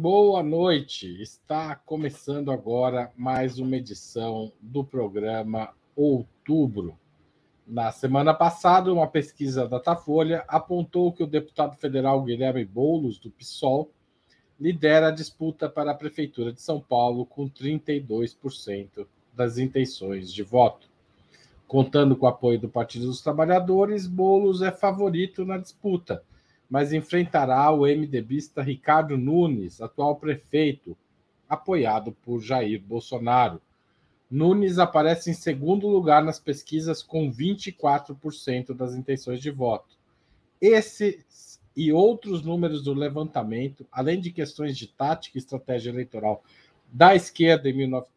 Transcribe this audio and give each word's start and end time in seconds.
Boa 0.00 0.44
noite. 0.44 1.20
Está 1.20 1.74
começando 1.74 2.52
agora 2.52 3.10
mais 3.16 3.58
uma 3.58 3.74
edição 3.74 4.52
do 4.60 4.84
programa 4.84 5.70
Outubro. 5.96 6.96
Na 7.66 7.90
semana 7.90 8.32
passada, 8.32 8.92
uma 8.92 9.08
pesquisa 9.08 9.62
da 9.62 9.78
Datafolha 9.78 10.44
apontou 10.46 11.12
que 11.12 11.24
o 11.24 11.26
deputado 11.26 11.74
federal 11.74 12.22
Guilherme 12.22 12.64
Boulos, 12.64 13.18
do 13.18 13.28
PSOL, 13.28 13.90
lidera 14.58 15.08
a 15.08 15.10
disputa 15.10 15.68
para 15.68 15.90
a 15.90 15.96
Prefeitura 15.96 16.52
de 16.52 16.62
São 16.62 16.80
Paulo 16.80 17.26
com 17.26 17.50
32% 17.50 19.04
das 19.34 19.58
intenções 19.58 20.32
de 20.32 20.44
voto. 20.44 20.88
Contando 21.66 22.14
com 22.14 22.24
o 22.24 22.28
apoio 22.28 22.60
do 22.60 22.68
Partido 22.68 23.06
dos 23.06 23.20
Trabalhadores, 23.20 24.06
Boulos 24.06 24.62
é 24.62 24.70
favorito 24.70 25.44
na 25.44 25.58
disputa 25.58 26.22
mas 26.68 26.92
enfrentará 26.92 27.70
o 27.70 27.86
MDBista 27.86 28.62
Ricardo 28.62 29.16
Nunes, 29.16 29.80
atual 29.80 30.16
prefeito, 30.16 30.96
apoiado 31.48 32.12
por 32.24 32.40
Jair 32.40 32.80
Bolsonaro. 32.82 33.60
Nunes 34.30 34.78
aparece 34.78 35.30
em 35.30 35.34
segundo 35.34 35.88
lugar 35.88 36.22
nas 36.22 36.38
pesquisas 36.38 37.02
com 37.02 37.32
24% 37.32 38.74
das 38.74 38.94
intenções 38.94 39.40
de 39.40 39.50
voto. 39.50 39.96
Esses 40.60 41.58
e 41.74 41.92
outros 41.92 42.42
números 42.42 42.82
do 42.82 42.92
levantamento, 42.92 43.86
além 43.90 44.20
de 44.20 44.32
questões 44.32 44.76
de 44.76 44.88
tática 44.88 45.38
e 45.38 45.40
estratégia 45.40 45.90
eleitoral 45.90 46.42
da 46.92 47.14
esquerda 47.14 47.68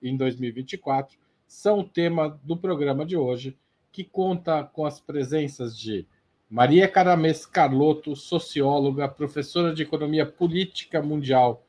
em 0.02 0.18
2024, 0.18 1.16
são 1.48 1.80
o 1.80 1.88
tema 1.88 2.40
do 2.44 2.58
programa 2.58 3.06
de 3.06 3.16
hoje, 3.16 3.56
que 3.92 4.04
conta 4.04 4.64
com 4.64 4.86
as 4.86 5.00
presenças 5.00 5.78
de 5.78 6.08
Maria 6.52 6.86
Caramês 6.86 7.46
Carlotto, 7.46 8.14
socióloga, 8.14 9.08
professora 9.08 9.74
de 9.74 9.84
Economia 9.84 10.26
Política 10.26 11.02
Mundial 11.02 11.66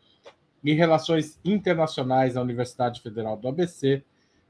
e 0.61 0.73
Relações 0.73 1.39
Internacionais 1.45 2.35
na 2.35 2.41
Universidade 2.41 3.01
Federal 3.01 3.37
do 3.37 3.47
ABC, 3.47 4.03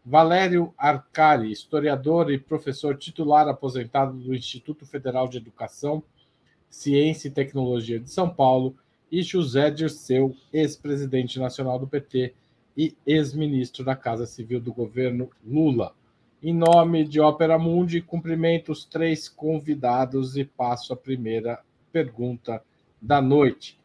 Valério 0.02 0.72
Arcari, 0.78 1.52
historiador 1.52 2.32
e 2.32 2.38
professor 2.38 2.96
titular 2.96 3.46
aposentado 3.46 4.14
do 4.14 4.34
Instituto 4.34 4.86
Federal 4.86 5.28
de 5.28 5.36
Educação, 5.36 6.02
Ciência 6.70 7.28
e 7.28 7.30
Tecnologia 7.30 8.00
de 8.00 8.10
São 8.10 8.30
Paulo, 8.30 8.74
e 9.10 9.22
José 9.22 9.70
Dirceu, 9.70 10.34
ex-presidente 10.50 11.38
nacional 11.38 11.78
do 11.78 11.86
PT 11.86 12.32
e 12.74 12.96
ex-ministro 13.06 13.84
da 13.84 13.94
Casa 13.94 14.24
Civil 14.24 14.62
do 14.62 14.72
governo 14.72 15.28
Lula. 15.44 15.94
Em 16.44 16.52
nome 16.52 17.04
de 17.04 17.20
Ópera 17.20 17.56
Mundi, 17.56 18.00
cumprimento 18.00 18.72
os 18.72 18.84
três 18.84 19.28
convidados 19.28 20.36
e 20.36 20.44
passo 20.44 20.92
a 20.92 20.96
primeira 20.96 21.62
pergunta 21.92 22.60
da 23.00 23.22
noite. 23.22 23.78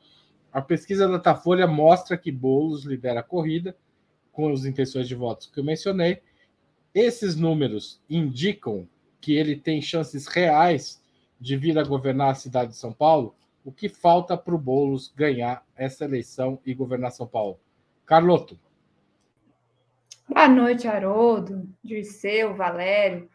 A 0.52 0.60
pesquisa 0.60 1.06
da 1.06 1.18
Datafolha 1.18 1.68
mostra 1.68 2.18
que 2.18 2.32
Boulos 2.32 2.84
lidera 2.84 3.20
a 3.20 3.24
corrida, 3.24 3.78
com 4.32 4.52
as 4.52 4.66
intenções 4.66 5.08
de 5.08 5.14
votos 5.14 5.46
que 5.46 5.60
eu 5.60 5.64
mencionei. 5.64 6.20
Esses 6.96 7.36
números 7.36 8.02
indicam 8.10 8.90
que 9.22 9.36
ele 9.36 9.56
tem 9.56 9.80
chances 9.80 10.26
reais 10.26 11.00
de 11.40 11.56
vir 11.56 11.78
a 11.78 11.84
governar 11.84 12.32
a 12.32 12.36
cidade 12.36 12.72
de 12.72 12.78
São 12.78 12.92
Paulo. 12.92 13.36
O 13.64 13.72
que 13.72 13.88
falta 13.88 14.36
para 14.36 14.56
o 14.56 14.58
Boulos 14.58 15.14
ganhar 15.16 15.64
essa 15.76 16.06
eleição 16.06 16.58
e 16.66 16.74
governar 16.74 17.12
São 17.12 17.28
Paulo? 17.28 17.60
Carloto. 18.04 18.60
Boa 20.30 20.50
noite, 20.50 20.90
Haroldo, 20.90 21.70
Dirceu, 21.82 22.54
Valério. 22.54 23.30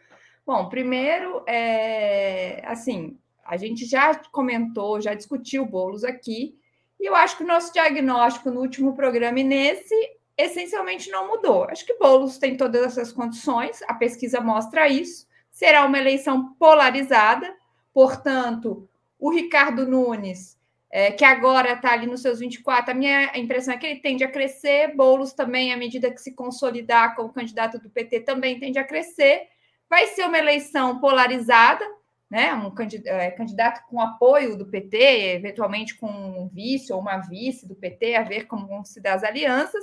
Bom, 0.44 0.68
primeiro, 0.68 1.42
é, 1.48 2.62
assim, 2.66 3.18
a 3.42 3.56
gente 3.56 3.86
já 3.86 4.14
comentou, 4.30 5.00
já 5.00 5.14
discutiu 5.14 5.64
bolos 5.64 6.04
aqui, 6.04 6.54
e 7.00 7.08
eu 7.08 7.14
acho 7.14 7.38
que 7.38 7.44
o 7.44 7.46
nosso 7.46 7.72
diagnóstico 7.72 8.50
no 8.50 8.60
último 8.60 8.94
programa 8.94 9.40
e 9.40 9.44
nesse 9.44 9.94
essencialmente 10.36 11.10
não 11.10 11.28
mudou. 11.28 11.64
Acho 11.64 11.86
que 11.86 11.96
Boulos 11.96 12.36
tem 12.36 12.58
todas 12.58 12.82
essas 12.82 13.10
condições, 13.10 13.80
a 13.88 13.94
pesquisa 13.94 14.42
mostra 14.42 14.86
isso. 14.86 15.26
Será 15.50 15.86
uma 15.86 15.98
eleição 15.98 16.52
polarizada, 16.58 17.56
portanto, 17.94 18.86
o 19.18 19.30
Ricardo 19.30 19.86
Nunes 19.86 20.58
é, 20.94 21.10
que 21.10 21.24
agora 21.24 21.72
está 21.72 21.94
ali 21.94 22.06
nos 22.06 22.20
seus 22.20 22.38
24, 22.38 22.90
a 22.90 22.94
minha 22.94 23.32
impressão 23.38 23.72
é 23.72 23.78
que 23.78 23.86
ele 23.86 24.00
tende 24.00 24.22
a 24.22 24.30
crescer, 24.30 24.94
Boulos 24.94 25.32
também, 25.32 25.72
à 25.72 25.76
medida 25.76 26.10
que 26.10 26.20
se 26.20 26.34
consolidar 26.34 27.16
como 27.16 27.32
candidato 27.32 27.78
do 27.78 27.88
PT, 27.88 28.20
também 28.20 28.60
tende 28.60 28.78
a 28.78 28.84
crescer. 28.84 29.48
Vai 29.88 30.08
ser 30.08 30.26
uma 30.26 30.36
eleição 30.36 31.00
polarizada, 31.00 31.82
né? 32.28 32.52
Um 32.54 32.70
é, 33.06 33.30
candidato 33.30 33.86
com 33.88 34.02
apoio 34.02 34.54
do 34.54 34.66
PT, 34.66 34.98
eventualmente 35.36 35.94
com 35.96 36.08
um 36.08 36.48
vice 36.48 36.92
ou 36.92 37.00
uma 37.00 37.16
vice 37.20 37.66
do 37.66 37.74
PT, 37.74 38.14
a 38.14 38.22
ver 38.22 38.46
como 38.46 38.66
vão 38.66 38.84
se 38.84 39.00
dar 39.00 39.14
as 39.14 39.24
alianças. 39.24 39.82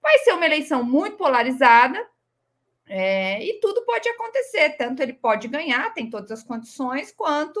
Vai 0.00 0.16
ser 0.20 0.32
uma 0.32 0.46
eleição 0.46 0.82
muito 0.82 1.18
polarizada, 1.18 1.98
é, 2.86 3.44
e 3.44 3.60
tudo 3.60 3.84
pode 3.84 4.08
acontecer, 4.08 4.70
tanto 4.78 5.02
ele 5.02 5.12
pode 5.12 5.46
ganhar, 5.46 5.92
tem 5.92 6.08
todas 6.08 6.30
as 6.30 6.42
condições, 6.42 7.12
quanto 7.12 7.60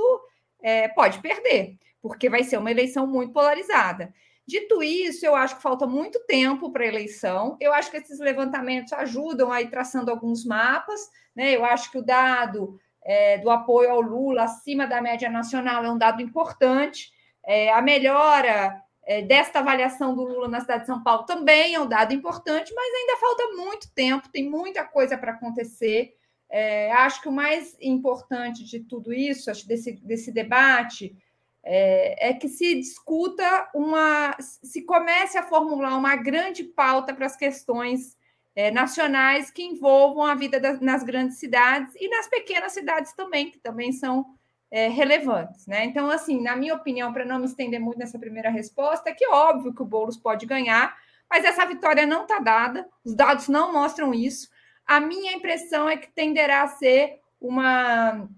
é, 0.62 0.88
pode 0.88 1.18
perder 1.18 1.76
porque 2.00 2.30
vai 2.30 2.44
ser 2.44 2.58
uma 2.58 2.70
eleição 2.70 3.06
muito 3.06 3.32
polarizada. 3.32 4.12
Dito 4.46 4.82
isso, 4.82 5.26
eu 5.26 5.34
acho 5.34 5.56
que 5.56 5.62
falta 5.62 5.86
muito 5.86 6.18
tempo 6.26 6.72
para 6.72 6.84
a 6.84 6.88
eleição. 6.88 7.56
Eu 7.60 7.72
acho 7.74 7.90
que 7.90 7.98
esses 7.98 8.18
levantamentos 8.18 8.94
ajudam 8.94 9.52
aí 9.52 9.68
traçando 9.68 10.10
alguns 10.10 10.44
mapas. 10.44 11.00
Né? 11.36 11.54
Eu 11.54 11.66
acho 11.66 11.90
que 11.90 11.98
o 11.98 12.02
dado 12.02 12.80
é, 13.04 13.38
do 13.38 13.50
apoio 13.50 13.90
ao 13.90 14.00
Lula 14.00 14.44
acima 14.44 14.86
da 14.86 15.02
média 15.02 15.28
nacional 15.28 15.84
é 15.84 15.90
um 15.90 15.98
dado 15.98 16.22
importante. 16.22 17.12
É, 17.44 17.72
a 17.72 17.82
melhora 17.82 18.82
é, 19.04 19.22
desta 19.22 19.58
avaliação 19.58 20.14
do 20.14 20.22
Lula 20.22 20.48
na 20.48 20.60
cidade 20.60 20.80
de 20.80 20.86
São 20.86 21.02
Paulo 21.02 21.24
também 21.24 21.74
é 21.74 21.80
um 21.80 21.88
dado 21.88 22.12
importante, 22.12 22.72
mas 22.74 22.94
ainda 22.94 23.16
falta 23.16 23.48
muito 23.56 23.92
tempo, 23.94 24.28
tem 24.28 24.48
muita 24.48 24.84
coisa 24.84 25.16
para 25.16 25.32
acontecer. 25.32 26.14
É, 26.50 26.92
acho 26.92 27.22
que 27.22 27.28
o 27.28 27.32
mais 27.32 27.76
importante 27.80 28.64
de 28.64 28.80
tudo 28.80 29.12
isso, 29.12 29.50
acho 29.50 29.66
desse, 29.66 29.92
desse 29.92 30.32
debate, 30.32 31.16
é, 31.62 32.30
é, 32.30 32.34
que 32.34 32.48
se 32.48 32.74
discuta 32.74 33.68
uma, 33.74 34.36
se 34.40 34.82
comece 34.82 35.36
a 35.36 35.42
formular 35.42 35.96
uma 35.96 36.16
grande 36.16 36.64
pauta 36.64 37.12
para 37.12 37.26
as 37.26 37.36
questões 37.36 38.16
é, 38.54 38.70
nacionais 38.70 39.50
que 39.50 39.62
envolvam 39.62 40.24
a 40.24 40.34
vida 40.34 40.58
das, 40.58 40.80
nas 40.80 41.02
grandes 41.02 41.38
cidades 41.38 41.94
e 41.96 42.08
nas 42.08 42.26
pequenas 42.26 42.72
cidades 42.72 43.12
também, 43.12 43.50
que 43.50 43.58
também 43.58 43.92
são 43.92 44.26
é, 44.70 44.88
relevantes. 44.88 45.66
Né? 45.66 45.84
Então, 45.84 46.10
assim, 46.10 46.42
na 46.42 46.56
minha 46.56 46.74
opinião, 46.74 47.12
para 47.12 47.24
não 47.24 47.38
me 47.38 47.46
estender 47.46 47.80
muito 47.80 47.98
nessa 47.98 48.18
primeira 48.18 48.50
resposta, 48.50 49.10
é 49.10 49.14
que 49.14 49.26
óbvio 49.28 49.74
que 49.74 49.82
o 49.82 49.86
Boulos 49.86 50.16
pode 50.16 50.46
ganhar, 50.46 50.96
mas 51.30 51.44
essa 51.44 51.64
vitória 51.66 52.06
não 52.06 52.22
está 52.22 52.38
dada, 52.38 52.88
os 53.04 53.14
dados 53.14 53.48
não 53.48 53.72
mostram 53.72 54.14
isso. 54.14 54.48
A 54.86 54.98
minha 54.98 55.32
impressão 55.32 55.88
é 55.88 55.96
que 55.96 56.10
tenderá 56.10 56.62
a 56.62 56.68
ser 56.68 57.20
uma 57.40 58.28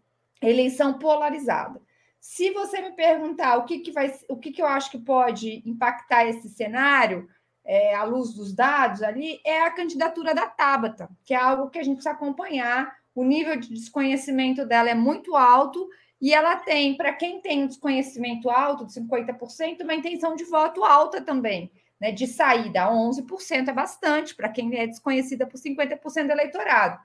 eleição 0.42 0.98
polarizada. 0.98 1.80
Se 2.20 2.50
você 2.50 2.82
me 2.82 2.92
perguntar 2.92 3.56
o 3.56 3.64
que, 3.64 3.78
que 3.78 3.90
vai, 3.90 4.14
o 4.28 4.36
que, 4.36 4.52
que 4.52 4.60
eu 4.60 4.66
acho 4.66 4.90
que 4.90 4.98
pode 4.98 5.62
impactar 5.64 6.26
esse 6.26 6.50
cenário, 6.50 7.26
é, 7.64 7.94
à 7.94 8.04
luz 8.04 8.34
dos 8.34 8.52
dados 8.54 9.02
ali, 9.02 9.40
é 9.44 9.62
a 9.62 9.70
candidatura 9.70 10.34
da 10.34 10.46
Tabata, 10.46 11.08
que 11.24 11.32
é 11.32 11.36
algo 11.36 11.70
que 11.70 11.78
a 11.78 11.82
gente 11.82 11.96
precisa 11.96 12.14
acompanhar. 12.14 12.94
O 13.14 13.24
nível 13.24 13.56
de 13.56 13.72
desconhecimento 13.72 14.64
dela 14.66 14.90
é 14.90 14.94
muito 14.94 15.36
alto 15.36 15.88
e 16.20 16.34
ela 16.34 16.56
tem, 16.56 16.96
para 16.96 17.12
quem 17.12 17.40
tem 17.40 17.64
um 17.64 17.66
desconhecimento 17.66 18.50
alto, 18.50 18.84
de 18.84 18.92
50%, 18.92 19.82
uma 19.82 19.94
intenção 19.94 20.36
de 20.36 20.44
voto 20.44 20.84
alta 20.84 21.20
também, 21.22 21.70
né? 22.00 22.12
De 22.12 22.26
saída, 22.26 22.90
11% 22.90 23.68
é 23.68 23.72
bastante 23.72 24.34
para 24.34 24.48
quem 24.48 24.76
é 24.78 24.86
desconhecida 24.86 25.46
por 25.46 25.58
50% 25.58 26.26
do 26.26 26.32
eleitorado. 26.32 27.00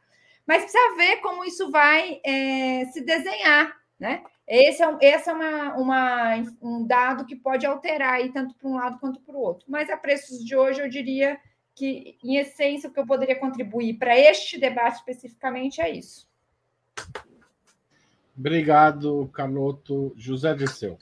Mas 0.45 0.63
precisa 0.63 0.95
ver 0.95 1.17
como 1.17 1.45
isso 1.45 1.71
vai 1.71 2.19
é, 2.23 2.85
se 2.85 3.01
desenhar, 3.01 3.73
né? 3.99 4.21
Esse 4.47 4.83
é, 4.83 4.97
esse 5.01 5.29
é 5.29 5.33
uma, 5.33 5.75
uma, 5.75 6.35
um 6.61 6.85
dado 6.85 7.25
que 7.25 7.35
pode 7.35 7.65
alterar 7.65 8.13
aí, 8.13 8.31
tanto 8.31 8.53
para 8.55 8.69
um 8.69 8.75
lado 8.75 8.99
quanto 8.99 9.19
para 9.21 9.35
o 9.35 9.39
outro. 9.39 9.65
Mas 9.67 9.89
a 9.89 9.97
preços 9.97 10.43
de 10.43 10.55
hoje, 10.55 10.81
eu 10.81 10.89
diria 10.89 11.39
que, 11.73 12.17
em 12.23 12.37
essência, 12.37 12.89
o 12.89 12.93
que 12.93 12.99
eu 12.99 13.07
poderia 13.07 13.39
contribuir 13.39 13.97
para 13.97 14.17
este 14.17 14.59
debate 14.59 14.97
especificamente 14.97 15.81
é 15.81 15.89
isso. 15.89 16.27
Obrigado, 18.37 19.27
Canoto. 19.33 20.13
José 20.15 20.53
Disseu. 20.53 20.97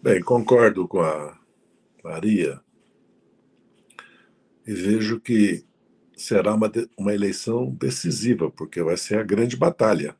Bem, 0.00 0.20
concordo 0.22 0.88
com 0.88 1.00
a 1.00 1.38
Maria 2.02 2.60
e 4.66 4.72
vejo 4.72 5.20
que 5.20 5.64
será 6.16 6.54
uma, 6.54 6.70
uma 6.96 7.14
eleição 7.14 7.70
decisiva, 7.70 8.50
porque 8.50 8.82
vai 8.82 8.96
ser 8.96 9.18
a 9.18 9.22
grande 9.22 9.56
batalha 9.56 10.16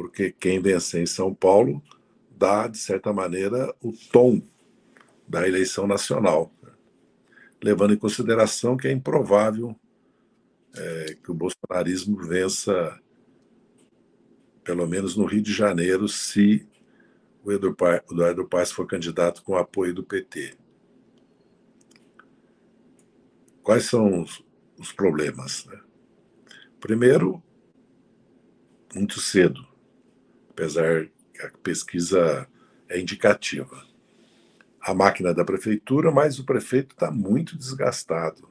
porque 0.00 0.32
quem 0.32 0.62
vencer 0.62 1.02
em 1.02 1.06
São 1.06 1.34
Paulo 1.34 1.82
dá, 2.30 2.66
de 2.66 2.78
certa 2.78 3.12
maneira, 3.12 3.70
o 3.82 3.92
tom 4.10 4.40
da 5.28 5.46
eleição 5.46 5.86
nacional, 5.86 6.50
levando 7.62 7.92
em 7.92 7.98
consideração 7.98 8.78
que 8.78 8.88
é 8.88 8.92
improvável 8.92 9.78
é, 10.74 11.16
que 11.22 11.30
o 11.30 11.34
bolsonarismo 11.34 12.16
vença, 12.16 12.98
pelo 14.64 14.86
menos 14.86 15.16
no 15.16 15.26
Rio 15.26 15.42
de 15.42 15.52
Janeiro, 15.52 16.08
se 16.08 16.66
o 17.44 17.52
Eduardo 17.52 18.48
Paes 18.48 18.72
for 18.72 18.86
candidato 18.86 19.42
com 19.42 19.54
apoio 19.54 19.92
do 19.92 20.02
PT. 20.02 20.56
Quais 23.62 23.84
são 23.84 24.22
os, 24.22 24.42
os 24.78 24.92
problemas? 24.92 25.66
Né? 25.66 25.78
Primeiro, 26.80 27.42
muito 28.94 29.20
cedo, 29.20 29.68
apesar 30.60 31.08
que 31.32 31.40
a 31.40 31.50
pesquisa 31.62 32.46
é 32.86 33.00
indicativa. 33.00 33.82
A 34.78 34.92
máquina 34.92 35.32
da 35.32 35.44
prefeitura, 35.44 36.10
mas 36.10 36.38
o 36.38 36.44
prefeito 36.44 36.92
está 36.92 37.10
muito 37.10 37.56
desgastado. 37.56 38.46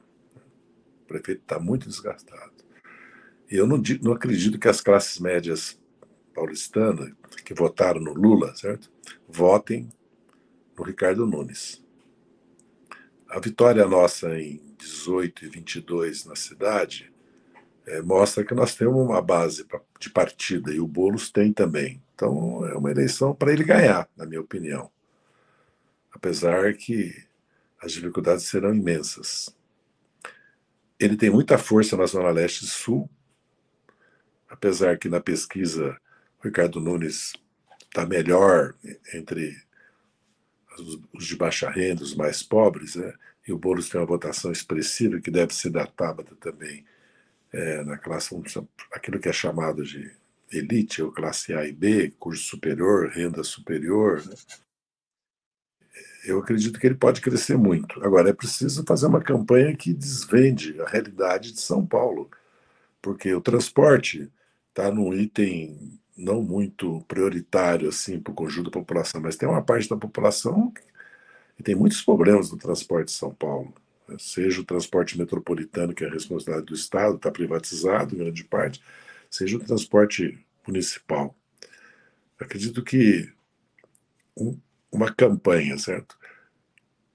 O 1.02 1.06
prefeito 1.06 1.42
está 1.42 1.60
muito 1.60 1.88
desgastado. 1.88 2.52
E 3.48 3.56
eu 3.56 3.66
não, 3.66 3.80
não 4.02 4.12
acredito 4.12 4.58
que 4.58 4.68
as 4.68 4.80
classes 4.80 5.20
médias 5.20 5.78
paulistanas 6.34 7.12
que 7.44 7.54
votaram 7.54 8.00
no 8.00 8.12
Lula, 8.12 8.54
certo? 8.56 8.90
Votem 9.28 9.88
no 10.76 10.84
Ricardo 10.84 11.26
Nunes. 11.26 11.82
A 13.28 13.38
vitória 13.38 13.86
nossa 13.86 14.36
em 14.38 14.60
18 14.78 15.44
e 15.44 15.48
22 15.48 16.24
na 16.24 16.34
cidade 16.34 17.09
é, 17.86 18.02
mostra 18.02 18.44
que 18.44 18.54
nós 18.54 18.74
temos 18.74 18.96
uma 18.96 19.20
base 19.22 19.66
de 19.98 20.10
partida 20.10 20.72
e 20.72 20.80
o 20.80 20.86
Boulos 20.86 21.30
tem 21.30 21.52
também. 21.52 22.02
Então 22.14 22.66
é 22.66 22.74
uma 22.74 22.90
eleição 22.90 23.34
para 23.34 23.52
ele 23.52 23.64
ganhar, 23.64 24.08
na 24.16 24.26
minha 24.26 24.40
opinião. 24.40 24.90
Apesar 26.12 26.74
que 26.74 27.14
as 27.80 27.92
dificuldades 27.92 28.44
serão 28.44 28.74
imensas. 28.74 29.54
Ele 30.98 31.16
tem 31.16 31.30
muita 31.30 31.56
força 31.56 31.96
na 31.96 32.04
Zona 32.04 32.30
Leste 32.30 32.64
e 32.64 32.68
Sul, 32.68 33.08
apesar 34.48 34.98
que 34.98 35.08
na 35.08 35.20
pesquisa 35.20 35.96
o 36.38 36.44
Ricardo 36.44 36.80
Nunes 36.80 37.32
está 37.84 38.04
melhor 38.04 38.74
entre 39.14 39.56
os 41.14 41.26
de 41.26 41.36
baixa 41.36 41.70
renda, 41.70 42.02
os 42.02 42.14
mais 42.14 42.42
pobres, 42.42 42.96
né? 42.96 43.14
e 43.48 43.52
o 43.52 43.58
Boulos 43.58 43.88
tem 43.88 44.00
uma 44.00 44.06
votação 44.06 44.52
expressiva 44.52 45.20
que 45.20 45.30
deve 45.30 45.54
ser 45.54 45.70
da 45.70 45.86
Tabata 45.86 46.36
também 46.36 46.84
é, 47.52 47.84
na 47.84 47.98
classe, 47.98 48.34
aquilo 48.92 49.18
que 49.18 49.28
é 49.28 49.32
chamado 49.32 49.84
de 49.84 50.12
elite, 50.52 51.02
ou 51.02 51.12
classe 51.12 51.54
A 51.54 51.66
e 51.66 51.72
B, 51.72 52.12
curso 52.18 52.44
superior, 52.44 53.08
renda 53.08 53.42
superior. 53.44 54.24
Né? 54.26 54.34
Eu 56.24 56.38
acredito 56.38 56.78
que 56.78 56.86
ele 56.86 56.96
pode 56.96 57.20
crescer 57.20 57.56
muito. 57.56 58.02
Agora, 58.04 58.30
é 58.30 58.32
preciso 58.32 58.84
fazer 58.86 59.06
uma 59.06 59.22
campanha 59.22 59.76
que 59.76 59.92
desvende 59.94 60.80
a 60.80 60.88
realidade 60.88 61.52
de 61.52 61.60
São 61.60 61.86
Paulo, 61.86 62.30
porque 63.00 63.32
o 63.34 63.40
transporte 63.40 64.30
está 64.68 64.90
num 64.90 65.14
item 65.14 65.98
não 66.16 66.42
muito 66.42 67.00
prioritário 67.08 67.88
assim 67.88 68.20
para 68.20 68.32
o 68.32 68.34
conjunto 68.34 68.70
da 68.70 68.78
população, 68.78 69.20
mas 69.20 69.36
tem 69.36 69.48
uma 69.48 69.62
parte 69.62 69.88
da 69.88 69.96
população 69.96 70.72
que 71.56 71.62
tem 71.62 71.74
muitos 71.74 72.02
problemas 72.02 72.50
no 72.50 72.58
transporte 72.58 73.06
de 73.06 73.12
São 73.12 73.34
Paulo. 73.34 73.72
Seja 74.18 74.60
o 74.60 74.64
transporte 74.64 75.18
metropolitano, 75.18 75.94
que 75.94 76.04
é 76.04 76.08
a 76.08 76.12
responsabilidade 76.12 76.66
do 76.66 76.74
Estado, 76.74 77.16
está 77.16 77.30
privatizado 77.30 78.14
em 78.14 78.18
grande 78.18 78.44
parte, 78.44 78.82
seja 79.30 79.56
o 79.56 79.60
transporte 79.60 80.38
municipal. 80.66 81.36
Acredito 82.38 82.82
que 82.82 83.32
um, 84.36 84.58
uma 84.90 85.12
campanha, 85.12 85.76
certo? 85.78 86.18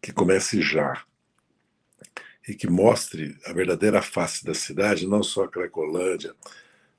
Que 0.01 0.13
comece 0.13 0.61
já 0.61 1.03
e 2.47 2.53
que 2.53 2.67
mostre 2.67 3.37
a 3.45 3.53
verdadeira 3.53 4.01
face 4.01 4.45
da 4.45 4.53
cidade, 4.53 5.07
não 5.07 5.23
só 5.23 5.45
a 5.45 5.47
Cracolândia, 5.47 6.35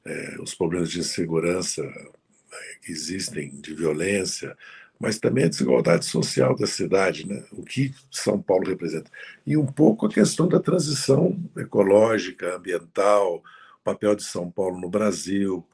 é, 0.05 0.37
os 0.41 0.55
problemas 0.55 0.91
de 0.91 1.01
insegurança 1.01 1.83
né, 1.83 2.59
que 2.83 2.91
existem, 2.91 3.51
de 3.61 3.75
violência, 3.75 4.57
mas 4.99 5.19
também 5.19 5.45
a 5.45 5.49
desigualdade 5.49 6.05
social 6.07 6.57
da 6.57 6.67
cidade, 6.67 7.27
né? 7.27 7.45
o 7.53 7.63
que 7.63 7.95
São 8.11 8.41
Paulo 8.41 8.67
representa. 8.67 9.11
E 9.47 9.57
um 9.57 9.67
pouco 9.67 10.07
a 10.07 10.11
questão 10.11 10.49
da 10.49 10.59
transição 10.59 11.39
ecológica, 11.57 12.57
ambiental, 12.57 13.37
o 13.37 13.85
papel 13.85 14.15
de 14.15 14.25
São 14.25 14.51
Paulo 14.51 14.81
no 14.81 14.89
Brasil, 14.89 15.67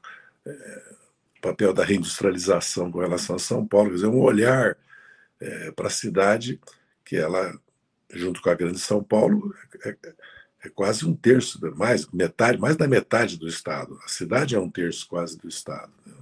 é, 0.45 0.83
o 1.37 1.41
papel 1.41 1.73
da 1.73 1.83
reindustrialização 1.83 2.91
com 2.91 2.99
relação 2.99 3.35
a 3.35 3.39
São 3.39 3.65
Paulo, 3.65 3.89
quer 3.89 3.95
dizer, 3.95 4.07
um 4.07 4.19
olhar 4.19 4.77
é, 5.39 5.71
para 5.71 5.87
a 5.87 5.91
cidade 5.91 6.59
que 7.05 7.15
ela, 7.15 7.57
junto 8.11 8.41
com 8.41 8.49
a 8.49 8.55
grande 8.55 8.79
São 8.79 9.03
Paulo, 9.03 9.53
é, 9.85 9.95
é 10.65 10.69
quase 10.69 11.05
um 11.05 11.13
terço, 11.13 11.59
mais 11.75 12.07
metade, 12.07 12.57
mais 12.57 12.75
da 12.75 12.87
metade 12.87 13.37
do 13.37 13.47
estado. 13.47 13.99
A 14.03 14.07
cidade 14.07 14.55
é 14.55 14.59
um 14.59 14.69
terço 14.69 15.07
quase 15.07 15.37
do 15.37 15.47
estado. 15.47 15.91
Né? 16.05 16.12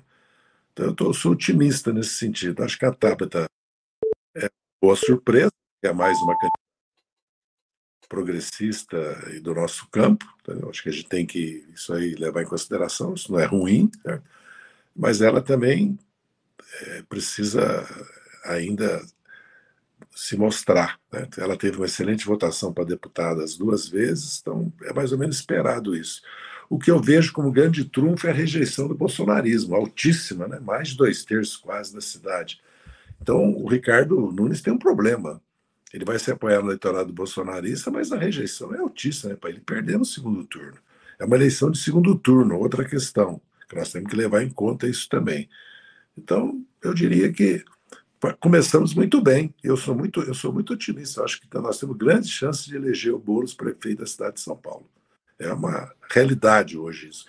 Então 0.72 0.88
eu, 0.88 0.96
tô, 0.96 1.14
sou 1.14 1.34
otimista 1.34 1.92
nesse 1.92 2.16
sentido. 2.16 2.64
Acho 2.64 2.78
que 2.78 2.86
a 2.86 2.94
Tabata 2.94 3.46
é 4.36 4.50
boa 4.82 4.96
surpresa, 4.96 5.52
é 5.84 5.94
mais 5.94 6.18
uma 6.22 6.36
progressista 8.12 8.98
e 9.34 9.40
do 9.40 9.56
nosso 9.56 9.88
campo. 9.90 10.26
Então, 10.42 10.70
acho 10.70 10.84
que 10.84 10.90
a 10.90 10.92
gente 10.92 11.08
tem 11.08 11.26
que 11.26 11.66
isso 11.74 11.94
aí 11.94 12.14
levar 12.16 12.42
em 12.42 12.46
consideração. 12.46 13.14
Isso 13.14 13.32
não 13.32 13.40
é 13.40 13.46
ruim, 13.46 13.90
certo? 14.04 14.30
mas 14.94 15.22
ela 15.22 15.42
também 15.42 15.98
é, 16.82 17.02
precisa 17.04 17.86
ainda 18.44 19.02
se 20.14 20.36
mostrar. 20.36 21.00
Né? 21.12 21.28
Ela 21.38 21.58
teve 21.58 21.78
uma 21.78 21.86
excelente 21.86 22.26
votação 22.26 22.74
para 22.74 22.84
deputada 22.84 23.44
as 23.44 23.56
duas 23.56 23.88
vezes, 23.88 24.40
então 24.42 24.72
é 24.84 24.94
mais 24.94 25.14
ou 25.14 25.18
menos 25.18 25.38
esperado 25.38 25.96
isso. 25.96 26.22
O 26.72 26.80
que 26.80 26.90
eu 26.90 27.02
vejo 27.02 27.34
como 27.34 27.52
grande 27.52 27.84
trunfo 27.84 28.28
é 28.28 28.30
a 28.30 28.34
rejeição 28.34 28.88
do 28.88 28.96
bolsonarismo, 28.96 29.76
altíssima, 29.76 30.48
né? 30.48 30.58
mais 30.58 30.88
de 30.88 30.96
dois 30.96 31.26
terços 31.26 31.58
quase 31.58 31.94
da 31.94 32.00
cidade. 32.00 32.62
Então, 33.22 33.52
o 33.58 33.68
Ricardo 33.68 34.32
Nunes 34.32 34.62
tem 34.62 34.72
um 34.72 34.78
problema. 34.78 35.42
Ele 35.94 36.06
vai 36.06 36.18
se 36.18 36.32
apoiar 36.32 36.62
no 36.62 36.68
eleitorado 36.68 37.12
bolsonarista, 37.12 37.92
mas 37.92 38.14
a 38.14 38.18
rejeição 38.18 38.74
é 38.74 38.78
altíssima, 38.78 39.32
né? 39.32 39.36
para 39.36 39.50
ele 39.50 39.60
perder 39.60 40.00
no 40.00 40.06
segundo 40.06 40.46
turno. 40.46 40.78
É 41.20 41.26
uma 41.26 41.36
eleição 41.36 41.70
de 41.70 41.78
segundo 41.78 42.18
turno, 42.18 42.58
outra 42.58 42.86
questão, 42.86 43.42
que 43.68 43.76
nós 43.76 43.92
temos 43.92 44.10
que 44.10 44.16
levar 44.16 44.42
em 44.42 44.50
conta 44.50 44.88
isso 44.88 45.10
também. 45.10 45.50
Então, 46.18 46.66
eu 46.82 46.94
diria 46.94 47.34
que 47.34 47.66
começamos 48.40 48.94
muito 48.94 49.22
bem. 49.22 49.54
Eu 49.62 49.76
sou 49.76 49.94
muito, 49.94 50.22
eu 50.22 50.34
sou 50.34 50.54
muito 50.54 50.72
otimista. 50.72 51.20
Eu 51.20 51.26
acho 51.26 51.42
que 51.42 51.54
nós 51.58 51.78
temos 51.78 51.98
grandes 51.98 52.30
chances 52.30 52.64
de 52.64 52.78
eleger 52.78 53.14
o 53.14 53.20
Boulos 53.20 53.54
prefeito 53.54 54.00
da 54.00 54.06
cidade 54.06 54.36
de 54.36 54.40
São 54.40 54.56
Paulo. 54.56 54.90
É 55.42 55.52
uma 55.52 55.92
realidade 56.10 56.78
hoje 56.78 57.10
isso. 57.10 57.26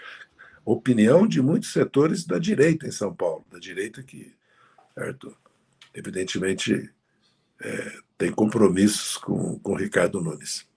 Opinião 0.65 1.27
de 1.27 1.41
muitos 1.41 1.73
setores 1.73 2.27
da 2.27 2.39
direita 2.39 2.87
em 2.87 2.93
São 2.93 3.15
Paulo, 3.15 3.45
da 3.51 3.59
direita 3.59 4.03
que, 4.03 4.37
certo, 4.95 5.35
evidentemente, 5.95 6.93
é, 7.59 7.99
tem 8.19 8.31
compromissos 8.31 9.17
com, 9.17 9.59
com 9.61 9.75
Ricardo 9.75 10.21
Nunes. 10.21 10.69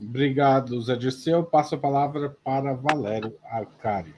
Obrigado, 0.00 0.80
Zé 0.80 0.96
Dirceu. 0.96 1.44
Passo 1.44 1.74
a 1.74 1.78
palavra 1.78 2.30
para 2.42 2.72
Valério 2.72 3.36
Arcário. 3.44 4.14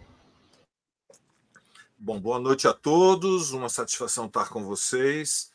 Bom, 1.99 2.21
boa 2.21 2.39
noite 2.39 2.69
a 2.69 2.73
todos, 2.73 3.51
uma 3.51 3.69
satisfação 3.69 4.27
estar 4.27 4.49
com 4.51 4.65
vocês. 4.65 5.53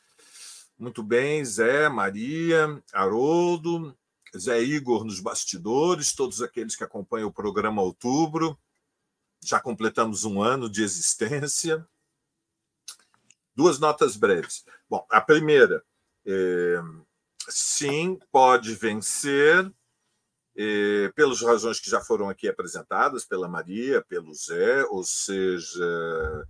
Muito 0.78 1.02
bem, 1.02 1.44
Zé, 1.46 1.88
Maria, 1.88 2.84
Haroldo, 2.92 3.96
Zé 4.38 4.62
Igor 4.62 5.04
nos 5.04 5.20
bastidores, 5.20 6.14
todos 6.14 6.42
aqueles 6.42 6.76
que 6.76 6.84
acompanham 6.84 7.30
o 7.30 7.34
programa 7.34 7.82
Outubro. 7.82 8.58
Já 9.44 9.60
completamos 9.60 10.24
um 10.24 10.42
ano 10.42 10.70
de 10.70 10.84
existência. 10.84 11.86
Duas 13.56 13.80
notas 13.80 14.16
breves. 14.16 14.66
Bom, 14.90 15.06
a 15.10 15.22
primeira, 15.22 15.84
é, 16.26 16.82
sim, 17.48 18.18
pode 18.32 18.74
vencer, 18.74 19.72
eh, 20.56 21.12
pelas 21.16 21.42
razões 21.42 21.80
que 21.80 21.90
já 21.90 22.00
foram 22.00 22.30
aqui 22.30 22.48
apresentadas 22.48 23.26
pela 23.26 23.48
Maria, 23.48 24.04
pelo 24.04 24.34
Zé, 24.36 24.86
ou 24.86 25.04
seja, 25.04 26.48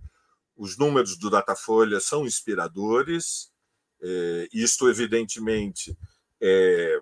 os 0.56 0.76
números 0.76 1.16
do 1.16 1.30
Datafolha 1.30 1.98
são 2.00 2.26
inspiradores. 2.26 3.50
Eh, 4.02 4.48
isto, 4.52 4.88
evidentemente, 4.90 5.96
é 6.40 7.00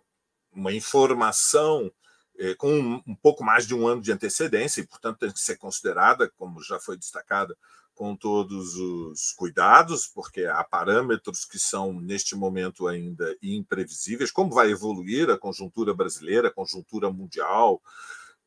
uma 0.53 0.73
informação 0.73 1.93
eh, 2.39 2.55
com 2.55 2.73
um, 2.73 3.03
um 3.07 3.15
pouco 3.15 3.45
mais 3.45 3.67
de 3.67 3.75
um 3.75 3.87
ano 3.87 4.01
de 4.03 4.13
antecedência 4.13 4.81
e, 4.81 4.87
portanto, 4.87 5.19
tem 5.19 5.31
que 5.31 5.41
ser 5.41 5.57
considerada, 5.57 6.31
como 6.37 6.63
já 6.63 6.79
foi 6.81 6.97
destacado, 6.97 7.57
com 7.95 8.17
todos 8.17 8.75
os 8.77 9.33
cuidados, 9.33 10.07
porque 10.07 10.45
há 10.45 10.65
parâmetros 10.65 11.45
que 11.45 11.59
são, 11.59 11.93
neste 11.93 12.35
momento, 12.35 12.89
ainda 12.89 13.37
imprevisíveis. 13.43 14.31
Como 14.31 14.53
vai 14.53 14.71
evoluir 14.71 15.31
a 15.31 15.39
conjuntura 15.39 15.95
brasileira, 15.95 16.49
a 16.49 16.53
conjuntura 16.53 17.13
mundial? 17.13 17.83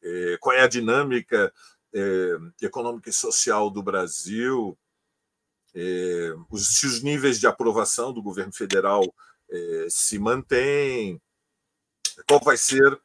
É, 0.02 0.38
qual 0.40 0.56
é 0.56 0.62
a 0.62 0.68
dinâmica 0.68 1.54
é, 1.94 2.38
econômica 2.62 3.10
e 3.10 3.14
social 3.14 3.70
do 3.70 3.84
Brasil? 3.84 4.78
É, 5.74 6.34
se 6.56 6.88
os 6.88 7.04
níveis 7.04 7.40
de 7.40 7.48
aprovação 7.48 8.12
do 8.12 8.22
governo 8.22 8.54
federal 8.54 9.04
se 9.90 10.18
mantêm? 10.18 11.22
Qual 12.28 12.40
vai 12.40 12.58
ser 12.58 13.00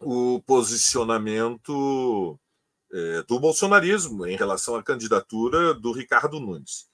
o 0.00 0.42
posicionamento 0.42 2.38
é, 2.92 3.22
do 3.24 3.40
bolsonarismo 3.40 4.26
em 4.26 4.36
relação 4.36 4.76
à 4.76 4.82
candidatura 4.82 5.74
do 5.74 5.92
Ricardo 5.92 6.38
Nunes. 6.40 6.88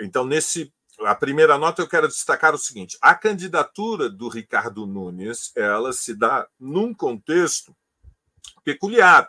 Então, 0.00 0.24
nesse 0.24 0.72
a 1.00 1.14
primeira 1.14 1.56
nota 1.56 1.82
eu 1.82 1.88
quero 1.88 2.08
destacar 2.08 2.54
o 2.54 2.58
seguinte: 2.58 2.96
a 3.00 3.14
candidatura 3.14 4.08
do 4.08 4.28
Ricardo 4.28 4.86
Nunes 4.86 5.52
ela 5.56 5.92
se 5.92 6.14
dá 6.14 6.46
num 6.58 6.94
contexto 6.94 7.74
peculiar, 8.62 9.28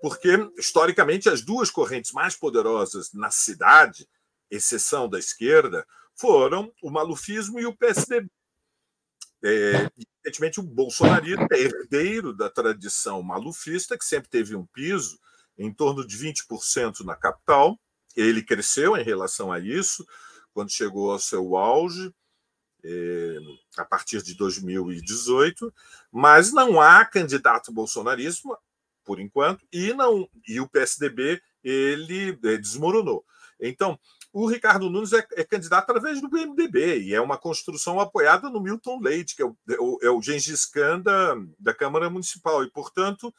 porque 0.00 0.50
historicamente 0.56 1.28
as 1.28 1.42
duas 1.42 1.70
correntes 1.70 2.12
mais 2.12 2.36
poderosas 2.36 3.12
na 3.12 3.30
cidade, 3.30 4.08
exceção 4.50 5.08
da 5.08 5.18
esquerda, 5.18 5.86
foram 6.14 6.72
o 6.82 6.90
malufismo 6.90 7.60
e 7.60 7.66
o 7.66 7.76
PSDB. 7.76 8.30
É, 9.42 9.90
evidentemente, 10.22 10.60
o 10.60 10.62
bolsonarismo 10.62 11.46
é 11.52 11.58
herdeiro 11.58 12.34
da 12.34 12.50
tradição 12.50 13.22
malufista, 13.22 13.96
que 13.96 14.04
sempre 14.04 14.28
teve 14.28 14.54
um 14.54 14.66
piso 14.66 15.18
em 15.58 15.72
torno 15.72 16.06
de 16.06 16.16
20% 16.16 17.00
na 17.00 17.16
capital. 17.16 17.78
Ele 18.16 18.42
cresceu 18.42 18.96
em 18.96 19.02
relação 19.02 19.52
a 19.52 19.58
isso 19.58 20.06
quando 20.52 20.72
chegou 20.72 21.10
ao 21.10 21.18
seu 21.18 21.56
auge, 21.56 22.12
é, 22.84 23.38
a 23.76 23.84
partir 23.84 24.22
de 24.22 24.34
2018, 24.34 25.72
mas 26.10 26.52
não 26.52 26.80
há 26.80 27.04
candidato 27.04 27.72
bolsonarismo, 27.72 28.56
por 29.04 29.20
enquanto, 29.20 29.66
e 29.72 29.92
não 29.92 30.28
e 30.46 30.60
o 30.60 30.68
PSDB 30.68 31.40
ele 31.62 32.38
é, 32.44 32.56
desmoronou. 32.56 33.24
Então, 33.60 33.98
o 34.32 34.46
Ricardo 34.46 34.88
Nunes 34.88 35.12
é, 35.12 35.26
é, 35.32 35.44
candidato 35.44 35.90
através 35.90 36.20
do 36.20 36.28
MDB, 36.28 37.00
e 37.00 37.14
é 37.14 37.20
uma 37.20 37.36
construção 37.36 37.98
apoiada 37.98 38.48
no 38.48 38.60
Milton 38.60 39.00
Leite, 39.00 39.34
que 39.34 39.42
é 39.42 39.44
o, 39.44 39.56
é 39.68 39.80
o, 39.80 39.98
é 40.02 40.10
o 40.10 40.22
Gengis 40.22 40.66
Khan 40.66 41.00
da, 41.00 41.34
da 41.58 41.74
Câmara 41.74 42.08
Municipal, 42.08 42.62
e, 42.62 42.70
portanto, 42.70 43.34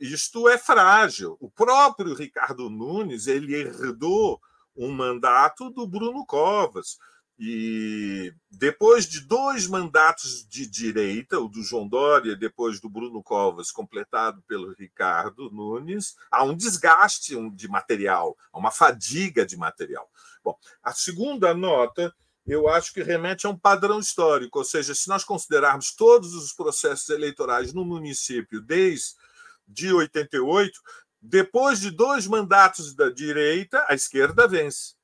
isto 0.00 0.48
é 0.48 0.58
frágil. 0.58 1.36
O 1.40 1.50
próprio 1.50 2.14
Ricardo 2.14 2.68
Nunes 2.68 3.26
ele 3.26 3.54
herdou 3.54 4.40
um 4.76 4.90
mandato 4.90 5.70
do 5.70 5.86
Bruno 5.86 6.26
Covas. 6.26 6.98
E 7.38 8.32
depois 8.50 9.06
de 9.06 9.20
dois 9.20 9.66
mandatos 9.66 10.46
de 10.48 10.66
direita, 10.66 11.38
o 11.38 11.48
do 11.48 11.62
João 11.62 11.86
Dória, 11.86 12.34
depois 12.34 12.80
do 12.80 12.88
Bruno 12.88 13.22
Covas, 13.22 13.70
completado 13.70 14.42
pelo 14.48 14.72
Ricardo 14.72 15.50
Nunes, 15.50 16.16
há 16.30 16.42
um 16.42 16.56
desgaste 16.56 17.34
de 17.50 17.68
material, 17.68 18.36
há 18.50 18.58
uma 18.58 18.70
fadiga 18.70 19.44
de 19.44 19.56
material. 19.56 20.10
Bom, 20.42 20.56
a 20.82 20.92
segunda 20.92 21.52
nota 21.52 22.14
eu 22.46 22.68
acho 22.68 22.94
que 22.94 23.02
remete 23.02 23.46
a 23.46 23.50
um 23.50 23.58
padrão 23.58 23.98
histórico, 23.98 24.60
ou 24.60 24.64
seja, 24.64 24.94
se 24.94 25.08
nós 25.08 25.24
considerarmos 25.24 25.92
todos 25.92 26.32
os 26.34 26.52
processos 26.52 27.08
eleitorais 27.08 27.72
no 27.72 27.84
município 27.84 28.60
desde 28.60 29.92
88, 29.92 30.80
depois 31.20 31.80
de 31.80 31.90
dois 31.90 32.26
mandatos 32.26 32.94
da 32.94 33.10
direita, 33.10 33.84
a 33.88 33.94
esquerda 33.94 34.46
vence. 34.46 34.95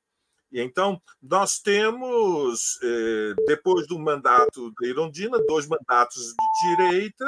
Então, 0.53 1.01
nós 1.23 1.59
temos, 1.59 2.79
eh, 2.83 3.35
depois 3.47 3.87
do 3.87 3.99
mandato 3.99 4.71
da 4.79 4.87
Irondina, 4.87 5.39
dois 5.47 5.67
mandatos 5.67 6.35
de 6.35 6.77
direita, 6.77 7.25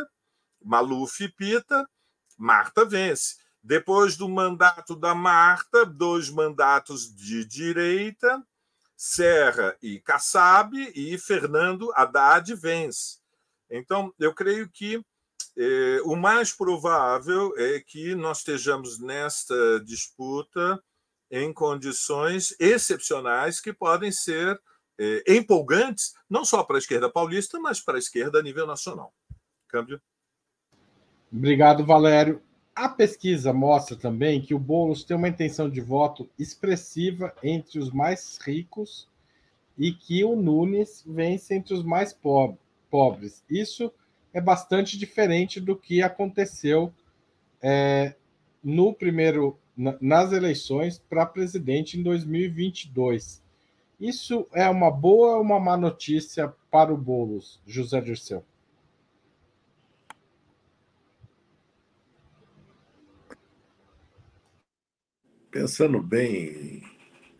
Maluf 0.62 1.24
e 1.24 1.28
Pita, 1.28 1.88
Marta 2.36 2.84
vence. 2.84 3.36
Depois 3.62 4.16
do 4.16 4.28
mandato 4.28 4.94
da 4.94 5.14
Marta, 5.14 5.86
dois 5.86 6.28
mandatos 6.28 7.14
de 7.14 7.46
direita, 7.46 8.42
Serra 8.94 9.74
e 9.82 10.00
Kassab, 10.00 10.76
e 10.94 11.16
Fernando 11.16 11.90
Haddad 11.94 12.54
vence. 12.54 13.18
Então, 13.70 14.12
eu 14.18 14.34
creio 14.34 14.68
que 14.68 15.02
é, 15.56 16.00
o 16.04 16.16
mais 16.16 16.52
provável 16.52 17.54
é 17.56 17.80
que 17.80 18.14
nós 18.14 18.38
estejamos 18.38 18.98
nesta 18.98 19.80
disputa 19.80 20.82
em 21.30 21.52
condições 21.52 22.54
excepcionais 22.58 23.60
que 23.60 23.72
podem 23.72 24.12
ser 24.12 24.60
é, 24.98 25.34
empolgantes, 25.34 26.14
não 26.28 26.44
só 26.44 26.62
para 26.62 26.76
a 26.76 26.78
esquerda 26.78 27.10
paulista, 27.10 27.58
mas 27.58 27.80
para 27.80 27.96
a 27.96 27.98
esquerda 27.98 28.38
a 28.38 28.42
nível 28.42 28.66
nacional. 28.66 29.12
Câmbio. 29.68 30.00
Obrigado, 31.32 31.84
Valério. 31.84 32.40
A 32.74 32.88
pesquisa 32.88 33.52
mostra 33.52 33.96
também 33.96 34.40
que 34.40 34.54
o 34.54 34.58
Boulos 34.58 35.04
tem 35.04 35.16
uma 35.16 35.28
intenção 35.28 35.68
de 35.68 35.80
voto 35.80 36.28
expressiva 36.38 37.34
entre 37.42 37.78
os 37.78 37.90
mais 37.90 38.38
ricos 38.38 39.08
e 39.78 39.92
que 39.92 40.24
o 40.24 40.36
Nunes 40.36 41.02
vence 41.06 41.54
entre 41.54 41.74
os 41.74 41.84
mais 41.84 42.16
pobres. 42.90 43.44
Isso 43.48 43.92
é 44.32 44.40
bastante 44.40 44.98
diferente 44.98 45.60
do 45.60 45.76
que 45.76 46.02
aconteceu 46.02 46.92
é, 47.62 48.14
no 48.62 48.92
primeiro 48.92 49.58
nas 49.76 50.32
eleições 50.32 50.98
para 50.98 51.26
presidente 51.26 51.98
em 51.98 52.02
2022. 52.02 53.42
Isso 54.00 54.46
é 54.52 54.68
uma 54.68 54.90
boa 54.90 55.36
ou 55.36 55.42
uma 55.42 55.58
má 55.58 55.76
notícia 55.76 56.52
para 56.70 56.92
o 56.92 56.96
Bolos, 56.96 57.60
José 57.66 58.00
Dirceu? 58.00 58.44
Pensando 65.50 66.02
bem, 66.02 66.82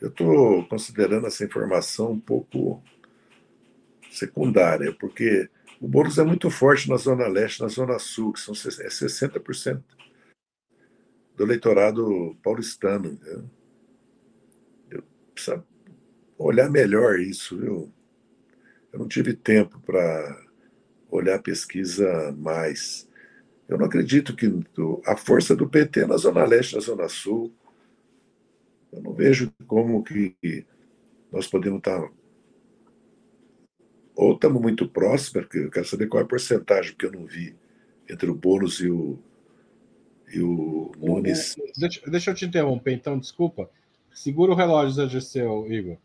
eu 0.00 0.08
estou 0.08 0.64
considerando 0.66 1.26
essa 1.26 1.44
informação 1.44 2.12
um 2.12 2.20
pouco 2.20 2.80
secundária, 4.08 4.94
porque 4.94 5.50
o 5.80 5.88
Boulos 5.88 6.18
é 6.18 6.24
muito 6.24 6.48
forte 6.48 6.88
na 6.88 6.96
Zona 6.96 7.26
Leste, 7.26 7.60
na 7.60 7.68
Zona 7.68 7.98
Sul, 7.98 8.32
que 8.32 8.40
são 8.40 8.54
é 8.54 8.88
60% 8.88 9.82
do 11.36 11.44
eleitorado 11.44 12.36
paulistano. 12.42 13.12
Entendeu? 13.12 13.50
Eu 14.90 15.02
preciso 15.34 15.64
olhar 16.38 16.70
melhor 16.70 17.18
isso, 17.18 17.58
viu? 17.58 17.92
Eu 18.92 18.98
não 18.98 19.08
tive 19.08 19.34
tempo 19.34 19.80
para 19.80 20.44
olhar 21.10 21.36
a 21.36 21.42
pesquisa 21.42 22.32
mais. 22.38 23.08
Eu 23.68 23.78
não 23.78 23.86
acredito 23.86 24.36
que 24.36 24.46
a 25.06 25.16
força 25.16 25.56
do 25.56 25.68
PT 25.68 26.00
é 26.00 26.06
na 26.06 26.16
Zona 26.16 26.44
Leste, 26.44 26.74
na 26.74 26.80
Zona 26.80 27.08
Sul. 27.08 27.52
Eu 28.92 29.02
não 29.02 29.12
vejo 29.12 29.52
como 29.66 30.02
que 30.04 30.36
nós 31.32 31.46
podemos 31.46 31.78
estar 31.78 32.08
ou 34.14 34.34
estamos 34.34 34.62
muito 34.62 34.88
próximos, 34.88 35.32
porque 35.32 35.58
eu 35.58 35.70
quero 35.70 35.86
saber 35.86 36.06
qual 36.06 36.22
é 36.22 36.24
a 36.24 36.28
porcentagem, 36.28 36.94
que 36.96 37.04
eu 37.04 37.10
não 37.10 37.26
vi, 37.26 37.56
entre 38.08 38.30
o 38.30 38.34
Boulos 38.34 38.80
e 38.80 38.88
o, 38.88 39.18
e 40.34 40.42
o 40.42 40.92
Nunes. 40.98 41.56
Deixa, 41.76 42.10
deixa 42.10 42.30
eu 42.30 42.34
te 42.34 42.44
interromper, 42.44 42.92
então, 42.92 43.18
desculpa. 43.18 43.70
Segura 44.12 44.52
o 44.52 44.54
relógio, 44.54 44.94
Zé 44.94 45.06
Dirceu, 45.06 45.70
Igor. 45.70 45.96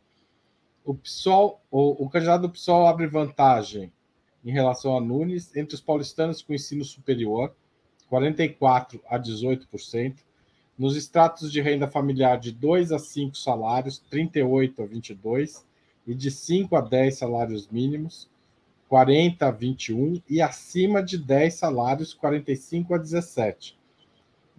O 0.86 0.94
PSOL, 0.96 1.62
o, 1.70 2.06
o 2.06 2.10
candidato 2.10 2.44
do 2.44 2.50
PSOL 2.50 2.88
abre 2.88 3.08
vantagem 3.08 3.92
em 4.44 4.52
relação 4.52 4.96
a 4.96 5.02
Nunes 5.02 5.56
entre 5.56 5.76
os 5.76 5.82
paulistanos 5.82 6.42
com 6.42 6.54
ensino 6.54 6.84
superior, 6.84 7.54
44% 8.12 9.02
a 9.08 9.20
18%. 9.20 10.16
Nos 10.78 10.96
estratos 10.96 11.52
de 11.52 11.62
renda 11.62 11.88
familiar 11.88 12.40
de 12.40 12.52
2 12.52 12.92
a 12.92 13.00
5 13.00 13.36
salários, 13.36 14.00
38 14.10 14.82
a 14.82 14.86
22 14.86 15.66
e 16.08 16.16
de 16.16 16.32
5 16.32 16.76
a 16.76 16.82
10 16.82 17.18
salários 17.18 17.68
mínimos, 17.68 18.30
40 18.88 19.46
a 19.46 19.52
21 19.52 20.22
e 20.28 20.42
acima 20.42 21.04
de 21.04 21.18
10 21.18 21.54
salários, 21.54 22.14
45 22.14 22.96
a 22.96 22.98
17. 22.98 23.79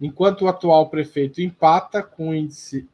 Enquanto 0.01 0.41
o 0.41 0.47
atual 0.47 0.89
prefeito 0.89 1.41
empata 1.41 2.01
com 2.01 2.29
o 2.29 2.35
índice, 2.35 2.87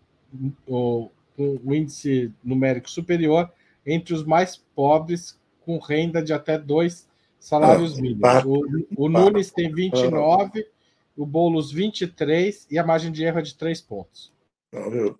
o, 0.67 1.09
com 1.35 1.59
o 1.63 1.73
índice 1.73 2.33
numérico 2.43 2.89
superior 2.89 3.49
entre 3.85 4.13
os 4.13 4.25
mais 4.25 4.57
pobres 4.75 5.39
com 5.65 5.79
renda 5.79 6.21
de 6.21 6.33
até 6.33 6.57
dois 6.57 7.07
salários 7.39 7.97
ah, 7.97 8.01
mínimos. 8.01 8.45
O, 8.45 9.05
o 9.05 9.09
Nunes 9.09 9.51
tem 9.51 9.73
29, 9.73 10.67
o 11.15 11.25
Boulos 11.25 11.71
23 11.71 12.67
e 12.69 12.77
a 12.77 12.85
margem 12.85 13.11
de 13.11 13.23
erro 13.23 13.39
é 13.39 13.41
de 13.41 13.55
3 13.55 13.81
pontos. 13.81 14.33
Não, 14.71 14.91
viu? 14.91 15.19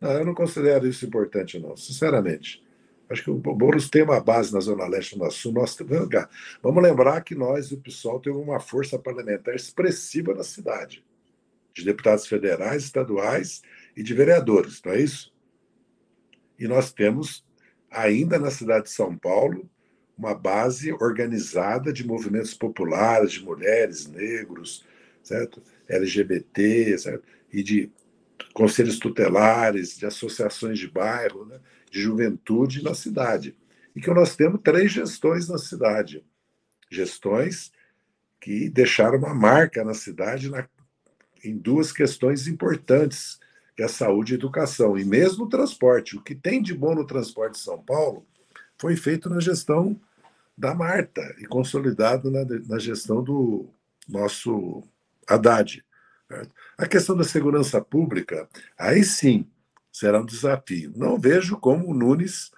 Não, 0.00 0.10
eu 0.12 0.24
não 0.24 0.34
considero 0.34 0.86
isso 0.86 1.04
importante, 1.04 1.58
não, 1.58 1.76
sinceramente. 1.76 2.64
Acho 3.08 3.22
que 3.22 3.30
o 3.30 3.34
Boulos 3.36 3.88
tem 3.88 4.02
uma 4.02 4.20
base 4.20 4.52
na 4.52 4.60
Zona 4.60 4.86
Leste, 4.86 5.16
no 5.16 5.30
Sul. 5.30 5.52
Nós, 5.52 5.76
vamos 6.62 6.82
lembrar 6.82 7.20
que 7.20 7.34
nós, 7.34 7.70
o 7.70 7.78
PSOL, 7.78 8.20
temos 8.20 8.42
uma 8.42 8.58
força 8.58 8.98
parlamentar 8.98 9.54
expressiva 9.54 10.34
na 10.34 10.42
cidade, 10.42 11.04
de 11.76 11.84
deputados 11.84 12.26
federais, 12.26 12.84
estaduais 12.84 13.60
e 13.94 14.02
de 14.02 14.14
vereadores, 14.14 14.80
não 14.82 14.92
é 14.92 15.00
isso? 15.02 15.30
E 16.58 16.66
nós 16.66 16.90
temos, 16.90 17.44
ainda 17.90 18.38
na 18.38 18.50
cidade 18.50 18.84
de 18.84 18.92
São 18.92 19.14
Paulo, 19.14 19.68
uma 20.16 20.34
base 20.34 20.90
organizada 20.94 21.92
de 21.92 22.06
movimentos 22.06 22.54
populares, 22.54 23.32
de 23.32 23.44
mulheres, 23.44 24.06
negros, 24.06 24.86
certo? 25.22 25.62
LGBT, 25.86 26.96
certo? 26.96 27.24
E 27.52 27.62
de 27.62 27.92
conselhos 28.54 28.98
tutelares, 28.98 29.98
de 29.98 30.06
associações 30.06 30.78
de 30.78 30.88
bairro, 30.88 31.44
né? 31.44 31.60
de 31.90 32.00
juventude 32.00 32.82
na 32.82 32.94
cidade. 32.94 33.54
E 33.94 34.00
que 34.00 34.10
nós 34.10 34.34
temos 34.34 34.62
três 34.62 34.92
gestões 34.92 35.46
na 35.46 35.58
cidade. 35.58 36.24
Gestões 36.90 37.70
que 38.40 38.70
deixaram 38.70 39.18
uma 39.18 39.34
marca 39.34 39.84
na 39.84 39.92
cidade 39.92 40.48
na, 40.48 40.66
em 41.44 41.56
duas 41.56 41.92
questões 41.92 42.46
importantes 42.46 43.38
que 43.76 43.82
é 43.82 43.88
saúde 43.88 44.32
e 44.32 44.36
educação. 44.36 44.98
E 44.98 45.04
mesmo 45.04 45.44
o 45.44 45.48
transporte. 45.48 46.16
O 46.16 46.22
que 46.22 46.34
tem 46.34 46.62
de 46.62 46.74
bom 46.74 46.94
no 46.94 47.06
transporte 47.06 47.54
de 47.54 47.60
São 47.60 47.78
Paulo 47.78 48.26
foi 48.78 48.96
feito 48.96 49.28
na 49.28 49.40
gestão 49.40 50.00
da 50.56 50.74
Marta 50.74 51.22
e 51.38 51.44
consolidado 51.44 52.30
na, 52.30 52.44
na 52.66 52.78
gestão 52.78 53.22
do 53.22 53.68
nosso 54.08 54.82
Haddad. 55.28 55.84
A 56.78 56.86
questão 56.86 57.16
da 57.16 57.24
segurança 57.24 57.80
pública, 57.80 58.48
aí 58.78 59.04
sim, 59.04 59.46
será 59.92 60.20
um 60.20 60.26
desafio. 60.26 60.92
Não 60.96 61.18
vejo 61.18 61.58
como 61.58 61.88
o 61.88 61.94
Nunes 61.94 62.50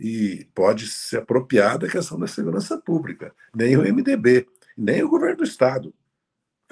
e 0.00 0.46
pode 0.54 0.88
se 0.88 1.16
apropriar 1.16 1.78
da 1.78 1.88
questão 1.88 2.18
da 2.18 2.26
segurança 2.26 2.78
pública, 2.78 3.34
nem 3.54 3.76
o 3.76 3.82
MDB, 3.82 4.46
nem 4.76 5.02
o 5.02 5.08
governo 5.08 5.38
do 5.38 5.44
Estado. 5.44 5.94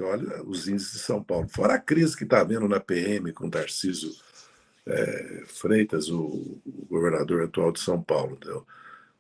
Então, 0.00 0.09
olha 0.09 0.42
os 0.45 0.66
índices 0.66 0.92
de 0.92 0.99
São 1.00 1.23
Paulo. 1.23 1.47
Fora 1.47 1.75
a 1.75 1.78
crise 1.78 2.16
que 2.16 2.25
está 2.25 2.40
havendo 2.40 2.66
na 2.66 2.80
PM 2.80 3.33
com 3.35 3.50
Tarcísio 3.50 4.11
é, 4.87 5.42
Freitas, 5.47 6.09
o, 6.09 6.59
o, 6.64 6.87
governador 6.88 7.42
atual 7.42 7.71
de 7.71 7.80
São 7.80 8.02
Paulo. 8.02 8.33
Entendeu? 8.37 8.66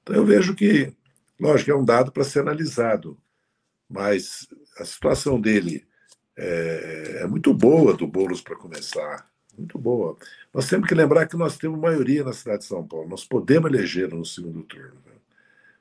Então, 0.02 0.16
eu 0.16 0.24
vejo 0.24 0.54
que, 0.54 0.90
lógico, 1.38 1.70
é 1.70 1.76
um 1.76 1.84
dado 1.84 2.10
para 2.10 2.24
ser 2.24 2.40
analisado, 2.40 3.18
mas 3.86 4.48
a 4.78 4.84
situação 4.86 5.38
dele 5.38 5.86
é, 6.34 7.18
é 7.24 7.26
muito 7.26 7.52
boa 7.52 7.92
do 7.92 8.06
Boulos 8.06 8.40
para 8.40 8.56
começar. 8.56 9.30
Muito 9.58 9.78
boa. 9.78 10.16
Nós 10.54 10.66
temos 10.66 10.88
que 10.88 10.94
lembrar 10.94 11.26
que 11.26 11.36
nós 11.36 11.58
temos 11.58 11.78
maioria 11.78 12.24
na 12.24 12.32
cidade 12.32 12.60
de 12.60 12.64
São 12.64 12.86
Paulo. 12.86 13.06
Nós 13.06 13.22
podemos 13.22 13.70
eleger 13.70 14.08
no 14.08 14.24
segundo 14.24 14.62
turno. 14.62 14.94
Né? 15.04 15.12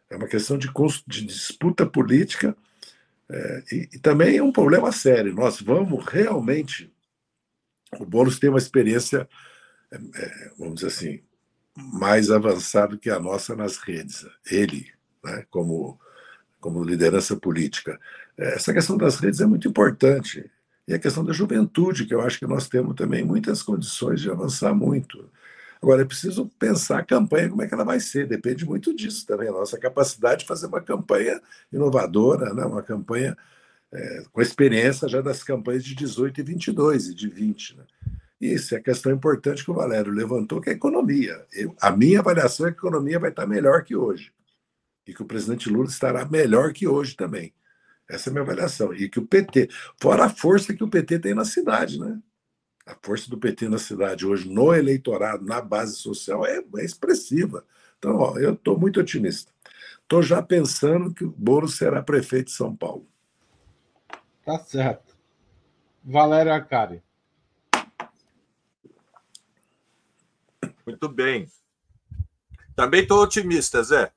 É 0.09 0.17
uma 0.17 0.27
questão 0.27 0.57
de, 0.57 0.69
de 1.07 1.25
disputa 1.25 1.85
política 1.85 2.53
é, 3.31 3.63
e, 3.71 3.89
e, 3.93 3.99
também 3.99 4.37
é 4.37 4.43
um 4.43 4.51
problema 4.51 4.91
sério. 4.91 5.33
Nós 5.33 5.61
vamos 5.61 6.03
realmente. 6.05 6.91
O 7.99 8.05
Boulos 8.05 8.39
tem 8.39 8.49
uma 8.49 8.57
experiência, 8.57 9.29
é, 9.91 9.95
é, 9.95 10.51
vamos 10.57 10.75
dizer 10.75 10.87
assim, 10.87 11.21
mais 11.75 12.31
avançada 12.31 12.97
que 12.97 13.09
a 13.09 13.19
nossa 13.19 13.55
nas 13.55 13.77
redes. 13.77 14.25
Ele, 14.49 14.91
né, 15.23 15.45
como, 15.49 15.99
como 16.59 16.83
liderança 16.83 17.35
política. 17.35 17.99
É, 18.37 18.55
essa 18.55 18.73
questão 18.73 18.97
das 18.97 19.17
redes 19.17 19.41
é 19.41 19.45
muito 19.45 19.67
importante. 19.67 20.49
E 20.87 20.93
a 20.93 20.99
questão 20.99 21.23
da 21.23 21.31
juventude, 21.31 22.07
que 22.07 22.15
eu 22.15 22.21
acho 22.21 22.39
que 22.39 22.47
nós 22.47 22.67
temos 22.67 22.95
também 22.95 23.23
muitas 23.23 23.61
condições 23.61 24.21
de 24.21 24.31
avançar 24.31 24.73
muito. 24.73 25.29
Agora, 25.81 26.01
é 26.01 26.05
preciso 26.05 26.47
pensar 26.59 26.99
a 26.99 27.05
campanha, 27.05 27.49
como 27.49 27.61
é 27.61 27.67
que 27.67 27.73
ela 27.73 27.85
vai 27.85 27.99
ser, 27.99 28.27
depende 28.27 28.65
muito 28.65 28.93
disso 28.93 29.25
também, 29.25 29.47
a 29.47 29.53
nossa 29.53 29.77
capacidade 29.79 30.41
de 30.41 30.47
fazer 30.47 30.67
uma 30.67 30.81
campanha 30.81 31.41
inovadora, 31.71 32.53
né? 32.53 32.65
uma 32.65 32.83
campanha 32.83 33.37
é, 33.91 34.23
com 34.31 34.41
experiência 34.41 35.07
já 35.07 35.21
das 35.21 35.41
campanhas 35.41 35.83
de 35.83 35.95
18 35.95 36.41
e 36.41 36.43
22 36.43 37.07
e 37.07 37.15
de 37.15 37.29
20. 37.29 37.77
Né? 37.77 37.83
E 38.41 38.53
isso 38.53 38.75
é 38.75 38.77
a 38.77 38.83
questão 38.83 39.11
importante 39.11 39.63
que 39.63 39.71
o 39.71 39.73
Valério 39.73 40.11
levantou, 40.11 40.59
que 40.59 40.69
é 40.69 40.73
a 40.73 40.75
economia. 40.75 41.45
Eu, 41.53 41.73
a 41.81 41.91
minha 41.91 42.19
avaliação 42.19 42.67
é 42.67 42.71
que 42.71 42.77
a 42.77 42.79
economia 42.79 43.19
vai 43.19 43.29
estar 43.29 43.47
melhor 43.47 43.83
que 43.83 43.95
hoje. 43.95 44.33
E 45.07 45.13
que 45.13 45.21
o 45.21 45.25
presidente 45.25 45.69
Lula 45.69 45.87
estará 45.87 46.25
melhor 46.25 46.73
que 46.73 46.87
hoje 46.87 47.15
também. 47.15 47.53
Essa 48.07 48.29
é 48.29 48.31
a 48.31 48.33
minha 48.33 48.43
avaliação. 48.43 48.93
E 48.93 49.07
que 49.07 49.19
o 49.19 49.25
PT, 49.25 49.69
fora 49.99 50.25
a 50.25 50.29
força 50.29 50.73
que 50.73 50.83
o 50.83 50.89
PT 50.89 51.19
tem 51.19 51.33
na 51.33 51.45
cidade, 51.45 51.99
né? 51.99 52.19
A 52.89 52.95
força 53.03 53.29
do 53.29 53.37
PT 53.37 53.69
na 53.69 53.77
cidade 53.77 54.25
hoje, 54.25 54.49
no 54.49 54.73
eleitorado, 54.73 55.45
na 55.45 55.61
base 55.61 55.95
social, 55.95 56.45
é, 56.45 56.63
é 56.77 56.83
expressiva. 56.83 57.63
Então, 57.97 58.17
ó, 58.17 58.37
eu 58.39 58.53
estou 58.53 58.79
muito 58.79 58.99
otimista. 58.99 59.51
Estou 60.01 60.23
já 60.23 60.41
pensando 60.41 61.13
que 61.13 61.23
o 61.23 61.29
Boulos 61.37 61.77
será 61.77 62.01
prefeito 62.01 62.47
de 62.47 62.53
São 62.53 62.75
Paulo. 62.75 63.07
Tá 64.43 64.57
certo. 64.59 65.15
Valério 66.03 66.51
Arcari. 66.51 67.03
Muito 70.85 71.07
bem. 71.07 71.47
Também 72.75 73.03
estou 73.03 73.21
otimista, 73.21 73.83
Zé. 73.83 74.11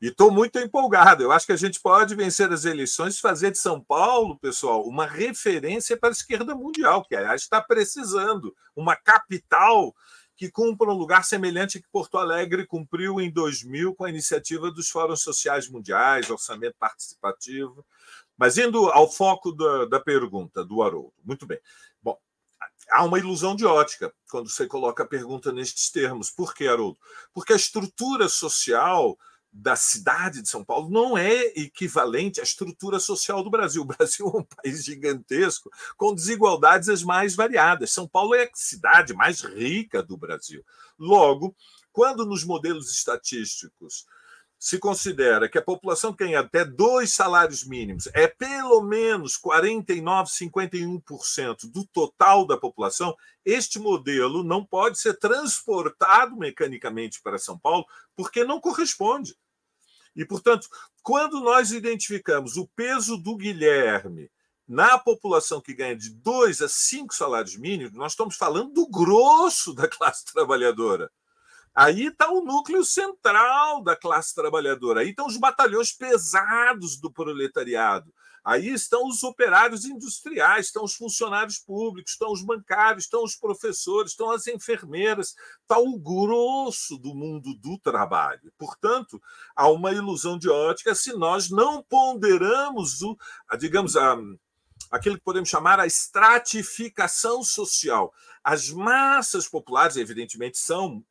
E 0.00 0.08
estou 0.08 0.30
muito 0.30 0.58
empolgado. 0.58 1.22
Eu 1.22 1.32
acho 1.32 1.46
que 1.46 1.52
a 1.52 1.56
gente 1.56 1.80
pode 1.80 2.14
vencer 2.14 2.52
as 2.52 2.64
eleições 2.64 3.16
e 3.16 3.20
fazer 3.20 3.50
de 3.50 3.58
São 3.58 3.80
Paulo, 3.80 4.38
pessoal, 4.38 4.86
uma 4.86 5.06
referência 5.06 5.96
para 5.96 6.10
a 6.10 6.12
esquerda 6.12 6.54
mundial, 6.54 7.04
que 7.04 7.14
aliás 7.14 7.42
está 7.42 7.60
precisando. 7.60 8.54
Uma 8.74 8.94
capital 8.94 9.94
que 10.36 10.50
cumpra 10.50 10.90
um 10.90 10.96
lugar 10.96 11.24
semelhante 11.24 11.80
que 11.80 11.88
Porto 11.90 12.18
Alegre 12.18 12.66
cumpriu 12.66 13.20
em 13.20 13.30
2000 13.30 13.94
com 13.94 14.04
a 14.04 14.10
iniciativa 14.10 14.70
dos 14.70 14.90
Fóruns 14.90 15.22
Sociais 15.22 15.66
Mundiais, 15.66 16.28
orçamento 16.28 16.76
participativo. 16.78 17.84
Mas 18.36 18.58
indo 18.58 18.90
ao 18.90 19.10
foco 19.10 19.50
da, 19.50 19.86
da 19.86 19.98
pergunta 19.98 20.62
do 20.62 20.82
Haroldo. 20.82 21.14
Muito 21.24 21.46
bem. 21.46 21.58
Bom, 22.02 22.18
há 22.90 23.02
uma 23.02 23.18
ilusão 23.18 23.56
de 23.56 23.64
ótica 23.64 24.12
quando 24.28 24.50
você 24.50 24.66
coloca 24.66 25.04
a 25.04 25.06
pergunta 25.06 25.50
nestes 25.50 25.90
termos. 25.90 26.30
Por 26.30 26.54
que, 26.54 26.68
Haroldo? 26.68 26.98
Porque 27.32 27.54
a 27.54 27.56
estrutura 27.56 28.28
social 28.28 29.18
da 29.58 29.74
cidade 29.74 30.42
de 30.42 30.48
São 30.48 30.62
Paulo 30.62 30.90
não 30.90 31.16
é 31.16 31.46
equivalente 31.56 32.40
à 32.40 32.42
estrutura 32.42 33.00
social 33.00 33.42
do 33.42 33.50
Brasil. 33.50 33.82
O 33.86 33.86
Brasil 33.86 34.26
é 34.26 34.38
um 34.38 34.44
país 34.44 34.84
gigantesco, 34.84 35.70
com 35.96 36.14
desigualdades 36.14 36.88
as 36.88 37.02
mais 37.02 37.34
variadas. 37.34 37.92
São 37.92 38.06
Paulo 38.06 38.34
é 38.34 38.44
a 38.44 38.50
cidade 38.54 39.14
mais 39.14 39.40
rica 39.40 40.02
do 40.02 40.16
Brasil. 40.16 40.64
Logo, 40.98 41.54
quando 41.92 42.26
nos 42.26 42.44
modelos 42.44 42.90
estatísticos 42.92 44.04
se 44.58 44.78
considera 44.78 45.48
que 45.48 45.58
a 45.58 45.62
população 45.62 46.12
que 46.12 46.24
tem 46.24 46.34
até 46.34 46.64
dois 46.64 47.12
salários 47.12 47.64
mínimos 47.64 48.08
é 48.12 48.26
pelo 48.26 48.82
menos 48.82 49.36
49, 49.36 50.30
51% 50.30 51.70
do 51.70 51.86
total 51.86 52.46
da 52.46 52.56
população, 52.56 53.14
este 53.44 53.78
modelo 53.78 54.42
não 54.42 54.64
pode 54.64 54.98
ser 54.98 55.18
transportado 55.18 56.36
mecanicamente 56.36 57.20
para 57.22 57.38
São 57.38 57.58
Paulo, 57.58 57.86
porque 58.14 58.44
não 58.44 58.60
corresponde. 58.60 59.36
E, 60.16 60.24
portanto, 60.24 60.68
quando 61.02 61.40
nós 61.40 61.70
identificamos 61.70 62.56
o 62.56 62.66
peso 62.68 63.18
do 63.18 63.36
Guilherme 63.36 64.30
na 64.66 64.98
população 64.98 65.60
que 65.60 65.74
ganha 65.74 65.94
de 65.94 66.10
dois 66.10 66.60
a 66.60 66.68
cinco 66.68 67.14
salários 67.14 67.56
mínimos, 67.56 67.92
nós 67.92 68.12
estamos 68.12 68.36
falando 68.36 68.72
do 68.72 68.88
grosso 68.88 69.74
da 69.74 69.86
classe 69.86 70.24
trabalhadora. 70.32 71.10
Aí 71.74 72.06
está 72.06 72.30
o 72.30 72.42
núcleo 72.42 72.82
central 72.82 73.82
da 73.82 73.94
classe 73.94 74.34
trabalhadora, 74.34 75.00
aí 75.00 75.10
estão 75.10 75.26
os 75.26 75.36
batalhões 75.36 75.92
pesados 75.92 76.96
do 76.98 77.12
proletariado. 77.12 78.10
Aí 78.46 78.68
estão 78.68 79.08
os 79.08 79.24
operários 79.24 79.84
industriais, 79.84 80.66
estão 80.66 80.84
os 80.84 80.94
funcionários 80.94 81.58
públicos, 81.58 82.12
estão 82.12 82.30
os 82.30 82.44
bancários, 82.44 83.02
estão 83.02 83.24
os 83.24 83.34
professores, 83.34 84.12
estão 84.12 84.30
as 84.30 84.46
enfermeiras, 84.46 85.34
está 85.62 85.80
o 85.80 85.98
grosso 85.98 86.96
do 86.96 87.12
mundo 87.12 87.52
do 87.54 87.76
trabalho. 87.76 88.52
Portanto, 88.56 89.20
há 89.56 89.68
uma 89.68 89.90
ilusão 89.90 90.38
de 90.38 90.48
ótica 90.48 90.94
se 90.94 91.12
nós 91.14 91.50
não 91.50 91.82
ponderamos 91.82 93.02
o, 93.02 93.18
digamos, 93.58 93.96
a, 93.96 94.16
aquilo 94.92 95.16
que 95.16 95.24
podemos 95.24 95.48
chamar 95.48 95.80
a 95.80 95.86
estratificação 95.86 97.42
social. 97.42 98.14
As 98.44 98.70
massas 98.70 99.48
populares, 99.48 99.96
evidentemente, 99.96 100.56
são 100.56 101.04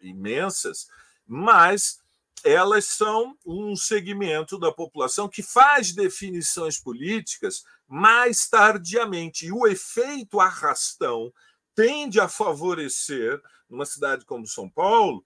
imensas, 0.00 0.88
mas 1.26 2.00
elas 2.44 2.84
são 2.84 3.36
um 3.44 3.74
segmento 3.74 4.58
da 4.58 4.70
população 4.70 5.28
que 5.28 5.42
faz 5.42 5.92
definições 5.92 6.78
políticas 6.78 7.64
mais 7.88 8.48
tardiamente. 8.48 9.46
E 9.46 9.52
o 9.52 9.66
efeito 9.66 10.40
arrastão 10.40 11.32
tende 11.74 12.20
a 12.20 12.28
favorecer, 12.28 13.40
numa 13.68 13.84
cidade 13.84 14.24
como 14.24 14.46
São 14.46 14.68
Paulo, 14.68 15.24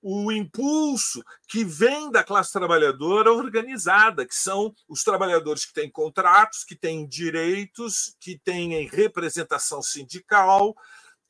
o 0.00 0.32
impulso 0.32 1.22
que 1.46 1.64
vem 1.64 2.10
da 2.10 2.24
classe 2.24 2.52
trabalhadora 2.52 3.32
organizada, 3.32 4.26
que 4.26 4.34
são 4.34 4.74
os 4.88 5.04
trabalhadores 5.04 5.64
que 5.64 5.72
têm 5.72 5.88
contratos, 5.88 6.64
que 6.64 6.74
têm 6.74 7.06
direitos, 7.06 8.16
que 8.18 8.36
têm 8.36 8.88
representação 8.88 9.80
sindical 9.80 10.74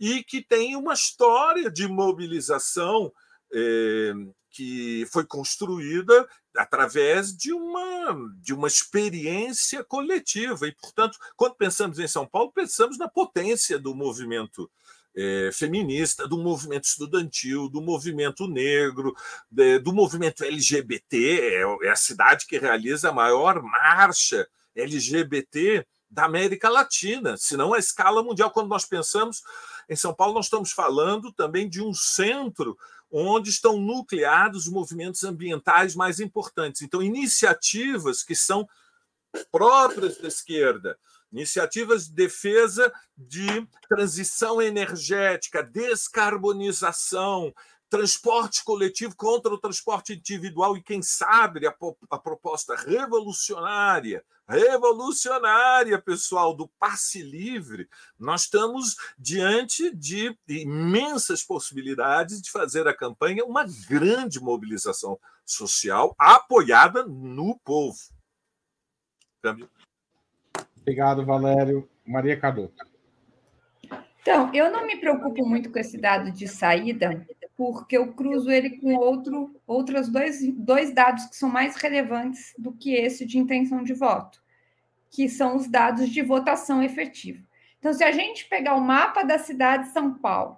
e 0.00 0.24
que 0.24 0.42
têm 0.42 0.74
uma 0.74 0.94
história 0.94 1.70
de 1.70 1.86
mobilização 1.86 3.12
eh, 3.52 4.14
que 4.52 5.06
foi 5.10 5.24
construída 5.24 6.28
através 6.56 7.34
de 7.34 7.52
uma, 7.52 8.14
de 8.40 8.52
uma 8.52 8.68
experiência 8.68 9.82
coletiva. 9.82 10.68
E, 10.68 10.72
portanto, 10.72 11.18
quando 11.34 11.54
pensamos 11.54 11.98
em 11.98 12.06
São 12.06 12.26
Paulo, 12.26 12.52
pensamos 12.52 12.98
na 12.98 13.08
potência 13.08 13.78
do 13.78 13.94
movimento 13.94 14.70
é, 15.16 15.50
feminista, 15.52 16.28
do 16.28 16.38
movimento 16.38 16.84
estudantil, 16.84 17.68
do 17.68 17.80
movimento 17.80 18.46
negro, 18.46 19.14
de, 19.50 19.78
do 19.78 19.92
movimento 19.92 20.44
LGBT. 20.44 21.40
É, 21.40 21.86
é 21.86 21.90
a 21.90 21.96
cidade 21.96 22.46
que 22.46 22.58
realiza 22.58 23.08
a 23.08 23.12
maior 23.12 23.62
marcha 23.62 24.46
LGBT 24.76 25.86
da 26.10 26.24
América 26.24 26.68
Latina, 26.68 27.38
se 27.38 27.56
não 27.56 27.72
a 27.72 27.78
escala 27.78 28.22
mundial. 28.22 28.50
Quando 28.50 28.68
nós 28.68 28.84
pensamos 28.84 29.42
em 29.88 29.96
São 29.96 30.14
Paulo, 30.14 30.34
nós 30.34 30.46
estamos 30.46 30.70
falando 30.70 31.32
também 31.32 31.66
de 31.66 31.82
um 31.82 31.94
centro 31.94 32.76
onde 33.12 33.50
estão 33.50 33.76
nucleados 33.76 34.66
os 34.66 34.72
movimentos 34.72 35.22
ambientais 35.22 35.94
mais 35.94 36.18
importantes. 36.18 36.80
Então, 36.80 37.02
iniciativas 37.02 38.24
que 38.24 38.34
são 38.34 38.66
próprias 39.50 40.16
da 40.18 40.28
esquerda, 40.28 40.98
iniciativas 41.30 42.06
de 42.06 42.14
defesa 42.14 42.92
de 43.16 43.66
transição 43.88 44.60
energética, 44.60 45.62
descarbonização, 45.62 47.52
transporte 47.92 48.64
coletivo 48.64 49.14
contra 49.14 49.52
o 49.52 49.58
transporte 49.58 50.14
individual 50.14 50.76
e, 50.76 50.82
quem 50.82 51.02
sabe, 51.02 51.66
a, 51.66 52.18
proposta 52.18 52.74
revolucionária, 52.74 54.24
revolucionária, 54.52 56.00
pessoal, 56.00 56.54
do 56.54 56.68
passe 56.78 57.22
livre, 57.22 57.88
nós 58.18 58.42
estamos 58.42 58.96
diante 59.18 59.94
de 59.94 60.36
imensas 60.46 61.42
possibilidades 61.42 62.42
de 62.42 62.50
fazer 62.50 62.86
a 62.86 62.94
campanha 62.94 63.44
uma 63.44 63.64
grande 63.88 64.38
mobilização 64.38 65.18
social 65.44 66.14
apoiada 66.18 67.04
no 67.04 67.58
povo. 67.64 67.98
Câmbio. 69.42 69.68
Obrigado, 70.76 71.24
Valério. 71.24 71.88
Maria 72.06 72.38
Cardoso. 72.38 72.74
Então, 74.20 74.54
eu 74.54 74.70
não 74.70 74.86
me 74.86 74.96
preocupo 74.96 75.44
muito 75.44 75.70
com 75.70 75.78
esse 75.78 75.98
dado 75.98 76.30
de 76.30 76.46
saída, 76.46 77.26
porque 77.56 77.96
eu 77.96 78.12
cruzo 78.12 78.50
ele 78.50 78.78
com 78.78 78.94
outro, 78.94 79.60
outros 79.66 80.08
dois, 80.08 80.40
dois 80.54 80.94
dados 80.94 81.26
que 81.26 81.36
são 81.36 81.48
mais 81.48 81.76
relevantes 81.76 82.52
do 82.58 82.72
que 82.72 82.94
esse 82.94 83.26
de 83.26 83.38
intenção 83.38 83.82
de 83.82 83.92
voto, 83.92 84.41
que 85.12 85.28
são 85.28 85.56
os 85.56 85.68
dados 85.68 86.08
de 86.08 86.22
votação 86.22 86.82
efetiva. 86.82 87.38
Então, 87.78 87.92
se 87.92 88.02
a 88.02 88.10
gente 88.10 88.46
pegar 88.46 88.74
o 88.74 88.80
mapa 88.80 89.22
da 89.22 89.38
cidade 89.38 89.84
de 89.84 89.90
São 89.90 90.14
Paulo, 90.14 90.56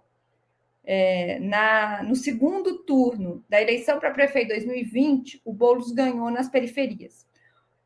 é, 0.85 1.41
na, 1.41 2.03
no 2.05 2.15
segundo 2.15 2.79
turno 2.85 3.45
da 3.49 3.61
eleição 3.61 3.99
para 3.99 4.13
prefeito 4.13 4.49
2020, 4.49 5.43
o 5.45 5.53
Boulos 5.53 5.91
ganhou 5.91 6.31
nas 6.31 6.49
periferias. 6.49 7.27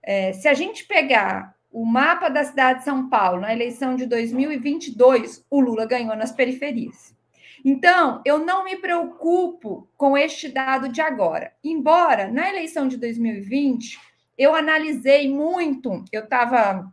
É, 0.03 0.33
se 0.35 0.47
a 0.47 0.53
gente 0.53 0.85
pegar 0.85 1.57
o 1.73 1.87
mapa 1.87 2.29
da 2.29 2.45
cidade 2.45 2.81
de 2.81 2.85
São 2.85 3.09
Paulo 3.09 3.41
na 3.41 3.53
eleição 3.53 3.97
de 3.97 4.05
2022, 4.05 5.47
o 5.49 5.61
Lula 5.61 5.87
ganhou 5.87 6.17
nas 6.17 6.33
periferias. 6.33 7.17
Então, 7.65 8.21
eu 8.25 8.39
não 8.39 8.65
me 8.65 8.77
preocupo 8.77 9.89
com 9.97 10.17
este 10.17 10.49
dado 10.49 10.89
de 10.89 11.01
agora. 11.01 11.53
Embora 11.63 12.29
na 12.31 12.49
eleição 12.49 12.87
de 12.87 12.97
2020 12.97 14.08
eu 14.39 14.55
analisei 14.55 15.29
muito, 15.29 16.05
eu 16.13 16.23
estava. 16.23 16.91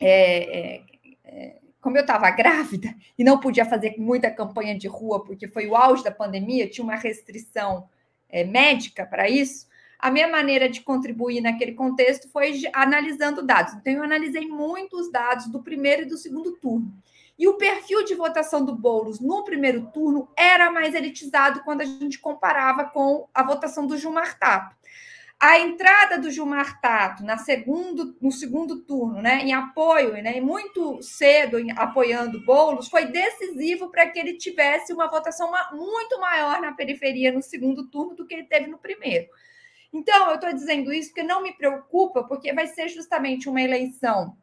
É, 0.00 0.58
é, 0.58 0.82
é, 1.24 1.56
como 1.80 1.96
eu 1.96 2.00
estava 2.00 2.28
grávida 2.30 2.92
e 3.16 3.22
não 3.22 3.38
podia 3.38 3.64
fazer 3.64 3.94
muita 3.96 4.28
campanha 4.28 4.76
de 4.76 4.88
rua, 4.88 5.22
porque 5.22 5.46
foi 5.46 5.68
o 5.68 5.76
auge 5.76 6.02
da 6.02 6.10
pandemia, 6.10 6.68
tinha 6.68 6.82
uma 6.82 6.96
restrição 6.96 7.88
é, 8.28 8.42
médica 8.42 9.06
para 9.06 9.28
isso, 9.28 9.68
a 9.98 10.10
minha 10.10 10.26
maneira 10.26 10.68
de 10.68 10.80
contribuir 10.80 11.40
naquele 11.40 11.72
contexto 11.72 12.28
foi 12.28 12.62
analisando 12.72 13.42
dados. 13.42 13.74
Então, 13.74 13.92
eu 13.92 14.02
analisei 14.02 14.46
muitos 14.46 15.10
dados 15.12 15.46
do 15.46 15.62
primeiro 15.62 16.02
e 16.02 16.06
do 16.06 16.18
segundo 16.18 16.52
turno. 16.56 16.92
E 17.38 17.46
o 17.46 17.54
perfil 17.54 18.04
de 18.04 18.14
votação 18.14 18.64
do 18.64 18.74
Boulos 18.74 19.20
no 19.20 19.44
primeiro 19.44 19.86
turno 19.92 20.28
era 20.36 20.70
mais 20.70 20.94
elitizado 20.94 21.62
quando 21.64 21.82
a 21.82 21.84
gente 21.84 22.18
comparava 22.18 22.84
com 22.84 23.28
a 23.32 23.42
votação 23.42 23.86
do 23.86 23.96
Gilmar 23.96 24.38
Tato. 24.38 24.74
A 25.38 25.58
entrada 25.58 26.18
do 26.18 26.30
Gilmar 26.30 26.80
Tato 26.80 27.22
na 27.22 27.36
segundo, 27.36 28.16
no 28.22 28.32
segundo 28.32 28.80
turno, 28.80 29.20
né, 29.20 29.42
em 29.42 29.52
apoio, 29.52 30.12
né, 30.14 30.40
muito 30.40 31.02
cedo 31.02 31.58
em, 31.58 31.70
apoiando 31.72 32.42
Boulos, 32.44 32.88
foi 32.88 33.04
decisivo 33.04 33.90
para 33.90 34.08
que 34.08 34.18
ele 34.18 34.38
tivesse 34.38 34.94
uma 34.94 35.08
votação 35.08 35.52
muito 35.72 36.18
maior 36.18 36.60
na 36.60 36.72
periferia 36.72 37.30
no 37.30 37.42
segundo 37.42 37.86
turno 37.90 38.14
do 38.14 38.26
que 38.26 38.32
ele 38.34 38.44
teve 38.44 38.66
no 38.66 38.78
primeiro. 38.78 39.26
Então, 39.92 40.30
eu 40.30 40.36
estou 40.36 40.52
dizendo 40.54 40.90
isso 40.90 41.10
porque 41.10 41.22
não 41.22 41.42
me 41.42 41.52
preocupa, 41.52 42.24
porque 42.24 42.52
vai 42.54 42.66
ser 42.66 42.88
justamente 42.88 43.48
uma 43.48 43.60
eleição 43.60 44.34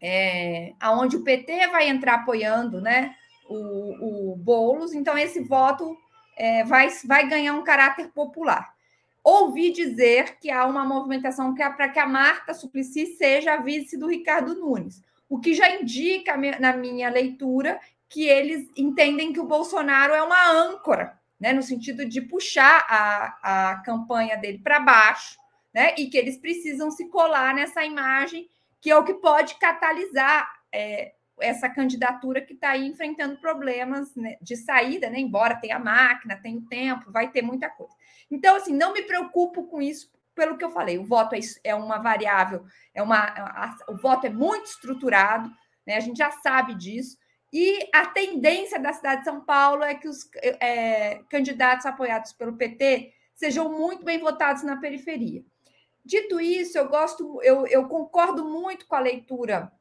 é, 0.00 0.72
onde 0.84 1.16
o 1.16 1.24
PT 1.24 1.66
vai 1.68 1.88
entrar 1.88 2.14
apoiando 2.14 2.80
né, 2.80 3.14
o, 3.48 4.32
o 4.32 4.36
Boulos, 4.36 4.92
então 4.94 5.18
esse 5.18 5.40
voto 5.40 5.96
é, 6.36 6.64
vai, 6.64 6.88
vai 7.04 7.28
ganhar 7.28 7.54
um 7.54 7.64
caráter 7.64 8.08
popular. 8.12 8.77
Ouvi 9.22 9.70
dizer 9.70 10.38
que 10.38 10.50
há 10.50 10.66
uma 10.66 10.84
movimentação 10.84 11.54
que 11.54 11.62
é 11.62 11.70
para 11.70 11.88
que 11.88 11.98
a 11.98 12.06
Marta 12.06 12.54
Suplicy 12.54 13.16
seja 13.16 13.54
a 13.54 13.56
vice 13.58 13.96
do 13.98 14.08
Ricardo 14.08 14.54
Nunes, 14.54 15.02
o 15.28 15.38
que 15.38 15.54
já 15.54 15.68
indica 15.70 16.36
na 16.58 16.72
minha 16.72 17.10
leitura 17.10 17.78
que 18.08 18.26
eles 18.26 18.70
entendem 18.76 19.32
que 19.32 19.40
o 19.40 19.46
Bolsonaro 19.46 20.14
é 20.14 20.22
uma 20.22 20.50
âncora, 20.50 21.18
né, 21.38 21.52
no 21.52 21.62
sentido 21.62 22.06
de 22.06 22.22
puxar 22.22 22.86
a, 22.88 23.70
a 23.70 23.76
campanha 23.82 24.36
dele 24.36 24.58
para 24.58 24.80
baixo, 24.80 25.38
né, 25.74 25.94
e 25.98 26.06
que 26.06 26.16
eles 26.16 26.38
precisam 26.38 26.90
se 26.90 27.08
colar 27.08 27.54
nessa 27.54 27.84
imagem 27.84 28.48
que 28.80 28.90
é 28.90 28.96
o 28.96 29.04
que 29.04 29.14
pode 29.14 29.56
catalisar 29.56 30.48
é, 30.72 31.12
essa 31.40 31.68
candidatura 31.68 32.40
que 32.40 32.54
está 32.54 32.70
aí 32.70 32.86
enfrentando 32.86 33.40
problemas 33.40 34.14
né, 34.14 34.36
de 34.40 34.56
saída, 34.56 35.10
né? 35.10 35.18
embora 35.18 35.56
tenha 35.56 35.78
máquina, 35.78 36.40
tenha 36.40 36.58
o 36.58 36.66
tempo, 36.66 37.10
vai 37.10 37.30
ter 37.30 37.42
muita 37.42 37.68
coisa. 37.68 37.94
Então, 38.30 38.56
assim, 38.56 38.74
não 38.74 38.92
me 38.92 39.02
preocupo 39.02 39.64
com 39.64 39.80
isso, 39.80 40.10
pelo 40.34 40.56
que 40.56 40.64
eu 40.64 40.70
falei. 40.70 40.98
O 40.98 41.04
voto 41.04 41.34
é, 41.34 41.40
é 41.64 41.74
uma 41.74 41.98
variável, 41.98 42.64
é 42.94 43.02
uma, 43.02 43.18
a, 43.18 43.76
o 43.88 43.96
voto 43.96 44.26
é 44.26 44.30
muito 44.30 44.66
estruturado, 44.66 45.50
né? 45.86 45.96
a 45.96 46.00
gente 46.00 46.18
já 46.18 46.30
sabe 46.30 46.74
disso. 46.74 47.18
E 47.52 47.88
a 47.94 48.06
tendência 48.06 48.78
da 48.78 48.92
cidade 48.92 49.20
de 49.20 49.24
São 49.24 49.40
Paulo 49.40 49.82
é 49.82 49.94
que 49.94 50.06
os 50.06 50.28
é, 50.60 51.22
candidatos 51.30 51.86
apoiados 51.86 52.32
pelo 52.32 52.56
PT 52.56 53.12
sejam 53.34 53.70
muito 53.70 54.04
bem 54.04 54.18
votados 54.18 54.62
na 54.62 54.76
periferia. 54.76 55.42
Dito 56.04 56.40
isso, 56.40 56.76
eu 56.76 56.88
gosto, 56.88 57.40
eu, 57.42 57.66
eu 57.66 57.88
concordo 57.88 58.44
muito 58.44 58.86
com 58.86 58.96
a 58.96 59.00
leitura 59.00 59.72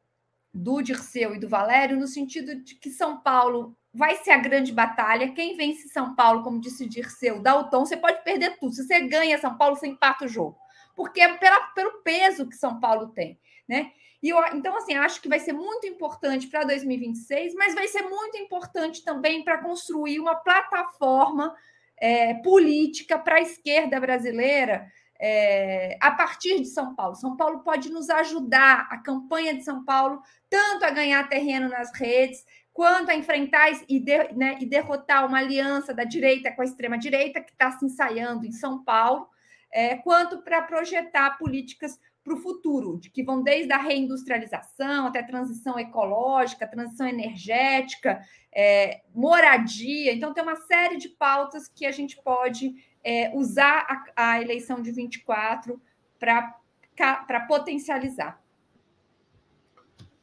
do 0.54 0.82
Dirceu 0.82 1.36
e 1.36 1.40
do 1.40 1.50
Valério, 1.50 1.98
no 1.98 2.08
sentido 2.08 2.56
de 2.56 2.76
que 2.76 2.90
São 2.90 3.22
Paulo 3.22 3.78
vai 3.94 4.16
ser 4.18 4.32
a 4.32 4.38
grande 4.38 4.72
batalha. 4.72 5.34
Quem 5.34 5.56
vence 5.56 5.88
São 5.90 6.16
Paulo, 6.16 6.44
como 6.44 6.62
disse 6.62 6.84
o 6.84 6.90
Dirceu, 6.90 7.42
dá 7.42 7.56
o 7.56 7.70
tom, 7.70 7.86
você 7.86 7.98
pode 7.98 8.24
perder 8.24 8.58
tudo. 8.60 8.74
Se 8.74 8.86
você 8.86 9.02
ganha 9.02 9.38
São 9.38 9.58
Paulo, 9.58 9.76
você 9.76 9.88
empata 9.88 10.26
o 10.26 10.28
jogo. 10.28 10.58
Porque 10.96 11.22
é 11.22 11.38
pela, 11.38 11.60
pelo 11.76 12.02
peso 12.04 12.48
que 12.48 12.56
São 12.56 12.80
Paulo 12.80 13.10
tem, 13.10 13.40
né? 13.68 13.92
E 14.22 14.30
eu, 14.30 14.38
então, 14.54 14.76
assim, 14.76 14.96
acho 14.96 15.22
que 15.22 15.30
vai 15.30 15.40
ser 15.40 15.54
muito 15.54 15.86
importante 15.86 16.48
para 16.48 16.64
2026, 16.64 17.54
mas 17.54 17.76
vai 17.76 17.88
ser 17.88 18.02
muito 18.02 18.36
importante 18.38 19.04
também 19.04 19.44
para 19.44 19.60
construir 19.60 20.20
uma 20.20 20.36
plataforma 20.36 21.56
é, 22.00 22.34
política 22.36 23.18
para 23.18 23.36
a 23.36 23.42
esquerda 23.42 24.00
brasileira 24.00 24.88
é, 25.20 25.98
a 26.02 26.12
partir 26.12 26.60
de 26.60 26.68
São 26.68 26.96
Paulo. 26.96 27.16
São 27.16 27.36
Paulo 27.36 27.60
pode 27.60 27.90
nos 27.90 28.10
ajudar, 28.10 28.88
a 28.90 28.98
campanha 28.98 29.54
de 29.54 29.64
São 29.64 29.84
Paulo, 29.84 30.22
tanto 30.50 30.86
a 30.86 30.92
ganhar 30.92 31.28
terreno 31.28 31.70
nas 31.70 31.92
redes, 31.94 32.46
quanto 32.74 33.10
a 33.10 33.16
enfrentar 33.16 33.72
e, 33.90 34.00
de, 34.00 34.34
né, 34.34 34.58
e 34.62 34.66
derrotar 34.66 35.26
uma 35.26 35.40
aliança 35.40 35.94
da 35.94 36.04
direita 36.04 36.52
com 36.52 36.62
a 36.62 36.66
extrema-direita, 36.66 37.42
que 37.42 37.52
está 37.52 37.72
se 37.72 37.84
ensaiando 37.86 38.46
em 38.46 38.52
São 38.52 38.84
Paulo, 38.84 39.28
é, 39.72 39.96
quanto 39.96 40.44
para 40.44 40.62
projetar 40.62 41.38
políticas 41.38 42.00
para 42.24 42.36
o 42.36 42.38
futuro, 42.38 43.00
de 43.00 43.10
que 43.10 43.24
vão 43.24 43.42
desde 43.42 43.72
a 43.72 43.78
reindustrialização 43.78 45.08
até 45.08 45.20
a 45.20 45.26
transição 45.26 45.80
ecológica, 45.80 46.68
transição 46.68 47.08
energética, 47.08 48.22
é, 48.54 49.02
moradia. 49.16 50.14
Então, 50.14 50.34
tem 50.34 50.44
uma 50.44 50.58
série 50.58 50.98
de 50.98 51.10
pautas 51.10 51.70
que 51.70 51.86
a 51.86 51.92
gente 51.92 52.22
pode 52.22 52.76
é, 53.08 53.34
usar 53.34 53.88
a, 54.18 54.32
a, 54.32 54.42
eleição 54.42 54.82
de 54.82 54.92
24 54.92 55.82
para 56.20 57.40
potencializar. 57.48 58.44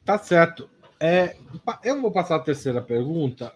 Tá 0.05 0.19
certo. 0.19 0.69
É, 1.01 1.35
eu 1.83 1.99
vou 2.03 2.13
passar 2.13 2.37
a 2.37 2.41
terceira 2.41 2.83
pergunta, 2.83 3.55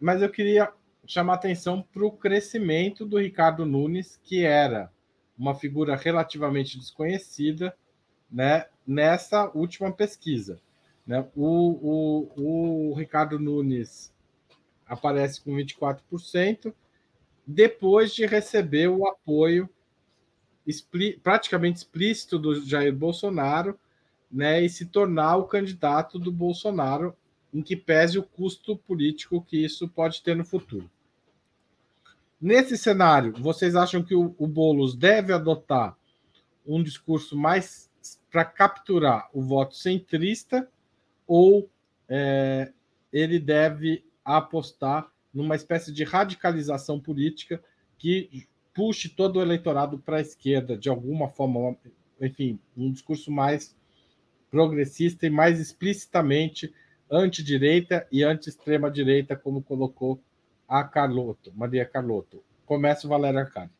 mas 0.00 0.22
eu 0.22 0.30
queria 0.30 0.72
chamar 1.04 1.34
atenção 1.34 1.82
para 1.82 2.06
o 2.06 2.12
crescimento 2.12 3.04
do 3.04 3.18
Ricardo 3.18 3.66
Nunes, 3.66 4.20
que 4.22 4.44
era 4.44 4.88
uma 5.36 5.56
figura 5.56 5.96
relativamente 5.96 6.78
desconhecida 6.78 7.76
né, 8.30 8.66
nessa 8.86 9.50
última 9.52 9.90
pesquisa. 9.90 10.60
Né? 11.04 11.26
O, 11.34 12.30
o, 12.36 12.90
o 12.90 12.94
Ricardo 12.94 13.36
Nunes 13.36 14.14
aparece 14.86 15.40
com 15.40 15.56
24%, 15.56 16.72
depois 17.46 18.14
de 18.14 18.26
receber 18.26 18.88
o 18.88 19.06
apoio 19.06 19.68
praticamente 21.22 21.78
explícito 21.78 22.38
do 22.38 22.60
Jair 22.66 22.92
Bolsonaro, 22.92 23.78
né, 24.30 24.60
e 24.62 24.68
se 24.68 24.86
tornar 24.86 25.36
o 25.36 25.44
candidato 25.44 26.18
do 26.18 26.32
Bolsonaro, 26.32 27.14
em 27.54 27.62
que 27.62 27.76
pese 27.76 28.18
o 28.18 28.22
custo 28.22 28.76
político 28.76 29.40
que 29.40 29.64
isso 29.64 29.88
pode 29.88 30.22
ter 30.22 30.34
no 30.34 30.44
futuro. 30.44 30.90
Nesse 32.40 32.76
cenário, 32.76 33.32
vocês 33.38 33.76
acham 33.76 34.02
que 34.02 34.14
o, 34.14 34.34
o 34.36 34.46
Boulos 34.46 34.94
deve 34.94 35.32
adotar 35.32 35.96
um 36.66 36.82
discurso 36.82 37.36
mais 37.36 37.88
para 38.30 38.44
capturar 38.44 39.30
o 39.32 39.40
voto 39.40 39.74
centrista 39.76 40.68
ou 41.26 41.70
é, 42.08 42.72
ele 43.12 43.38
deve 43.38 44.04
apostar 44.24 45.10
numa 45.36 45.54
espécie 45.54 45.92
de 45.92 46.02
radicalização 46.02 46.98
política 46.98 47.62
que 47.98 48.48
puxe 48.72 49.10
todo 49.10 49.36
o 49.36 49.42
eleitorado 49.42 49.98
para 49.98 50.16
a 50.16 50.20
esquerda, 50.20 50.78
de 50.78 50.88
alguma 50.88 51.28
forma, 51.28 51.76
enfim, 52.18 52.58
um 52.74 52.90
discurso 52.90 53.30
mais 53.30 53.76
progressista 54.50 55.26
e 55.26 55.30
mais 55.30 55.60
explicitamente 55.60 56.74
antidireita 57.10 58.08
e 58.10 58.22
anti-extrema-direita, 58.22 59.36
como 59.36 59.62
colocou 59.62 60.18
a 60.66 60.82
Carlotto, 60.82 61.52
Maria 61.54 61.84
Carlotto. 61.84 62.42
Começa 62.64 63.06
o 63.06 63.10
Valério 63.10 63.40
Arcade. 63.40 63.70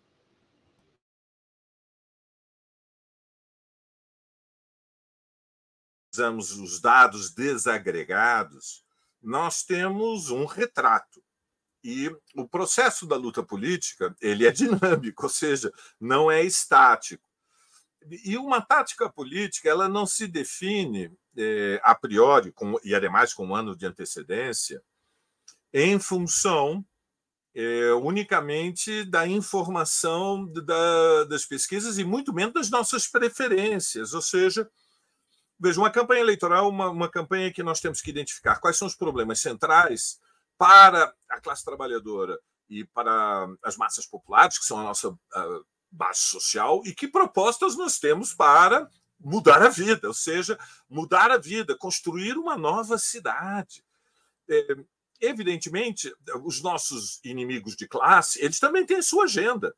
Usamos 6.13 6.51
os 6.53 6.81
dados 6.81 7.31
desagregados, 7.31 8.85
nós 9.23 9.65
temos 9.65 10.31
um 10.31 10.45
retrato. 10.45 11.26
E 11.89 12.11
o 12.35 12.49
processo 12.49 13.07
da 13.07 13.15
luta 13.15 13.45
política 13.45 14.13
ele 14.21 14.45
é 14.45 14.51
dinâmico, 14.51 15.23
ou 15.23 15.29
seja, 15.29 15.73
não 16.01 16.29
é 16.29 16.43
estático. 16.43 17.31
E 18.25 18.37
uma 18.37 18.61
tática 18.61 19.09
política 19.09 19.69
ela 19.69 19.89
não 19.89 20.05
se 20.05 20.27
define 20.27 21.13
é, 21.37 21.81
a 21.85 21.95
priori, 21.95 22.51
com, 22.51 22.77
e 22.83 22.93
ademais 22.93 23.33
com 23.33 23.47
um 23.47 23.55
ano 23.55 23.77
de 23.77 23.87
antecedência, 23.87 24.83
em 25.73 25.97
função 26.01 26.85
é, 27.55 27.93
unicamente 27.93 29.05
da 29.05 29.25
informação 29.25 30.45
da, 30.45 31.25
das 31.25 31.45
pesquisas 31.45 31.99
e 31.99 32.05
muito 32.05 32.35
menos 32.35 32.53
das 32.53 32.69
nossas 32.69 33.07
preferências. 33.07 34.13
Ou 34.13 34.23
seja, 34.23 34.69
veja, 35.57 35.79
uma 35.79 35.91
campanha 35.91 36.23
eleitoral, 36.23 36.69
uma, 36.69 36.91
uma 36.91 37.09
campanha 37.09 37.53
que 37.53 37.63
nós 37.63 37.81
temos 37.81 38.01
que 38.01 38.11
identificar 38.11 38.59
quais 38.59 38.77
são 38.77 38.89
os 38.89 38.97
problemas 38.97 39.41
centrais 39.41 40.19
para 40.59 41.13
a 41.29 41.41
classe 41.41 41.65
trabalhadora 41.65 42.39
e 42.69 42.85
para 42.85 43.49
as 43.63 43.77
massas 43.77 44.07
populares, 44.07 44.59
que 44.59 44.65
são 44.65 44.81
a 44.81 44.83
nossa 44.83 45.17
a 45.33 45.61
base 45.91 46.21
social, 46.21 46.83
e 46.85 46.95
que 46.95 47.09
propostas 47.09 47.77
nós 47.77 47.99
temos 47.99 48.35
para 48.35 48.89
mudar 49.19 49.63
a 49.63 49.69
vida, 49.69 50.09
ou 50.09 50.15
seja, 50.15 50.59
mudar 50.89 51.31
a 51.31 51.39
vida, 51.39 51.77
construir 51.77 52.37
uma 52.37 52.57
nova 52.57 52.99
cidade. 52.99 53.85
É, 54.49 54.77
evidentemente, 55.21 56.13
os 56.45 56.63
nossos 56.63 57.21
inimigos 57.25 57.77
de 57.77 57.89
classe, 57.89 58.43
eles 58.43 58.59
também 58.59 58.85
têm 58.85 59.01
sua 59.01 59.25
agenda. 59.25 59.75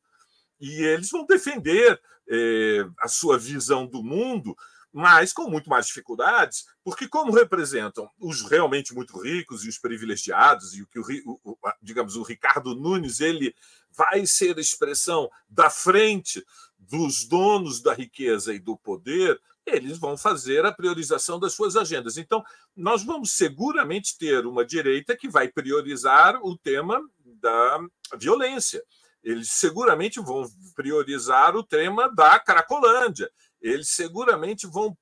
E 0.59 0.83
eles 0.83 1.09
vão 1.09 1.25
defender 1.25 2.01
é, 2.29 2.85
a 2.99 3.07
sua 3.07 3.37
visão 3.37 3.87
do 3.87 4.03
mundo, 4.03 4.55
mas 4.91 5.31
com 5.31 5.49
muito 5.49 5.69
mais 5.69 5.85
dificuldades, 5.87 6.65
porque 6.83 7.07
como 7.07 7.31
representam 7.31 8.09
os 8.19 8.41
realmente 8.41 8.93
muito 8.93 9.19
ricos 9.21 9.63
e 9.63 9.69
os 9.69 9.77
privilegiados, 9.77 10.73
e 10.75 10.81
o 10.81 10.87
que 10.87 10.99
o, 10.99 11.39
o 11.43 11.57
digamos 11.81 12.15
o 12.15 12.23
Ricardo 12.23 12.75
Nunes, 12.75 13.19
ele 13.19 13.55
vai 13.91 14.25
ser 14.25 14.57
a 14.57 14.61
expressão 14.61 15.29
da 15.47 15.69
frente 15.69 16.43
dos 16.77 17.27
donos 17.27 17.81
da 17.81 17.93
riqueza 17.93 18.53
e 18.53 18.59
do 18.59 18.77
poder, 18.77 19.39
eles 19.65 19.97
vão 19.97 20.17
fazer 20.17 20.65
a 20.65 20.71
priorização 20.71 21.39
das 21.39 21.53
suas 21.53 21.75
agendas. 21.75 22.17
Então, 22.17 22.43
nós 22.75 23.03
vamos 23.03 23.33
seguramente 23.33 24.17
ter 24.17 24.45
uma 24.45 24.65
direita 24.65 25.15
que 25.15 25.29
vai 25.29 25.47
priorizar 25.47 26.39
o 26.41 26.57
tema 26.57 26.99
da 27.23 27.79
violência. 28.17 28.83
Eles 29.23 29.51
seguramente 29.51 30.19
vão 30.19 30.49
priorizar 30.75 31.55
o 31.55 31.63
tema 31.63 32.09
da 32.13 32.39
Cracolândia. 32.39 33.29
Eles 33.61 33.89
seguramente 33.89 34.67
vão 34.67 34.97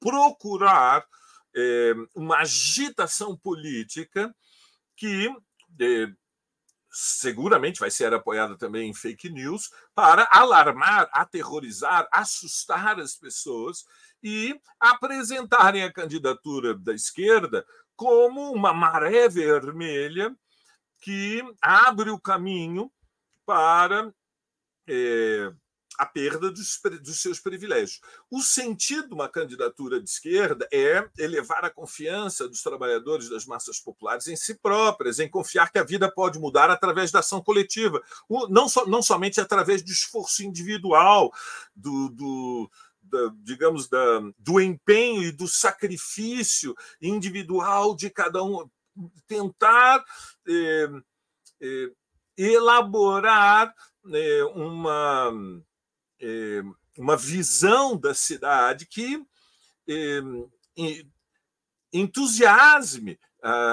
procurar 0.00 1.06
é, 1.54 1.94
uma 2.14 2.38
agitação 2.38 3.36
política 3.36 4.34
que 4.96 5.28
é, 5.80 6.12
seguramente 6.90 7.80
vai 7.80 7.90
ser 7.90 8.12
apoiada 8.12 8.56
também 8.56 8.90
em 8.90 8.94
fake 8.94 9.30
news, 9.30 9.70
para 9.94 10.28
alarmar, 10.30 11.08
aterrorizar, 11.12 12.06
assustar 12.12 13.00
as 13.00 13.14
pessoas 13.14 13.84
e 14.22 14.60
apresentarem 14.78 15.82
a 15.82 15.92
candidatura 15.92 16.74
da 16.74 16.92
esquerda 16.92 17.66
como 17.96 18.52
uma 18.52 18.74
maré 18.74 19.28
vermelha 19.28 20.34
que 21.00 21.42
abre 21.60 22.10
o 22.10 22.20
caminho 22.20 22.92
para 23.44 24.12
é, 24.86 25.52
a 25.98 26.06
perda 26.06 26.50
dos, 26.50 26.80
dos, 27.02 27.20
seus 27.20 27.38
privilégios. 27.38 28.00
O 28.30 28.40
sentido 28.40 29.08
de 29.08 29.14
uma 29.14 29.28
candidatura 29.28 30.00
de 30.00 30.08
esquerda 30.08 30.66
é 30.72 31.08
elevar 31.18 31.64
a 31.64 31.70
confiança 31.70 32.48
dos 32.48 32.62
trabalhadores 32.62 33.28
das 33.28 33.46
massas 33.46 33.78
populares 33.78 34.26
em 34.26 34.36
si 34.36 34.54
próprias, 34.54 35.18
em 35.18 35.28
confiar 35.28 35.70
que 35.70 35.78
a 35.78 35.84
vida 35.84 36.10
pode 36.10 36.38
mudar 36.38 36.70
através 36.70 37.10
da 37.10 37.20
ação 37.20 37.42
coletiva, 37.42 38.02
não, 38.48 38.68
so, 38.68 38.86
não 38.86 39.02
somente 39.02 39.40
através 39.40 39.82
do 39.82 39.90
esforço 39.90 40.42
individual, 40.42 41.32
do, 41.74 42.08
do 42.08 42.70
da, 43.02 43.32
digamos, 43.42 43.88
da, 43.88 44.20
do 44.38 44.60
empenho 44.60 45.22
e 45.22 45.32
do 45.32 45.46
sacrifício 45.46 46.74
individual 47.00 47.94
de 47.94 48.08
cada 48.08 48.42
um, 48.42 48.68
tentar 49.26 50.02
eh, 50.48 50.88
eh, 51.60 51.92
elaborar 52.36 53.74
eh, 54.12 54.44
uma 54.54 55.32
é, 56.22 56.62
uma 56.96 57.16
visão 57.16 57.96
da 57.96 58.14
cidade 58.14 58.86
que 58.86 59.22
é, 59.88 60.20
entusiasme 61.92 63.18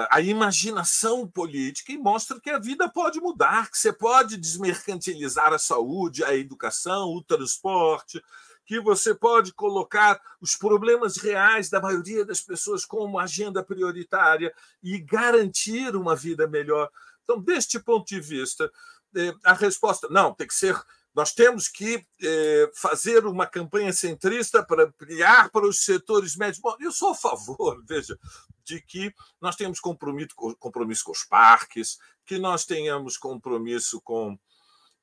a 0.09 0.19
imaginação 0.19 1.27
política 1.27 1.91
e 1.91 1.97
mostra 1.97 2.39
que 2.39 2.49
a 2.49 2.57
vida 2.57 2.89
pode 2.89 3.21
mudar, 3.21 3.69
que 3.69 3.77
você 3.77 3.93
pode 3.93 4.35
desmercantilizar 4.35 5.53
a 5.53 5.59
saúde, 5.59 6.23
a 6.23 6.35
educação, 6.35 7.13
o 7.13 7.23
transporte, 7.23 8.19
que 8.65 8.79
você 8.79 9.13
pode 9.13 9.53
colocar 9.53 10.19
os 10.41 10.55
problemas 10.55 11.17
reais 11.17 11.69
da 11.69 11.79
maioria 11.79 12.25
das 12.25 12.41
pessoas 12.41 12.83
como 12.83 13.19
agenda 13.19 13.63
prioritária 13.63 14.53
e 14.81 14.97
garantir 14.99 15.95
uma 15.95 16.15
vida 16.15 16.47
melhor. 16.47 16.89
Então, 17.23 17.39
deste 17.39 17.79
ponto 17.79 18.07
de 18.07 18.19
vista, 18.19 18.71
é, 19.15 19.33
a 19.43 19.53
resposta 19.53 20.07
não 20.09 20.33
tem 20.33 20.47
que 20.47 20.53
ser 20.53 20.79
nós 21.19 21.33
temos 21.33 21.67
que 21.67 22.01
eh, 22.23 22.71
fazer 22.73 23.25
uma 23.25 23.45
campanha 23.45 23.91
centrista 23.91 24.63
para 24.63 24.85
ampliar 24.85 25.49
para 25.49 25.67
os 25.67 25.83
setores 25.83 26.37
médios. 26.37 26.61
Bom, 26.61 26.77
eu 26.79 26.93
sou 26.93 27.09
a 27.09 27.15
favor, 27.15 27.83
veja, 27.85 28.17
de 28.63 28.79
que 28.79 29.13
nós 29.41 29.57
tenhamos 29.57 29.81
compromisso, 29.81 30.33
compromisso 30.57 31.03
com 31.03 31.11
os 31.11 31.25
parques, 31.25 31.99
que 32.25 32.39
nós 32.39 32.63
tenhamos 32.63 33.17
compromisso 33.17 33.99
com 33.99 34.39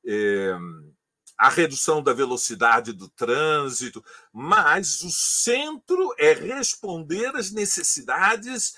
eh, 0.06 0.56
a 1.36 1.50
redução 1.50 2.02
da 2.02 2.14
velocidade 2.14 2.94
do 2.94 3.10
trânsito, 3.10 4.02
mas 4.32 5.02
o 5.02 5.10
centro 5.10 6.14
é 6.16 6.32
responder 6.32 7.36
às 7.36 7.50
necessidades 7.50 8.74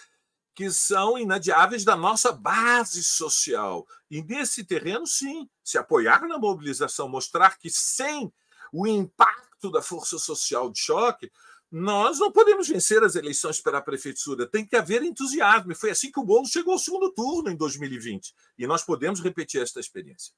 que 0.58 0.72
são 0.72 1.16
inadiáveis 1.16 1.84
da 1.84 1.94
nossa 1.94 2.32
base 2.32 3.00
social. 3.04 3.86
E 4.10 4.20
nesse 4.24 4.64
terreno, 4.64 5.06
sim, 5.06 5.48
se 5.62 5.78
apoiar 5.78 6.26
na 6.26 6.36
mobilização, 6.36 7.08
mostrar 7.08 7.56
que 7.60 7.70
sem 7.70 8.32
o 8.72 8.84
impacto 8.84 9.70
da 9.70 9.80
força 9.80 10.18
social 10.18 10.68
de 10.68 10.80
choque, 10.80 11.30
nós 11.70 12.18
não 12.18 12.32
podemos 12.32 12.66
vencer 12.66 13.04
as 13.04 13.14
eleições 13.14 13.60
para 13.60 13.78
a 13.78 13.80
prefeitura. 13.80 14.48
Tem 14.48 14.66
que 14.66 14.74
haver 14.74 15.04
entusiasmo. 15.04 15.70
E 15.70 15.76
foi 15.76 15.90
assim 15.90 16.10
que 16.10 16.18
o 16.18 16.24
Bolo 16.24 16.48
chegou 16.48 16.72
ao 16.72 16.78
segundo 16.80 17.12
turno 17.12 17.50
em 17.50 17.56
2020. 17.56 18.34
E 18.58 18.66
nós 18.66 18.82
podemos 18.82 19.20
repetir 19.20 19.62
esta 19.62 19.78
experiência. 19.78 20.34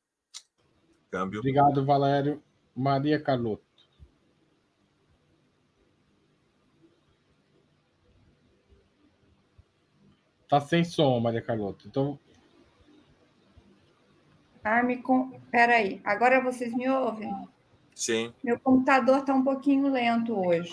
Câmbio. 1.11 1.39
Obrigado, 1.39 1.83
Valério. 1.83 2.43
Maria 2.77 3.19
Carlotto. 3.19 3.65
Tá 10.51 10.61
sem 10.61 10.83
som, 10.83 11.21
Maria 11.21 11.41
Carlota. 11.41 11.85
Então. 11.87 12.19
Ah, 14.65 14.83
me 14.83 14.97
com... 14.97 15.31
Peraí, 15.49 16.01
agora 16.05 16.41
vocês 16.41 16.75
me 16.75 16.91
ouvem? 16.91 17.33
Sim. 17.95 18.35
Meu 18.43 18.59
computador 18.59 19.21
está 19.21 19.33
um 19.33 19.45
pouquinho 19.45 19.87
lento 19.89 20.37
hoje. 20.37 20.73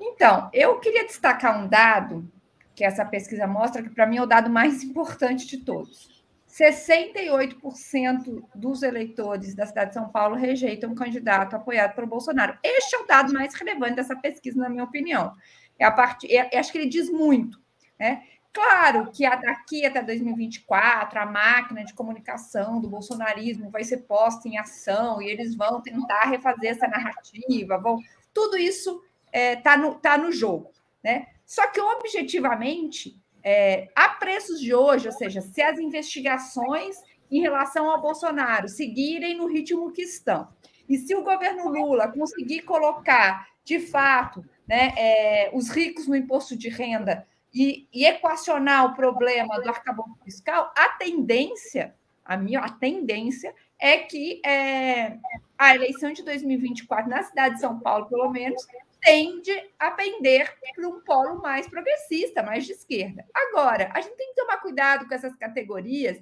Então, 0.00 0.50
eu 0.52 0.80
queria 0.80 1.06
destacar 1.06 1.62
um 1.62 1.68
dado 1.68 2.28
que 2.74 2.84
essa 2.84 3.04
pesquisa 3.04 3.46
mostra, 3.46 3.84
que 3.84 3.90
para 3.90 4.04
mim 4.04 4.16
é 4.16 4.22
o 4.22 4.26
dado 4.26 4.50
mais 4.50 4.82
importante 4.84 5.46
de 5.46 5.58
todos. 5.58 6.20
68% 6.48 8.42
dos 8.52 8.82
eleitores 8.82 9.54
da 9.54 9.64
cidade 9.64 9.90
de 9.90 9.94
São 9.94 10.08
Paulo 10.08 10.34
rejeitam 10.34 10.90
um 10.90 10.94
candidato 10.94 11.54
apoiado 11.54 11.94
pelo 11.94 12.08
Bolsonaro. 12.08 12.58
Este 12.64 12.96
é 12.96 12.98
o 12.98 13.06
dado 13.06 13.32
mais 13.32 13.54
relevante 13.54 13.94
dessa 13.94 14.16
pesquisa, 14.16 14.60
na 14.60 14.68
minha 14.68 14.82
opinião. 14.82 15.34
É 15.78 15.84
a 15.84 15.90
part... 15.92 16.26
É, 16.28 16.58
acho 16.58 16.72
que 16.72 16.78
ele 16.78 16.88
diz 16.88 17.08
muito. 17.08 17.62
Né? 17.98 18.24
Claro 18.52 19.10
que 19.10 19.28
daqui 19.28 19.86
até 19.86 20.02
2024 20.02 21.18
a 21.18 21.24
máquina 21.24 21.84
de 21.84 21.94
comunicação 21.94 22.80
do 22.80 22.88
bolsonarismo 22.88 23.70
vai 23.70 23.82
ser 23.82 23.98
posta 23.98 24.46
em 24.46 24.58
ação 24.58 25.22
e 25.22 25.30
eles 25.30 25.54
vão 25.56 25.80
tentar 25.80 26.24
refazer 26.24 26.70
essa 26.70 26.86
narrativa, 26.86 27.78
vão 27.78 27.98
tudo 28.34 28.58
isso 28.58 29.02
está 29.26 29.38
é, 29.38 29.56
tá 29.56 29.76
no, 29.76 29.94
tá 29.94 30.18
no 30.18 30.30
jogo, 30.30 30.70
né? 31.02 31.28
Só 31.46 31.66
que 31.68 31.80
objetivamente, 31.80 33.18
é, 33.42 33.88
a 33.94 34.10
preços 34.10 34.60
de 34.60 34.74
hoje, 34.74 35.06
ou 35.06 35.12
seja, 35.12 35.40
se 35.40 35.62
as 35.62 35.78
investigações 35.78 36.96
em 37.30 37.40
relação 37.40 37.90
ao 37.90 38.00
Bolsonaro 38.00 38.68
seguirem 38.68 39.36
no 39.36 39.46
ritmo 39.46 39.90
que 39.92 40.02
estão, 40.02 40.48
e 40.88 40.98
se 40.98 41.14
o 41.14 41.24
governo 41.24 41.68
Lula 41.68 42.08
conseguir 42.08 42.62
colocar 42.62 43.48
de 43.64 43.80
fato 43.80 44.44
né, 44.66 44.92
é, 44.96 45.50
os 45.54 45.70
ricos 45.70 46.06
no 46.06 46.16
imposto 46.16 46.56
de 46.56 46.68
renda 46.68 47.26
e, 47.52 47.88
e 47.92 48.04
equacionar 48.04 48.86
o 48.86 48.94
problema 48.94 49.60
do 49.60 49.68
arcabouço 49.68 50.16
fiscal, 50.24 50.72
a 50.76 50.88
tendência, 50.90 51.94
a 52.24 52.36
minha 52.36 52.60
a 52.60 52.70
tendência 52.70 53.54
é 53.78 53.98
que 53.98 54.40
é, 54.46 55.18
a 55.58 55.74
eleição 55.74 56.12
de 56.12 56.22
2024 56.22 57.10
na 57.10 57.22
cidade 57.22 57.56
de 57.56 57.60
São 57.60 57.78
Paulo, 57.80 58.06
pelo 58.06 58.30
menos, 58.30 58.64
tende 59.00 59.50
a 59.78 59.90
pender 59.90 60.56
para 60.74 60.88
um 60.88 61.00
polo 61.00 61.42
mais 61.42 61.66
progressista, 61.66 62.42
mais 62.42 62.64
de 62.64 62.72
esquerda. 62.72 63.26
Agora, 63.34 63.90
a 63.92 64.00
gente 64.00 64.16
tem 64.16 64.28
que 64.28 64.40
tomar 64.40 64.58
cuidado 64.58 65.06
com 65.08 65.14
essas 65.14 65.34
categorias, 65.34 66.20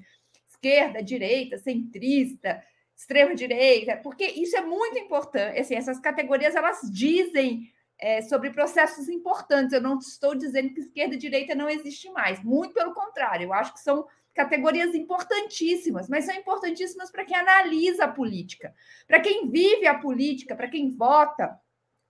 esquerda, 0.48 1.02
direita, 1.02 1.58
centrista, 1.58 2.62
extrema 2.96 3.34
direita, 3.34 3.98
porque 3.98 4.24
isso 4.24 4.56
é 4.56 4.62
muito 4.62 4.98
importante. 4.98 5.58
Assim, 5.58 5.74
essas 5.74 6.00
categorias 6.00 6.54
elas 6.54 6.80
dizem 6.90 7.70
é, 8.00 8.22
sobre 8.22 8.50
processos 8.50 9.08
importantes. 9.08 9.72
Eu 9.72 9.80
não 9.80 9.98
estou 9.98 10.34
dizendo 10.34 10.72
que 10.72 10.80
esquerda 10.80 11.14
e 11.14 11.18
direita 11.18 11.54
não 11.54 11.68
existe 11.68 12.10
mais. 12.10 12.42
Muito 12.42 12.74
pelo 12.74 12.94
contrário, 12.94 13.44
eu 13.44 13.52
acho 13.52 13.74
que 13.74 13.80
são 13.80 14.06
categorias 14.34 14.94
importantíssimas, 14.94 16.08
mas 16.08 16.24
são 16.24 16.34
importantíssimas 16.34 17.10
para 17.10 17.24
quem 17.24 17.36
analisa 17.36 18.04
a 18.04 18.08
política, 18.08 18.74
para 19.06 19.20
quem 19.20 19.50
vive 19.50 19.86
a 19.86 19.98
política, 19.98 20.54
para 20.56 20.68
quem 20.68 20.90
vota, 20.90 21.58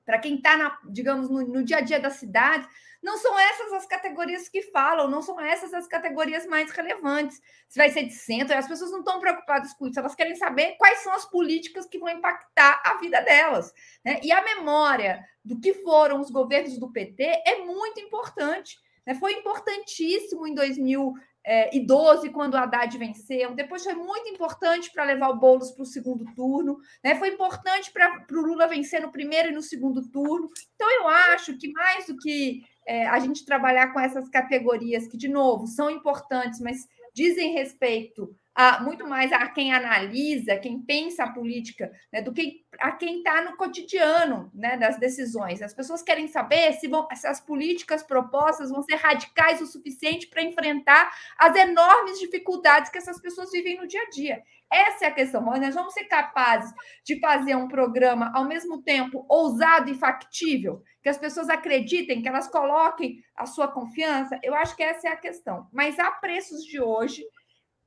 para 0.05 0.18
quem 0.18 0.37
está, 0.37 0.79
digamos, 0.90 1.29
no, 1.29 1.46
no, 1.46 1.64
dia 1.64 1.79
a 1.79 1.81
dia 1.81 1.98
da 1.98 2.11
cidade, 2.11 2.66
não 3.03 3.17
são 3.17 3.39
essas 3.39 3.73
as 3.73 3.87
categorias 3.87 4.49
que 4.49 4.63
falam, 4.63 5.09
não 5.09 5.23
são 5.23 5.41
essas 5.41 5.73
as 5.73 5.87
categorias 5.87 6.47
mais 6.47 6.71
relevantes. 6.71 7.41
Se 7.69 7.79
vai 7.79 7.91
ser 7.91 8.05
de 8.05 8.13
centro, 8.13 8.57
as 8.57 8.69
pessoas 8.69 8.91
não 8.91 9.01
estão 9.01 9.21
preocupadas 9.21 9.73
com 9.75 9.87
isso, 9.87 9.99
elas 9.99 10.15
querem 10.15 10.37
saber 10.37 10.77
quais 10.79 10.99
são 10.99 11.13
as 11.13 11.25
políticas 11.25 11.87
que 11.87 11.99
vão 11.99 12.11
impactar 12.11 12.83
a 12.85 12.99
vida 12.99 13.21
delas. 13.23 13.73
Né? 14.05 14.21
E 14.23 14.31
a 14.31 14.43
memória 14.43 15.25
do 15.45 15.59
que 15.59 15.73
foram 15.75 16.21
os 16.21 16.31
governos 16.31 16.79
do 16.79 16.93
PT 16.93 17.25
é 17.47 17.65
muito 17.65 18.01
importante. 18.01 18.79
Né? 19.07 19.15
Foi 19.15 19.33
importantíssimo 19.33 20.47
em 20.47 20.55
2000 20.55 21.15
é, 21.44 21.74
e 21.74 21.85
12, 21.85 22.31
quando 22.31 22.55
o 22.55 22.57
Haddad 22.57 22.96
venceu. 22.98 23.55
Depois 23.55 23.83
foi 23.83 23.94
muito 23.94 24.29
importante 24.29 24.90
para 24.92 25.05
levar 25.05 25.29
o 25.31 25.38
Boulos 25.38 25.70
para 25.72 25.83
o 25.83 25.87
segundo 25.87 26.24
turno. 26.35 26.79
Né? 27.03 27.14
Foi 27.16 27.29
importante 27.29 27.90
para 27.92 28.26
o 28.33 28.40
Lula 28.40 28.66
vencer 28.66 29.00
no 29.00 29.11
primeiro 29.11 29.48
e 29.48 29.55
no 29.55 29.62
segundo 29.62 30.07
turno. 30.11 30.48
Então, 30.74 30.90
eu 30.90 31.09
acho 31.09 31.57
que 31.57 31.72
mais 31.72 32.07
do 32.07 32.16
que 32.16 32.62
é, 32.87 33.07
a 33.07 33.18
gente 33.18 33.44
trabalhar 33.44 33.92
com 33.92 34.00
essas 34.00 34.29
categorias, 34.29 35.07
que, 35.07 35.16
de 35.16 35.29
novo, 35.29 35.66
são 35.66 35.90
importantes, 35.90 36.61
mas 36.61 36.87
dizem 37.14 37.53
respeito 37.53 38.35
a, 38.55 38.83
muito 38.83 39.07
mais 39.07 39.33
a 39.33 39.47
quem 39.49 39.73
analisa, 39.73 40.57
quem 40.57 40.81
pensa 40.81 41.25
a 41.25 41.33
política, 41.33 41.91
né, 42.13 42.21
do 42.21 42.33
que 42.33 42.65
a 42.79 42.93
quem 42.93 43.19
está 43.19 43.43
no 43.43 43.57
cotidiano 43.57 44.51
né, 44.55 44.77
das 44.77 44.99
decisões. 44.99 45.63
As 45.63 45.73
pessoas 45.73 46.03
querem 46.03 46.27
saber 46.27 46.73
se, 46.75 46.89
vão, 46.89 47.07
se 47.15 47.27
as 47.27 47.41
políticas 47.41 48.03
propostas 48.03 48.71
vão 48.71 48.83
ser 48.83 48.97
radicais 48.97 49.61
o 49.61 49.67
suficiente 49.67 50.27
para 50.29 50.43
enfrentar 50.43 51.11
as 51.39 51.55
enormes 51.57 52.19
dificuldades 52.19 52.91
que 52.91 52.99
essas 52.99 53.21
pessoas 53.21 53.51
vivem 53.51 53.77
no 53.79 53.87
dia 53.87 54.03
a 54.03 54.11
dia. 54.11 54.43
Essa 54.73 55.07
é 55.07 55.09
a 55.09 55.15
questão. 55.15 55.43
Nós 55.43 55.75
vamos 55.75 55.93
ser 55.93 56.05
capazes 56.05 56.73
de 57.05 57.19
fazer 57.19 57.57
um 57.57 57.67
programa 57.67 58.31
ao 58.33 58.45
mesmo 58.45 58.83
tempo 58.83 59.27
ousado 59.29 59.91
e 59.91 59.95
factível, 59.95 60.81
que 61.03 61.09
as 61.09 61.19
pessoas 61.19 61.49
acreditem, 61.49 62.23
que 62.23 62.29
elas 62.29 62.47
coloquem 62.47 63.19
a 63.37 63.47
sua 63.47 63.67
confiança. 63.67 64.39
Eu 64.45 64.55
acho 64.55 64.77
que 64.77 64.83
essa 64.83 65.09
é 65.09 65.11
a 65.11 65.17
questão. 65.17 65.67
Mas 65.73 65.99
há 65.99 66.13
preços 66.13 66.65
de 66.65 66.81
hoje 66.81 67.25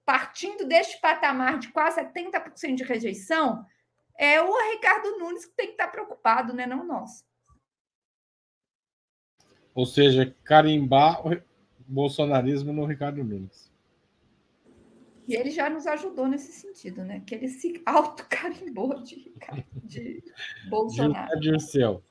partindo 0.05 0.65
deste 0.65 0.99
patamar 0.99 1.59
de 1.59 1.69
quase 1.69 2.01
70% 2.01 2.75
de 2.75 2.83
rejeição, 2.83 3.65
é 4.17 4.41
o 4.41 4.71
Ricardo 4.71 5.17
Nunes 5.17 5.45
que 5.45 5.55
tem 5.55 5.67
que 5.67 5.73
estar 5.73 5.87
preocupado, 5.87 6.53
né? 6.53 6.65
não 6.65 6.85
nós. 6.85 7.25
Ou 9.73 9.85
seja, 9.85 10.35
carimbar 10.43 11.25
o 11.25 11.41
bolsonarismo 11.87 12.71
no 12.71 12.85
Ricardo 12.85 13.23
Nunes. 13.23 13.71
E 15.27 15.35
ele 15.35 15.49
já 15.51 15.69
nos 15.69 15.87
ajudou 15.87 16.27
nesse 16.27 16.51
sentido, 16.51 17.03
né? 17.03 17.21
Que 17.25 17.35
ele 17.35 17.47
se 17.47 17.81
auto-carimbou 17.85 19.01
de, 19.01 19.33
de 19.83 20.23
Bolsonaro. 20.69 21.39
De 21.39 21.51
Dirceu. 21.51 22.03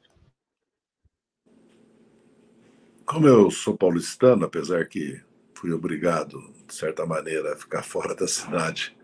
Como 3.04 3.28
eu 3.28 3.50
sou 3.50 3.76
paulistano, 3.76 4.46
apesar 4.46 4.88
que 4.88 5.22
fui 5.62 5.72
obrigado 5.72 6.42
de 6.66 6.74
certa 6.74 7.06
maneira, 7.06 7.56
ficar 7.56 7.84
fora 7.86 8.16
da 8.16 8.26
cidade 8.26 8.94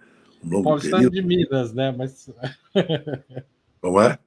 um 0.43 0.51
longo 0.51 0.65
Paulistano 0.65 1.11
período. 1.11 1.15
de 1.15 1.23
Minas, 1.23 1.73
né? 1.73 1.93
Mas... 1.97 2.29
Como 3.81 4.01
é? 4.01 4.19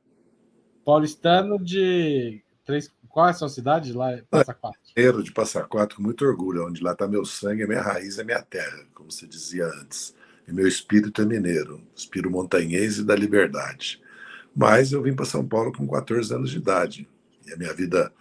Paulistano 0.86 1.58
de... 1.63 2.41
Três... 2.65 2.91
Qual 3.10 3.28
é 3.28 3.32
a 3.32 3.34
sua 3.34 3.50
cidade 3.50 3.94
lá? 3.94 4.17
Passa 4.30 4.54
Quatro. 4.54 4.80
Mineiro 4.96 5.24
de 5.24 5.32
Passa 5.32 5.63
Quatro, 5.63 5.98
com 5.98 6.04
muito 6.04 6.26
orgulho, 6.26 6.67
onde 6.67 6.82
lá 6.82 6.94
está 6.94 7.08
meu 7.08 7.26
sangue, 7.26 7.63
a 7.63 7.67
minha 7.67 7.82
raiz, 7.82 8.17
a 8.20 8.24
minha 8.24 8.41
terra, 8.41 8.86
como 8.94 9.12
se 9.12 9.28
dizia 9.28 9.65
antes. 9.67 10.15
E 10.48 10.54
meu 10.54 10.67
espírito 10.67 11.22
é 11.22 11.26
mineiro, 11.26 11.82
espírito 11.96 12.30
montanhês 12.30 12.98
e 12.98 13.04
da 13.04 13.15
liberdade. 13.15 14.02
Mas 14.56 14.91
eu 14.91 15.02
vim 15.02 15.13
para 15.13 15.26
São 15.26 15.46
Paulo 15.46 15.72
com 15.74 15.88
14 15.88 16.34
anos 16.34 16.52
de 16.52 16.58
idade. 16.58 17.08
E 17.46 17.54
a 17.54 17.58
minha 17.58 17.74
vida 17.74 18.12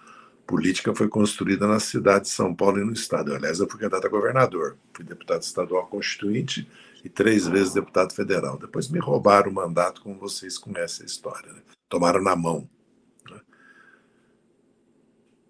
política 0.51 0.93
foi 0.93 1.09
construída 1.09 1.65
na 1.69 1.79
cidade 1.79 2.25
de 2.25 2.31
São 2.31 2.53
Paulo 2.53 2.81
e 2.81 2.85
no 2.85 2.93
estado. 2.93 3.33
aliás, 3.33 3.61
eu 3.61 3.69
fui 3.71 3.79
candidato 3.79 4.05
a 4.05 4.11
governador, 4.11 4.77
fui 4.93 5.05
deputado 5.05 5.43
estadual 5.43 5.87
constituinte 5.87 6.69
e 7.05 7.09
três 7.09 7.47
vezes 7.47 7.73
deputado 7.73 8.13
federal. 8.13 8.59
Depois 8.59 8.89
me 8.89 8.99
roubaram 8.99 9.49
o 9.49 9.55
mandato, 9.55 10.03
como 10.03 10.19
vocês 10.19 10.59
conhecem 10.59 11.05
a 11.05 11.07
história. 11.07 11.53
Né? 11.53 11.63
Tomaram 11.89 12.21
na 12.21 12.35
mão. 12.35 12.69
Né? 13.31 13.41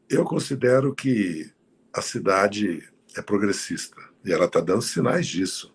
Eu 0.07 0.23
considero 0.25 0.95
que 0.95 1.51
a 1.95 2.03
cidade 2.03 2.87
é 3.17 3.23
progressista 3.23 3.97
e 4.23 4.31
ela 4.31 4.45
está 4.45 4.61
dando 4.61 4.83
sinais 4.83 5.27
disso. 5.27 5.75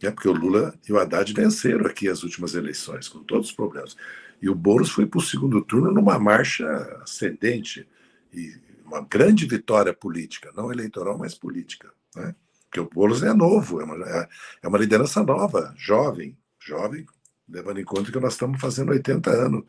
É 0.00 0.12
porque 0.12 0.28
o 0.28 0.32
Lula 0.32 0.78
e 0.88 0.92
o 0.92 0.98
Haddad 0.98 1.34
venceram 1.34 1.86
aqui 1.86 2.08
as 2.08 2.22
últimas 2.22 2.54
eleições, 2.54 3.08
com 3.08 3.24
todos 3.24 3.48
os 3.48 3.52
problemas. 3.54 3.96
E 4.40 4.48
o 4.48 4.54
Boulos 4.54 4.90
foi 4.90 5.06
para 5.06 5.18
o 5.18 5.22
segundo 5.22 5.62
turno 5.62 5.92
numa 5.92 6.18
marcha 6.18 6.66
ascendente 7.02 7.86
e 8.32 8.54
uma 8.84 9.02
grande 9.02 9.46
vitória 9.46 9.92
política, 9.92 10.50
não 10.56 10.72
eleitoral, 10.72 11.18
mas 11.18 11.34
política. 11.34 11.92
Né? 12.16 12.34
Porque 12.64 12.80
o 12.80 12.88
Boulos 12.88 13.22
é 13.22 13.32
novo, 13.34 13.80
é 13.80 13.84
uma, 13.84 14.08
é, 14.08 14.28
é 14.62 14.68
uma 14.68 14.78
liderança 14.78 15.22
nova, 15.22 15.74
jovem, 15.76 16.36
jovem, 16.58 17.06
levando 17.48 17.80
em 17.80 17.84
conta 17.84 18.10
que 18.10 18.18
nós 18.18 18.32
estamos 18.32 18.60
fazendo 18.60 18.90
80 18.90 19.30
anos 19.30 19.64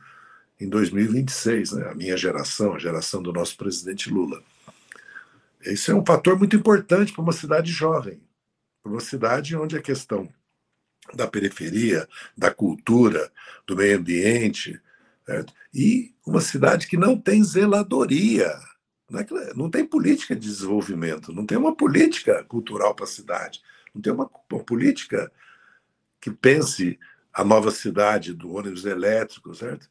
em 0.60 0.70
2026, 0.70 1.74
né? 1.74 1.90
a 1.90 1.96
minha 1.96 2.16
geração, 2.16 2.76
a 2.76 2.80
geração 2.80 3.22
do 3.22 3.34
nosso 3.34 3.58
presidente 3.58 4.10
Lula. 4.10 4.42
Esse 5.62 5.92
é 5.92 5.96
um 5.96 6.06
fator 6.06 6.38
muito 6.38 6.56
importante 6.56 7.12
para 7.12 7.22
uma 7.22 7.34
cidade 7.34 7.72
jovem, 7.72 8.22
para 8.82 8.92
uma 8.92 9.02
cidade 9.02 9.56
onde 9.56 9.78
a 9.78 9.82
questão 9.82 10.30
da 11.14 11.28
periferia, 11.28 12.08
da 12.38 12.52
cultura, 12.54 13.32
do 13.66 13.76
meio 13.76 13.98
ambiente, 13.98 14.80
certo? 15.26 15.54
e 15.74 16.14
uma 16.26 16.42
cidade 16.42 16.88
que 16.88 16.98
não 16.98 17.18
tem 17.18 17.44
zeladoria, 17.44 18.54
não, 19.10 19.20
é 19.20 19.54
não 19.56 19.70
tem 19.70 19.86
política 19.86 20.36
de 20.36 20.48
desenvolvimento, 20.48 21.34
não 21.34 21.46
tem 21.46 21.58
uma 21.58 21.76
política 21.76 22.44
cultural 22.46 22.96
para 22.96 23.06
a 23.06 23.10
cidade, 23.10 23.62
não 23.94 24.02
tem 24.02 24.14
uma, 24.14 24.30
uma 24.52 24.64
política 24.64 25.32
que 26.20 26.32
pense 26.32 26.98
a 27.34 27.44
nova 27.44 27.72
cidade 27.72 28.34
do 28.34 28.54
ônibus 28.54 28.86
elétrico, 28.86 29.54
certo? 29.56 29.90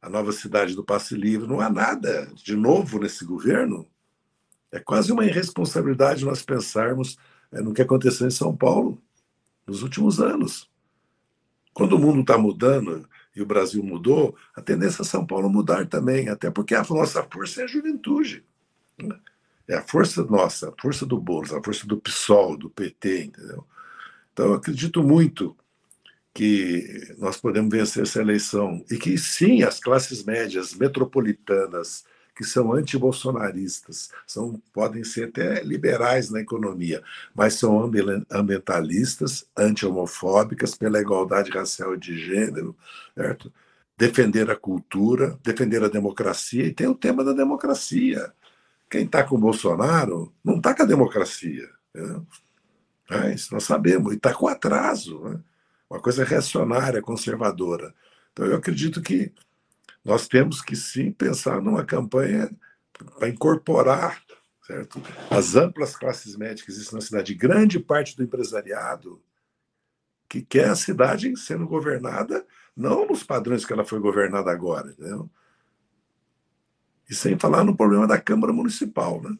A 0.00 0.08
nova 0.08 0.30
cidade 0.32 0.74
do 0.74 0.84
passe 0.84 1.16
livre, 1.16 1.48
não 1.48 1.60
há 1.60 1.68
nada 1.68 2.30
de 2.36 2.54
novo 2.54 3.00
nesse 3.00 3.24
governo. 3.24 3.88
É 4.70 4.78
quase 4.78 5.10
uma 5.10 5.24
irresponsabilidade 5.24 6.24
nós 6.24 6.42
pensarmos 6.42 7.16
é, 7.50 7.60
no 7.60 7.72
que 7.72 7.82
aconteceu 7.82 8.26
em 8.26 8.30
São 8.30 8.56
Paulo 8.56 9.02
nos 9.68 9.82
últimos 9.82 10.20
anos. 10.20 10.68
Quando 11.74 11.94
o 11.94 11.98
mundo 11.98 12.22
está 12.22 12.36
mudando 12.36 13.08
e 13.36 13.42
o 13.42 13.46
Brasil 13.46 13.82
mudou, 13.84 14.34
a 14.56 14.60
tendência 14.60 15.02
é 15.02 15.04
São 15.04 15.24
Paulo 15.24 15.48
mudar 15.48 15.86
também, 15.86 16.28
até 16.28 16.50
porque 16.50 16.74
a 16.74 16.82
nossa 16.82 17.22
força 17.22 17.60
é 17.60 17.64
a 17.64 17.68
juventude. 17.68 18.44
Né? 18.98 19.16
É 19.68 19.76
a 19.76 19.82
força 19.82 20.24
nossa, 20.24 20.70
a 20.70 20.80
força 20.80 21.04
do 21.04 21.20
Boulos, 21.20 21.52
a 21.52 21.62
força 21.62 21.86
do 21.86 21.98
PSOL, 21.98 22.56
do 22.56 22.70
PT, 22.70 23.24
entendeu? 23.24 23.64
Então, 24.32 24.46
eu 24.46 24.54
acredito 24.54 25.02
muito 25.02 25.54
que 26.32 27.14
nós 27.18 27.36
podemos 27.36 27.70
vencer 27.70 28.04
essa 28.04 28.20
eleição 28.20 28.84
e 28.90 28.96
que 28.96 29.18
sim, 29.18 29.62
as 29.62 29.78
classes 29.78 30.24
médias 30.24 30.72
metropolitanas, 30.74 32.04
que 32.38 32.44
são 32.44 32.72
antibolsonaristas, 32.72 34.12
são, 34.24 34.62
podem 34.72 35.02
ser 35.02 35.30
até 35.30 35.60
liberais 35.64 36.30
na 36.30 36.38
economia, 36.38 37.02
mas 37.34 37.54
são 37.54 37.90
ambientalistas, 38.30 39.44
anti-homofóbicas, 39.56 40.76
pela 40.76 41.00
igualdade 41.00 41.50
racial 41.50 41.96
e 41.96 41.98
de 41.98 42.16
gênero, 42.16 42.76
certo? 43.12 43.52
defender 43.96 44.48
a 44.52 44.54
cultura, 44.54 45.36
defender 45.42 45.82
a 45.82 45.88
democracia, 45.88 46.64
e 46.64 46.72
tem 46.72 46.86
o 46.86 46.94
tema 46.94 47.24
da 47.24 47.32
democracia. 47.32 48.32
Quem 48.88 49.04
está 49.04 49.24
com 49.24 49.34
o 49.34 49.40
Bolsonaro 49.40 50.32
não 50.44 50.58
está 50.58 50.72
com 50.72 50.84
a 50.84 50.86
democracia. 50.86 51.68
Né? 51.92 52.22
É, 53.10 53.34
isso 53.34 53.52
nós 53.52 53.64
sabemos, 53.64 54.12
e 54.12 54.16
está 54.16 54.32
com 54.32 54.46
atraso. 54.46 55.18
Né? 55.24 55.40
Uma 55.90 55.98
coisa 55.98 56.22
reacionária, 56.22 57.02
conservadora. 57.02 57.92
Então, 58.32 58.46
eu 58.46 58.54
acredito 58.54 59.02
que 59.02 59.32
nós 60.04 60.28
temos 60.28 60.62
que 60.62 60.76
sim 60.76 61.12
pensar 61.12 61.60
numa 61.60 61.84
campanha 61.84 62.50
para 63.18 63.28
incorporar 63.28 64.22
certo? 64.68 65.00
as 65.30 65.56
amplas 65.56 65.96
classes 65.96 66.36
médicas 66.36 66.64
que 66.64 66.70
existem 66.72 66.96
na 66.96 67.04
cidade, 67.04 67.34
grande 67.34 67.80
parte 67.80 68.16
do 68.16 68.22
empresariado 68.22 69.22
que 70.28 70.42
quer 70.42 70.68
a 70.68 70.76
cidade 70.76 71.34
sendo 71.38 71.66
governada 71.66 72.46
não 72.76 73.06
nos 73.06 73.22
padrões 73.22 73.64
que 73.64 73.72
ela 73.72 73.84
foi 73.84 73.98
governada 73.98 74.50
agora, 74.50 74.90
entendeu? 74.90 75.28
E 77.08 77.14
sem 77.14 77.38
falar 77.38 77.64
no 77.64 77.76
problema 77.76 78.06
da 78.06 78.20
Câmara 78.20 78.52
Municipal, 78.52 79.22
né? 79.22 79.36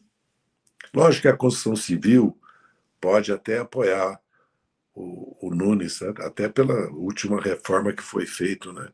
Lógico 0.93 1.21
que 1.21 1.27
a 1.27 1.37
construção 1.37 1.75
civil 1.75 2.37
pode 2.99 3.31
até 3.31 3.59
apoiar 3.59 4.19
o, 4.93 5.47
o 5.47 5.53
Nunes, 5.53 6.01
né? 6.01 6.11
até 6.19 6.49
pela 6.49 6.89
última 6.89 7.39
reforma 7.39 7.93
que 7.93 8.01
foi 8.01 8.25
feita 8.25 8.73
né? 8.73 8.89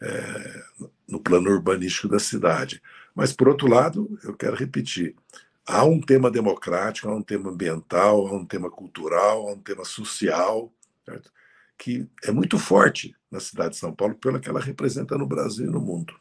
É, 0.00 0.62
no 1.08 1.20
plano 1.20 1.50
urbanístico 1.50 2.08
da 2.08 2.20
cidade. 2.20 2.80
Mas, 3.14 3.32
por 3.32 3.48
outro 3.48 3.68
lado, 3.68 4.18
eu 4.22 4.34
quero 4.36 4.54
repetir: 4.54 5.16
há 5.66 5.84
um 5.84 6.00
tema 6.00 6.30
democrático, 6.30 7.08
há 7.08 7.14
um 7.14 7.22
tema 7.22 7.50
ambiental, 7.50 8.26
há 8.26 8.32
um 8.32 8.46
tema 8.46 8.70
cultural, 8.70 9.48
há 9.48 9.52
um 9.52 9.60
tema 9.60 9.84
social, 9.84 10.72
certo? 11.04 11.32
que 11.78 12.08
é 12.24 12.32
muito 12.32 12.58
forte 12.58 13.14
na 13.30 13.38
cidade 13.38 13.70
de 13.70 13.76
São 13.76 13.94
Paulo, 13.94 14.16
pela 14.16 14.40
que 14.40 14.48
ela 14.48 14.60
representa 14.60 15.16
no 15.16 15.26
Brasil 15.26 15.66
e 15.66 15.70
no 15.70 15.80
mundo. 15.80 16.12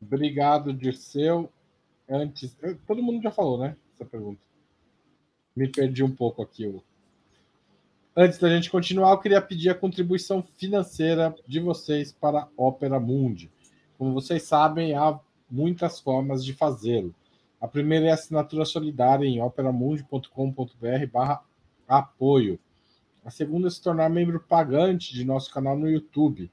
Obrigado, 0.00 0.72
Dirceu. 0.72 1.52
Antes, 2.08 2.56
todo 2.86 3.02
mundo 3.02 3.22
já 3.22 3.30
falou, 3.30 3.58
né? 3.58 3.76
Essa 3.94 4.04
pergunta. 4.04 4.40
Me 5.54 5.68
perdi 5.68 6.02
um 6.02 6.14
pouco 6.14 6.42
aqui. 6.42 6.80
Antes 8.18 8.38
da 8.38 8.48
gente 8.48 8.70
continuar, 8.70 9.10
eu 9.10 9.18
queria 9.18 9.42
pedir 9.42 9.68
a 9.68 9.74
contribuição 9.74 10.42
financeira 10.42 11.34
de 11.46 11.60
vocês 11.60 12.12
para 12.12 12.44
a 12.44 12.48
Opera 12.56 12.98
Mundi. 12.98 13.50
Como 13.98 14.14
vocês 14.14 14.44
sabem, 14.44 14.94
há 14.94 15.20
muitas 15.50 16.00
formas 16.00 16.42
de 16.42 16.54
fazê-lo. 16.54 17.14
A 17.60 17.68
primeira 17.68 18.06
é 18.06 18.10
a 18.10 18.14
assinatura 18.14 18.64
solidária 18.64 19.26
em 19.26 19.42
operamundi.com.br 19.42 21.06
barra 21.12 21.42
apoio. 21.86 22.58
A 23.22 23.30
segunda 23.30 23.68
é 23.68 23.70
se 23.70 23.82
tornar 23.82 24.08
membro 24.08 24.40
pagante 24.40 25.12
de 25.12 25.22
nosso 25.22 25.52
canal 25.52 25.76
no 25.76 25.86
YouTube. 25.86 26.50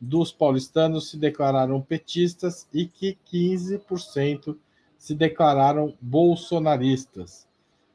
dos 0.00 0.32
paulistanos 0.32 1.10
se 1.10 1.16
declararam 1.16 1.80
petistas 1.80 2.68
e 2.72 2.86
que 2.86 3.18
15% 3.32 4.56
se 4.98 5.14
declararam 5.14 5.94
bolsonaristas. 6.00 7.46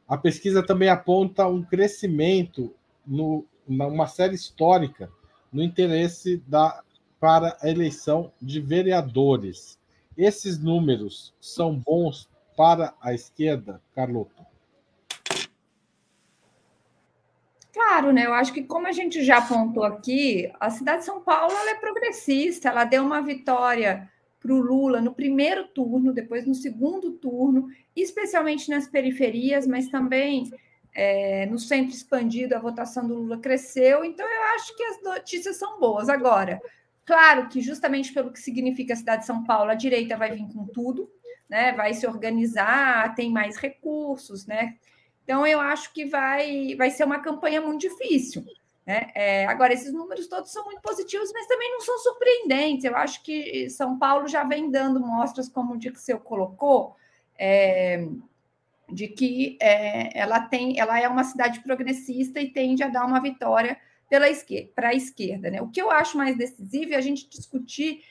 A 0.08 0.18
pesquisa 0.18 0.62
também 0.62 0.90
aponta 0.90 1.48
um 1.48 1.64
crescimento 1.64 2.74
no, 3.06 3.46
numa 3.68 4.08
série 4.08 4.36
histórica 4.36 5.10
no 5.52 5.62
interesse 5.62 6.38
da 6.48 6.82
para 7.20 7.58
a 7.62 7.70
eleição 7.70 8.32
de 8.42 8.62
vereadores. 8.62 9.78
Esses 10.16 10.60
números 10.60 11.34
são 11.42 11.76
bons 11.76 12.30
para 12.56 12.94
a 13.02 13.14
esquerda, 13.14 13.82
Carlota? 13.94 14.47
Claro, 17.88 18.12
né? 18.12 18.26
Eu 18.26 18.34
acho 18.34 18.52
que, 18.52 18.64
como 18.64 18.86
a 18.86 18.92
gente 18.92 19.24
já 19.24 19.38
apontou 19.38 19.84
aqui, 19.84 20.52
a 20.60 20.70
cidade 20.70 21.00
de 21.00 21.06
São 21.06 21.22
Paulo 21.22 21.54
é 21.70 21.76
progressista, 21.76 22.68
ela 22.68 22.84
deu 22.84 23.02
uma 23.02 23.22
vitória 23.22 24.12
para 24.42 24.52
o 24.54 24.60
Lula 24.60 25.00
no 25.00 25.14
primeiro 25.14 25.66
turno, 25.70 26.12
depois 26.12 26.46
no 26.46 26.54
segundo 26.54 27.14
turno, 27.14 27.70
especialmente 27.96 28.70
nas 28.70 28.88
periferias, 28.88 29.66
mas 29.66 29.88
também 29.88 30.52
é, 30.94 31.46
no 31.46 31.58
centro 31.58 31.96
expandido 31.96 32.56
a 32.56 32.60
votação 32.60 33.08
do 33.08 33.16
Lula 33.16 33.40
cresceu. 33.40 34.04
Então, 34.04 34.28
eu 34.28 34.44
acho 34.56 34.76
que 34.76 34.84
as 34.84 35.02
notícias 35.02 35.56
são 35.56 35.80
boas. 35.80 36.10
Agora, 36.10 36.62
Claro 37.06 37.48
que, 37.48 37.62
justamente 37.62 38.14
pelo 38.14 38.34
que 38.34 38.40
significa 38.40 38.92
a 38.92 38.98
cidade 38.98 39.22
de 39.22 39.28
São 39.28 39.42
Paulo, 39.46 39.72
a 39.72 39.76
direita 39.76 40.18
vai 40.18 40.36
vir 40.36 40.46
com 40.54 40.66
tudo, 40.68 41.10
né? 41.50 41.72
vai 41.72 41.94
se 41.94 42.06
organizar, 42.06 43.16
tem 43.16 43.32
mais 43.32 43.56
recursos, 43.56 44.46
né? 44.46 44.76
Então, 45.28 45.46
eu 45.46 45.60
acho 45.60 45.92
que 45.92 46.06
vai, 46.06 46.74
vai 46.78 46.90
ser 46.90 47.04
uma 47.04 47.20
campanha 47.20 47.60
muito 47.60 47.82
difícil. 47.82 48.46
Né? 48.86 49.12
É, 49.14 49.46
agora, 49.48 49.74
esses 49.74 49.92
números 49.92 50.26
todos 50.26 50.54
são 50.54 50.64
muito 50.64 50.80
positivos, 50.80 51.34
mas 51.34 51.46
também 51.48 51.70
não 51.70 51.82
são 51.82 51.98
surpreendentes. 51.98 52.86
Eu 52.86 52.96
acho 52.96 53.22
que 53.22 53.70
São 53.70 54.00
Paulo 54.00 54.30
já 54.30 54.46
vem 54.46 54.72
dando 54.72 55.02
mostras, 55.02 55.50
como 55.50 55.74
o 55.74 55.78
Dixeu 55.78 56.18
colocou, 56.18 56.96
é, 57.38 58.08
de 58.90 59.10
que 59.10 59.58
é, 59.62 60.18
ela 60.18 60.40
tem, 60.40 60.80
ela 60.80 60.98
é 60.98 61.10
uma 61.10 61.26
cidade 61.26 61.60
progressista 61.60 62.40
e 62.40 62.50
tende 62.50 62.82
a 62.82 62.88
dar 62.88 63.06
uma 63.06 63.20
vitória 63.20 63.78
para 64.74 64.88
a 64.88 64.94
esquerda. 64.94 65.52
Né? 65.52 65.62
O 65.62 65.68
que 65.68 65.82
eu 65.82 65.92
acho 65.92 66.18
mais 66.18 66.38
decisivo 66.38 66.94
é 66.94 66.96
a 66.96 67.02
gente 67.02 67.28
discutir, 67.28 68.02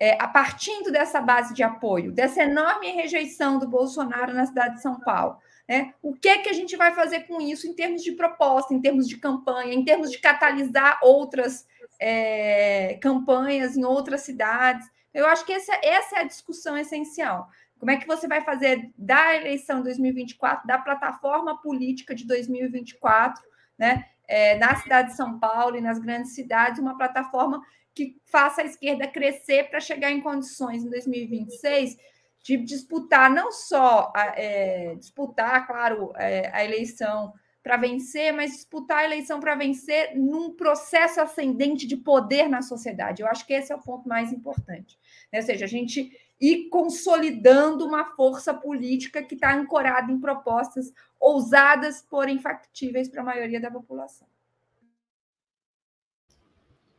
é, 0.00 0.16
a 0.18 0.26
partindo 0.26 0.90
dessa 0.90 1.20
base 1.20 1.52
de 1.52 1.62
apoio, 1.62 2.12
dessa 2.12 2.44
enorme 2.44 2.92
rejeição 2.92 3.58
do 3.58 3.68
Bolsonaro 3.68 4.32
na 4.32 4.46
cidade 4.46 4.76
de 4.76 4.80
São 4.80 4.98
Paulo. 5.00 5.36
Né? 5.72 5.94
O 6.02 6.12
que 6.12 6.28
é 6.28 6.36
que 6.36 6.50
a 6.50 6.52
gente 6.52 6.76
vai 6.76 6.94
fazer 6.94 7.20
com 7.20 7.40
isso 7.40 7.66
em 7.66 7.72
termos 7.72 8.04
de 8.04 8.12
proposta, 8.12 8.74
em 8.74 8.80
termos 8.82 9.08
de 9.08 9.16
campanha, 9.16 9.72
em 9.72 9.82
termos 9.82 10.10
de 10.10 10.18
catalisar 10.18 10.98
outras 11.02 11.66
é, 11.98 12.98
campanhas 13.00 13.74
em 13.74 13.82
outras 13.82 14.20
cidades? 14.20 14.86
Eu 15.14 15.26
acho 15.26 15.46
que 15.46 15.52
essa, 15.54 15.72
essa 15.82 16.16
é 16.16 16.18
a 16.20 16.26
discussão 16.26 16.76
essencial. 16.76 17.48
Como 17.78 17.90
é 17.90 17.96
que 17.96 18.06
você 18.06 18.28
vai 18.28 18.42
fazer 18.42 18.92
da 18.98 19.34
eleição 19.34 19.82
2024, 19.82 20.66
da 20.66 20.76
plataforma 20.76 21.58
política 21.62 22.14
de 22.14 22.26
2024, 22.26 23.42
né? 23.78 24.04
é, 24.28 24.58
na 24.58 24.76
cidade 24.76 25.08
de 25.08 25.16
São 25.16 25.38
Paulo 25.38 25.76
e 25.76 25.80
nas 25.80 25.98
grandes 25.98 26.34
cidades, 26.34 26.80
uma 26.80 26.98
plataforma 26.98 27.62
que 27.94 28.20
faça 28.26 28.60
a 28.60 28.66
esquerda 28.66 29.08
crescer 29.08 29.70
para 29.70 29.80
chegar 29.80 30.10
em 30.10 30.20
condições 30.20 30.84
em 30.84 30.90
2026 30.90 31.96
de 32.42 32.56
disputar 32.58 33.30
não 33.30 33.52
só 33.52 34.12
é, 34.16 34.94
disputar, 34.96 35.66
claro, 35.66 36.12
é, 36.16 36.50
a 36.52 36.64
eleição 36.64 37.32
para 37.62 37.76
vencer, 37.76 38.32
mas 38.32 38.52
disputar 38.52 38.98
a 38.98 39.04
eleição 39.04 39.38
para 39.38 39.54
vencer 39.54 40.16
num 40.16 40.50
processo 40.50 41.20
ascendente 41.20 41.86
de 41.86 41.96
poder 41.96 42.48
na 42.48 42.60
sociedade. 42.60 43.22
Eu 43.22 43.28
acho 43.28 43.46
que 43.46 43.52
esse 43.52 43.72
é 43.72 43.76
o 43.76 43.80
ponto 43.80 44.08
mais 44.08 44.32
importante. 44.32 44.98
Né? 45.32 45.38
Ou 45.38 45.46
seja, 45.46 45.64
a 45.64 45.68
gente 45.68 46.10
ir 46.40 46.68
consolidando 46.70 47.86
uma 47.86 48.04
força 48.16 48.52
política 48.52 49.22
que 49.22 49.36
está 49.36 49.54
ancorada 49.54 50.10
em 50.10 50.18
propostas 50.18 50.92
ousadas, 51.20 52.04
porém 52.10 52.40
factíveis 52.40 53.08
para 53.08 53.20
a 53.20 53.24
maioria 53.24 53.60
da 53.60 53.70
população. 53.70 54.26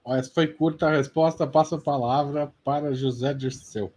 Essa 0.08 0.34
foi 0.34 0.48
curta 0.48 0.88
a 0.88 0.96
resposta. 0.96 1.46
Passo 1.46 1.76
a 1.76 1.82
palavra 1.82 2.54
para 2.64 2.94
José 2.94 3.34
Dirceu. 3.34 3.92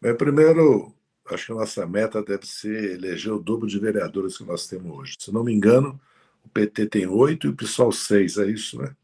Bem, 0.00 0.16
primeiro, 0.16 0.94
acho 1.28 1.46
que 1.46 1.52
a 1.52 1.56
nossa 1.56 1.84
meta 1.86 2.22
deve 2.22 2.46
ser 2.46 2.92
eleger 2.92 3.32
o 3.32 3.38
dobro 3.38 3.66
de 3.66 3.80
vereadores 3.80 4.38
que 4.38 4.44
nós 4.44 4.66
temos 4.68 4.96
hoje. 4.96 5.16
Se 5.18 5.32
não 5.32 5.42
me 5.42 5.52
engano, 5.52 6.00
o 6.44 6.48
PT 6.48 6.86
tem 6.86 7.06
oito 7.06 7.46
e 7.46 7.50
o 7.50 7.56
PSOL 7.56 7.90
seis, 7.90 8.38
é 8.38 8.46
isso, 8.46 8.80
né? 8.80 8.94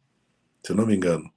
Se 0.64 0.72
não 0.72 0.86
me 0.86 0.94
engano. 0.94 1.28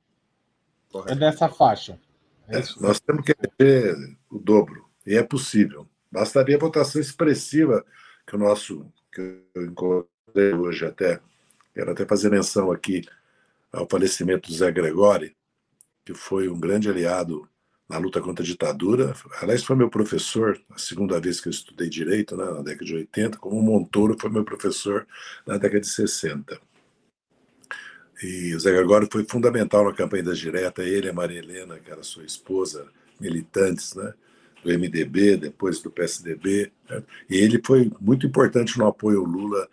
É 1.07 1.15
dessa 1.15 1.49
faixa. 1.49 1.99
É, 2.47 2.61
nós 2.79 2.99
temos 2.99 3.25
que 3.25 3.33
ter 3.57 3.95
o 4.29 4.37
dobro, 4.37 4.87
e 5.05 5.15
é 5.15 5.23
possível. 5.23 5.87
Bastaria 6.11 6.55
a 6.55 6.59
votação 6.59 7.01
expressiva 7.01 7.83
que 8.25 8.35
o 8.35 8.39
nosso, 8.39 8.85
que 9.11 9.41
eu 9.55 9.65
encontrei 9.65 10.53
hoje 10.53 10.85
até, 10.85 11.19
quero 11.73 11.91
até 11.91 12.05
fazer 12.05 12.29
menção 12.29 12.71
aqui 12.71 13.01
ao 13.71 13.87
falecimento 13.89 14.49
do 14.49 14.55
Zé 14.55 14.71
Gregori, 14.71 15.35
que 16.05 16.13
foi 16.13 16.47
um 16.47 16.59
grande 16.59 16.89
aliado 16.89 17.49
na 17.87 17.97
luta 17.97 18.21
contra 18.21 18.43
a 18.43 18.45
ditadura. 18.45 19.13
Aliás, 19.41 19.63
foi 19.63 19.75
meu 19.75 19.89
professor, 19.89 20.59
a 20.69 20.77
segunda 20.77 21.19
vez 21.19 21.39
que 21.39 21.47
eu 21.47 21.51
estudei 21.51 21.89
direito, 21.89 22.35
né, 22.35 22.45
na 22.45 22.61
década 22.61 22.85
de 22.85 22.95
80, 22.95 23.37
como 23.37 23.61
Montoro 23.61 24.17
foi 24.19 24.29
meu 24.29 24.43
professor 24.43 25.07
na 25.45 25.57
década 25.57 25.81
de 25.81 25.87
60. 25.87 26.59
E 28.21 28.55
o 28.55 28.59
Zé 28.59 28.71
Gregório 28.71 29.07
foi 29.11 29.23
fundamental 29.23 29.85
na 29.85 29.93
campanha 29.93 30.23
das 30.23 30.39
diretas, 30.39 30.85
ele 30.85 31.07
e 31.07 31.09
a 31.09 31.13
Maria 31.13 31.39
Helena, 31.39 31.79
que 31.79 31.91
era 31.91 32.03
sua 32.03 32.23
esposa, 32.23 32.87
militantes 33.19 33.93
né, 33.95 34.13
do 34.63 34.71
MDB, 34.71 35.37
depois 35.37 35.79
do 35.79 35.91
PSDB. 35.91 36.71
Né? 36.89 37.03
E 37.29 37.37
ele 37.37 37.61
foi 37.63 37.91
muito 38.01 38.25
importante 38.25 38.77
no 38.77 38.87
apoio 38.87 39.19
ao 39.19 39.25
Lula, 39.25 39.67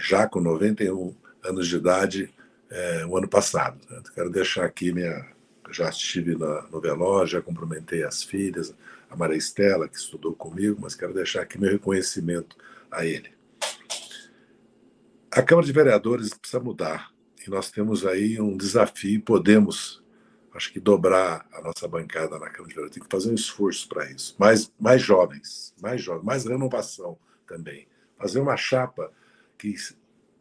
já 0.00 0.26
com 0.26 0.40
91 0.40 1.14
anos 1.44 1.68
de 1.68 1.76
idade, 1.76 2.34
é, 2.70 3.06
o 3.06 3.16
ano 3.16 3.28
passado. 3.28 3.78
Né? 3.90 4.02
Quero 4.14 4.30
deixar 4.30 4.64
aqui 4.64 4.92
minha. 4.92 5.35
Já 5.76 5.90
estive 5.90 6.36
na, 6.38 6.62
no 6.68 6.80
velório, 6.80 7.28
já 7.28 7.42
cumprimentei 7.42 8.02
as 8.02 8.22
filhas, 8.22 8.74
a 9.10 9.14
Maria 9.14 9.36
Estela, 9.36 9.86
que 9.86 9.98
estudou 9.98 10.34
comigo, 10.34 10.78
mas 10.80 10.94
quero 10.94 11.12
deixar 11.12 11.42
aqui 11.42 11.60
meu 11.60 11.70
reconhecimento 11.70 12.56
a 12.90 13.04
ele. 13.04 13.30
A 15.30 15.42
Câmara 15.42 15.66
de 15.66 15.72
Vereadores 15.74 16.32
precisa 16.32 16.60
mudar 16.60 17.12
e 17.46 17.50
nós 17.50 17.70
temos 17.70 18.06
aí 18.06 18.40
um 18.40 18.56
desafio, 18.56 19.20
podemos, 19.20 20.02
acho 20.54 20.72
que, 20.72 20.80
dobrar 20.80 21.46
a 21.52 21.60
nossa 21.60 21.86
bancada 21.86 22.38
na 22.38 22.48
Câmara 22.48 22.68
de 22.68 22.74
Vereadores. 22.74 22.94
Tem 22.94 23.02
que 23.02 23.10
fazer 23.10 23.30
um 23.30 23.34
esforço 23.34 23.86
para 23.86 24.10
isso. 24.10 24.34
Mais, 24.38 24.72
mais 24.80 25.02
jovens, 25.02 25.74
mais 25.78 26.00
jovens, 26.00 26.24
mais 26.24 26.46
renovação 26.46 27.18
também. 27.46 27.86
Fazer 28.16 28.40
uma 28.40 28.56
chapa 28.56 29.12
que 29.58 29.74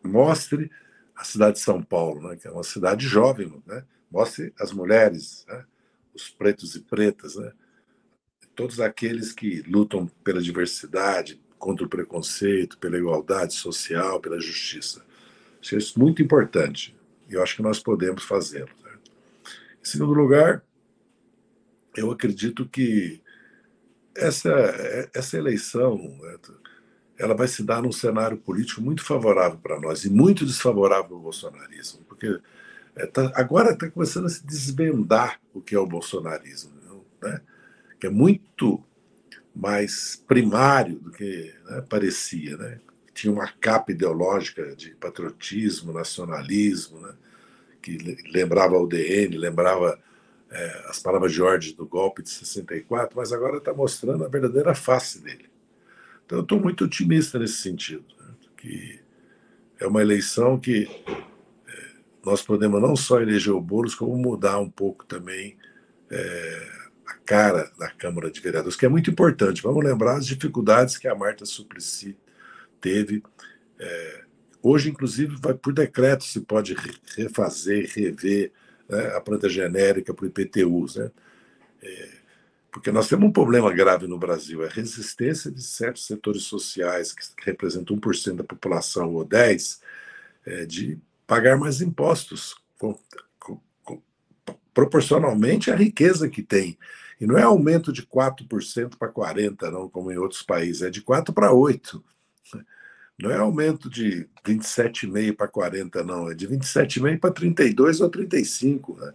mostre 0.02 0.72
a 1.14 1.26
cidade 1.26 1.58
de 1.58 1.64
São 1.64 1.84
Paulo, 1.84 2.30
né, 2.30 2.38
que 2.38 2.48
é 2.48 2.52
uma 2.52 2.64
cidade 2.64 3.06
jovem, 3.06 3.62
né? 3.68 3.84
Mostre 4.12 4.54
as 4.60 4.72
mulheres, 4.72 5.46
né? 5.48 5.66
os 6.14 6.30
pretos 6.30 6.76
e 6.76 6.82
pretas, 6.82 7.36
né? 7.36 7.52
todos 8.56 8.80
aqueles 8.80 9.32
que 9.32 9.62
lutam 9.68 10.08
pela 10.24 10.42
diversidade, 10.42 11.42
contra 11.58 11.86
o 11.86 11.90
preconceito, 11.90 12.78
pela 12.78 12.98
igualdade 12.98 13.54
social, 13.54 14.20
pela 14.20 14.40
justiça. 14.40 15.04
Isso 15.62 15.76
é 15.76 16.00
muito 16.00 16.22
importante. 16.22 16.96
E 17.30 17.34
eu 17.34 17.42
acho 17.42 17.56
que 17.56 17.64
nós 17.64 17.80
podemos 17.80 18.24
fazê-lo. 18.24 18.70
Né? 18.84 18.92
Em 19.82 19.86
segundo 19.86 20.14
lugar, 20.14 20.64
eu 21.96 22.12
acredito 22.12 22.68
que 22.68 23.22
essa, 24.16 24.52
essa 25.14 25.38
eleição 25.38 25.98
né, 25.98 26.38
ela 27.18 27.34
vai 27.34 27.48
se 27.48 27.64
dar 27.64 27.82
num 27.82 27.92
cenário 27.92 28.38
político 28.38 28.82
muito 28.82 29.04
favorável 29.04 29.58
para 29.58 29.80
nós 29.80 30.06
e 30.06 30.10
muito 30.10 30.46
desfavorável 30.46 31.16
ao 31.16 31.22
bolsonarismo, 31.22 32.04
porque 32.06 32.40
é, 32.96 33.06
tá, 33.06 33.32
agora 33.36 33.72
está 33.72 33.90
começando 33.90 34.26
a 34.26 34.30
se 34.30 34.46
desvendar 34.46 35.40
o 35.54 35.62
que 35.62 35.76
é 35.76 35.80
o 35.80 35.86
bolsonarismo, 35.86 36.72
né? 37.22 37.42
que 38.00 38.08
é 38.08 38.10
muito 38.10 38.84
mais 39.56 40.22
primário 40.28 41.00
do 41.00 41.12
que 41.12 41.54
né, 41.66 41.82
parecia. 41.90 42.58
Né? 42.58 42.80
tinha 43.16 43.32
uma 43.32 43.48
capa 43.48 43.94
ideológica 43.94 44.76
de 44.76 44.92
patriotismo, 44.92 45.94
nacionalismo, 45.94 47.00
né? 47.00 47.14
que 47.82 47.98
lembrava 48.30 48.78
o 48.78 48.86
DN, 48.86 49.38
lembrava 49.38 49.98
é, 50.52 50.86
as 50.90 51.00
palavras 51.00 51.32
de 51.32 51.42
ordem 51.42 51.74
do 51.74 51.86
golpe 51.86 52.22
de 52.22 52.30
64, 52.30 53.16
mas 53.16 53.32
agora 53.32 53.58
está 53.58 53.74
mostrando 53.74 54.26
a 54.26 54.28
verdadeira 54.28 54.76
face 54.76 55.24
dele. 55.24 55.50
Então, 56.26 56.40
eu 56.40 56.42
estou 56.42 56.60
muito 56.60 56.84
otimista 56.84 57.40
nesse 57.40 57.62
sentido, 57.62 58.04
né? 58.20 58.34
que 58.58 59.00
é 59.80 59.88
uma 59.88 60.02
eleição 60.02 60.60
que 60.60 60.90
nós 62.26 62.42
podemos 62.42 62.82
não 62.82 62.96
só 62.96 63.22
eleger 63.22 63.54
o 63.54 63.62
Boulos, 63.62 63.94
como 63.94 64.18
mudar 64.18 64.60
um 64.60 64.70
pouco 64.70 65.06
também 65.06 65.56
é, 66.10 66.68
a 67.06 67.14
cara 67.14 67.72
da 67.78 67.88
Câmara 67.90 68.32
de 68.32 68.42
Vereadores, 68.42 68.76
que 68.76 68.86
é 68.86 68.90
muito 68.90 69.12
importante. 69.12 69.62
Vamos 69.62 69.86
lembrar 69.86 70.18
as 70.18 70.26
dificuldades 70.26 70.98
que 70.98 71.08
a 71.08 71.14
Marta 71.14 71.46
Suplicy 71.46 72.18
teve. 72.82 73.22
É, 73.80 74.24
hoje, 74.62 74.90
inclusive, 74.90 75.36
vai 75.40 75.54
por 75.54 75.72
decreto 75.72 76.24
se 76.24 76.42
pode 76.42 76.76
refazer, 77.16 77.92
rever 77.94 78.52
né, 78.90 79.16
a 79.16 79.22
planta 79.22 79.48
genérica 79.48 80.12
para 80.12 80.26
o 80.26 80.28
IPTU. 80.28 80.88
Né? 80.96 81.12
É, 81.84 82.10
porque 82.72 82.92
nós 82.92 83.08
temos 83.08 83.30
um 83.30 83.32
problema 83.32 83.72
grave 83.72 84.08
no 84.08 84.18
Brasil, 84.18 84.64
é 84.64 84.68
a 84.68 84.72
resistência 84.72 85.52
de 85.52 85.62
certos 85.62 86.08
setores 86.08 86.44
sociais, 86.44 87.14
que 87.14 87.24
representam 87.46 87.96
1% 87.96 88.36
da 88.36 88.44
população 88.44 89.14
ou 89.14 89.26
10%, 89.26 89.80
é, 90.48 90.66
de 90.66 91.00
pagar 91.26 91.58
mais 91.58 91.82
impostos, 91.82 92.56
com, 92.78 92.98
com, 93.40 93.60
com, 93.84 94.02
proporcionalmente 94.74 95.72
à 95.72 95.76
riqueza 95.76 96.30
que 96.30 96.44
tem. 96.44 96.78
E 97.20 97.26
não 97.26 97.38
é 97.38 97.44
aumento 97.44 97.94
de 97.94 98.06
4% 98.06 98.98
para 98.98 99.12
40%, 99.12 99.72
não, 99.72 99.90
como 99.90 100.12
em 100.12 100.18
outros 100.18 100.42
países, 100.42 100.82
é 100.82 100.90
de 100.90 101.02
4% 101.02 101.34
para 101.34 101.52
8%. 101.52 102.04
Não 103.18 103.32
é 103.32 103.38
aumento 103.38 103.90
de 103.90 104.28
27,5 104.46 105.38
para 105.38 105.48
40, 105.48 106.04
não, 106.04 106.30
é 106.30 106.36
de 106.36 106.48
27,5 106.48 107.20
para 107.20 107.32
32 107.32 108.02
ou 108.02 108.10
35. 108.10 108.98
Né? 108.98 109.14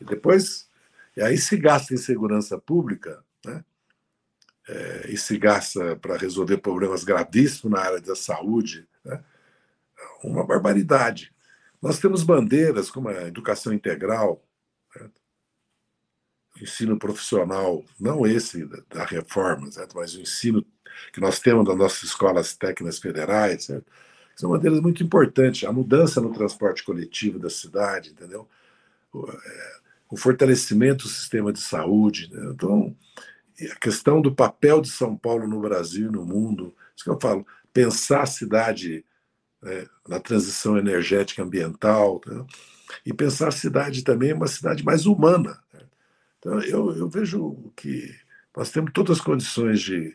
E 0.00 0.04
depois, 0.04 0.68
e 1.16 1.22
aí 1.22 1.36
se 1.36 1.56
gasta 1.56 1.92
em 1.92 1.96
segurança 1.96 2.56
pública, 2.58 3.24
né? 3.44 3.64
É, 4.66 5.10
e 5.10 5.16
se 5.18 5.36
gasta 5.36 5.94
para 5.96 6.16
resolver 6.16 6.56
problemas 6.56 7.04
gravíssimos 7.04 7.70
na 7.70 7.84
área 7.84 8.00
da 8.00 8.16
saúde, 8.16 8.88
né? 9.04 9.22
uma 10.22 10.46
barbaridade. 10.46 11.33
Nós 11.84 11.98
temos 11.98 12.22
bandeiras 12.22 12.90
como 12.90 13.10
a 13.10 13.28
educação 13.28 13.70
integral, 13.70 14.42
né? 14.96 15.10
ensino 16.62 16.98
profissional, 16.98 17.84
não 18.00 18.26
esse 18.26 18.66
da 18.88 19.04
reforma, 19.04 19.70
certo? 19.70 19.94
mas 19.94 20.14
o 20.14 20.20
ensino 20.22 20.64
que 21.12 21.20
nós 21.20 21.40
temos 21.40 21.66
das 21.66 21.76
nossas 21.76 22.04
escolas 22.04 22.56
técnicas 22.56 22.98
federais, 22.98 23.64
certo? 23.64 23.84
são 24.34 24.48
bandeiras 24.48 24.80
muito 24.80 25.02
importantes. 25.02 25.68
A 25.68 25.72
mudança 25.72 26.22
no 26.22 26.32
transporte 26.32 26.82
coletivo 26.82 27.38
da 27.38 27.50
cidade, 27.50 28.12
entendeu? 28.12 28.48
O, 29.12 29.30
é, 29.30 29.76
o 30.08 30.16
fortalecimento 30.16 31.04
do 31.04 31.10
sistema 31.10 31.52
de 31.52 31.60
saúde. 31.60 32.32
Né? 32.32 32.50
Então, 32.50 32.96
a 33.70 33.76
questão 33.76 34.22
do 34.22 34.34
papel 34.34 34.80
de 34.80 34.88
São 34.88 35.14
Paulo 35.14 35.46
no 35.46 35.60
Brasil 35.60 36.08
e 36.08 36.12
no 36.12 36.24
mundo, 36.24 36.74
isso 36.96 37.04
que 37.04 37.10
eu 37.10 37.20
falo, 37.20 37.46
pensar 37.74 38.22
a 38.22 38.26
cidade 38.26 39.04
né, 39.64 39.86
na 40.06 40.20
transição 40.20 40.76
energética 40.76 41.42
ambiental, 41.42 42.20
né? 42.26 42.44
e 43.04 43.12
pensar 43.12 43.48
a 43.48 43.52
cidade 43.52 44.04
também 44.04 44.32
uma 44.32 44.46
cidade 44.46 44.84
mais 44.84 45.06
humana. 45.06 45.58
Né? 45.72 45.80
Então, 46.38 46.60
eu, 46.60 46.94
eu 46.96 47.08
vejo 47.08 47.72
que 47.74 48.14
nós 48.54 48.70
temos 48.70 48.92
todas 48.92 49.18
as 49.18 49.24
condições 49.24 49.80
de, 49.80 50.14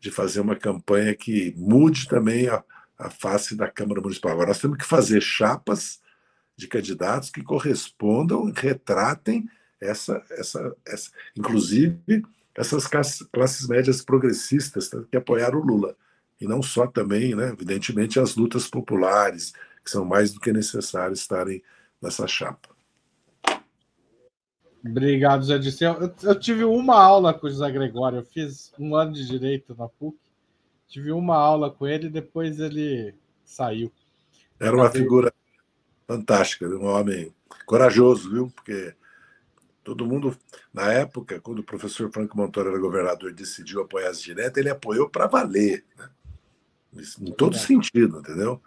de 0.00 0.10
fazer 0.10 0.40
uma 0.40 0.56
campanha 0.56 1.14
que 1.14 1.54
mude 1.56 2.08
também 2.08 2.48
a, 2.48 2.64
a 2.98 3.10
face 3.10 3.54
da 3.54 3.68
Câmara 3.68 4.00
Municipal. 4.00 4.32
Agora, 4.32 4.48
nós 4.48 4.58
temos 4.58 4.78
que 4.78 4.86
fazer 4.86 5.20
chapas 5.20 6.00
de 6.56 6.66
candidatos 6.66 7.30
que 7.30 7.42
correspondam, 7.42 8.50
retratem 8.56 9.48
essa, 9.80 10.24
essa, 10.30 10.74
essa 10.84 11.10
inclusive 11.36 12.24
essas 12.56 12.88
classes 12.88 13.68
médias 13.68 14.02
progressistas 14.02 14.90
que 15.08 15.16
apoiaram 15.16 15.60
o 15.60 15.64
Lula. 15.64 15.94
E 16.40 16.46
não 16.46 16.62
só 16.62 16.86
também, 16.86 17.34
né, 17.34 17.48
evidentemente, 17.48 18.20
as 18.20 18.36
lutas 18.36 18.68
populares, 18.68 19.52
que 19.84 19.90
são 19.90 20.04
mais 20.04 20.32
do 20.32 20.40
que 20.40 20.52
necessárias 20.52 21.20
estarem 21.20 21.62
nessa 22.00 22.26
chapa. 22.26 22.68
Obrigado, 24.84 25.44
Zé 25.44 25.58
Disseu. 25.58 25.94
Eu, 25.94 26.14
eu 26.22 26.38
tive 26.38 26.64
uma 26.64 26.94
aula 26.94 27.34
com 27.34 27.46
o 27.46 27.50
José 27.50 27.70
Gregório, 27.70 28.18
eu 28.18 28.24
fiz 28.24 28.72
um 28.78 28.94
ano 28.94 29.12
de 29.12 29.26
direito 29.26 29.74
na 29.76 29.88
PUC. 29.88 30.16
Tive 30.86 31.12
uma 31.12 31.36
aula 31.36 31.70
com 31.70 31.86
ele, 31.86 32.08
depois 32.08 32.58
ele 32.60 33.14
saiu. 33.44 33.92
Era 34.58 34.74
uma 34.74 34.90
figura 34.90 35.32
fantástica, 36.06 36.66
um 36.66 36.86
homem 36.86 37.34
corajoso, 37.66 38.30
viu? 38.30 38.50
Porque 38.54 38.94
todo 39.84 40.06
mundo, 40.06 40.36
na 40.72 40.92
época, 40.92 41.40
quando 41.40 41.58
o 41.58 41.64
professor 41.64 42.10
Franco 42.10 42.36
Montoro 42.36 42.70
era 42.70 42.78
governador, 42.78 43.32
decidiu 43.32 43.82
apoiar 43.82 44.08
as 44.08 44.20
diretas, 44.20 44.56
ele 44.56 44.70
apoiou 44.70 45.10
para 45.10 45.26
valer, 45.26 45.84
né? 45.96 46.08
Em 47.20 47.32
todo 47.32 47.56
é 47.56 47.58
sentido, 47.58 48.20
entendeu? 48.20 48.60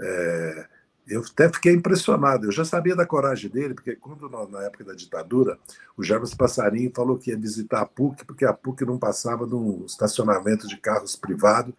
É, 0.00 0.68
eu 1.06 1.20
até 1.20 1.48
fiquei 1.52 1.72
impressionado. 1.72 2.46
Eu 2.46 2.52
já 2.52 2.64
sabia 2.64 2.96
da 2.96 3.06
coragem 3.06 3.50
dele, 3.50 3.74
porque 3.74 3.94
quando 3.96 4.28
na 4.48 4.62
época 4.62 4.84
da 4.84 4.94
ditadura, 4.94 5.58
o 5.96 6.02
Jarbas 6.02 6.34
Passarinho 6.34 6.92
falou 6.94 7.18
que 7.18 7.30
ia 7.30 7.38
visitar 7.38 7.82
a 7.82 7.86
PUC, 7.86 8.24
porque 8.24 8.44
a 8.44 8.52
PUC 8.52 8.84
não 8.84 8.98
passava 8.98 9.46
num 9.46 9.84
estacionamento 9.84 10.66
de 10.66 10.76
carros 10.78 11.16
privado 11.16 11.74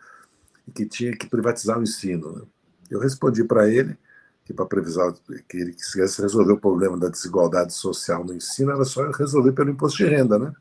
e 0.67 0.71
que 0.71 0.85
tinha 0.85 1.15
que 1.15 1.27
privatizar 1.27 1.79
o 1.79 1.83
ensino. 1.83 2.33
Né? 2.33 2.41
Eu 2.89 2.99
respondi 2.99 3.43
para 3.43 3.67
ele 3.67 3.97
que 4.45 4.53
para 4.53 4.65
previsar 4.65 5.11
que 5.49 5.57
ele 5.57 5.73
quisesse 5.73 6.21
resolver 6.21 6.53
o 6.53 6.59
problema 6.59 6.95
da 6.97 7.09
desigualdade 7.09 7.73
social 7.73 8.23
no 8.23 8.33
ensino 8.33 8.71
era 8.71 8.85
só 8.85 9.09
resolver 9.09 9.53
pelo 9.53 9.71
imposto 9.71 9.97
de 9.97 10.05
renda, 10.05 10.37
né? 10.37 10.53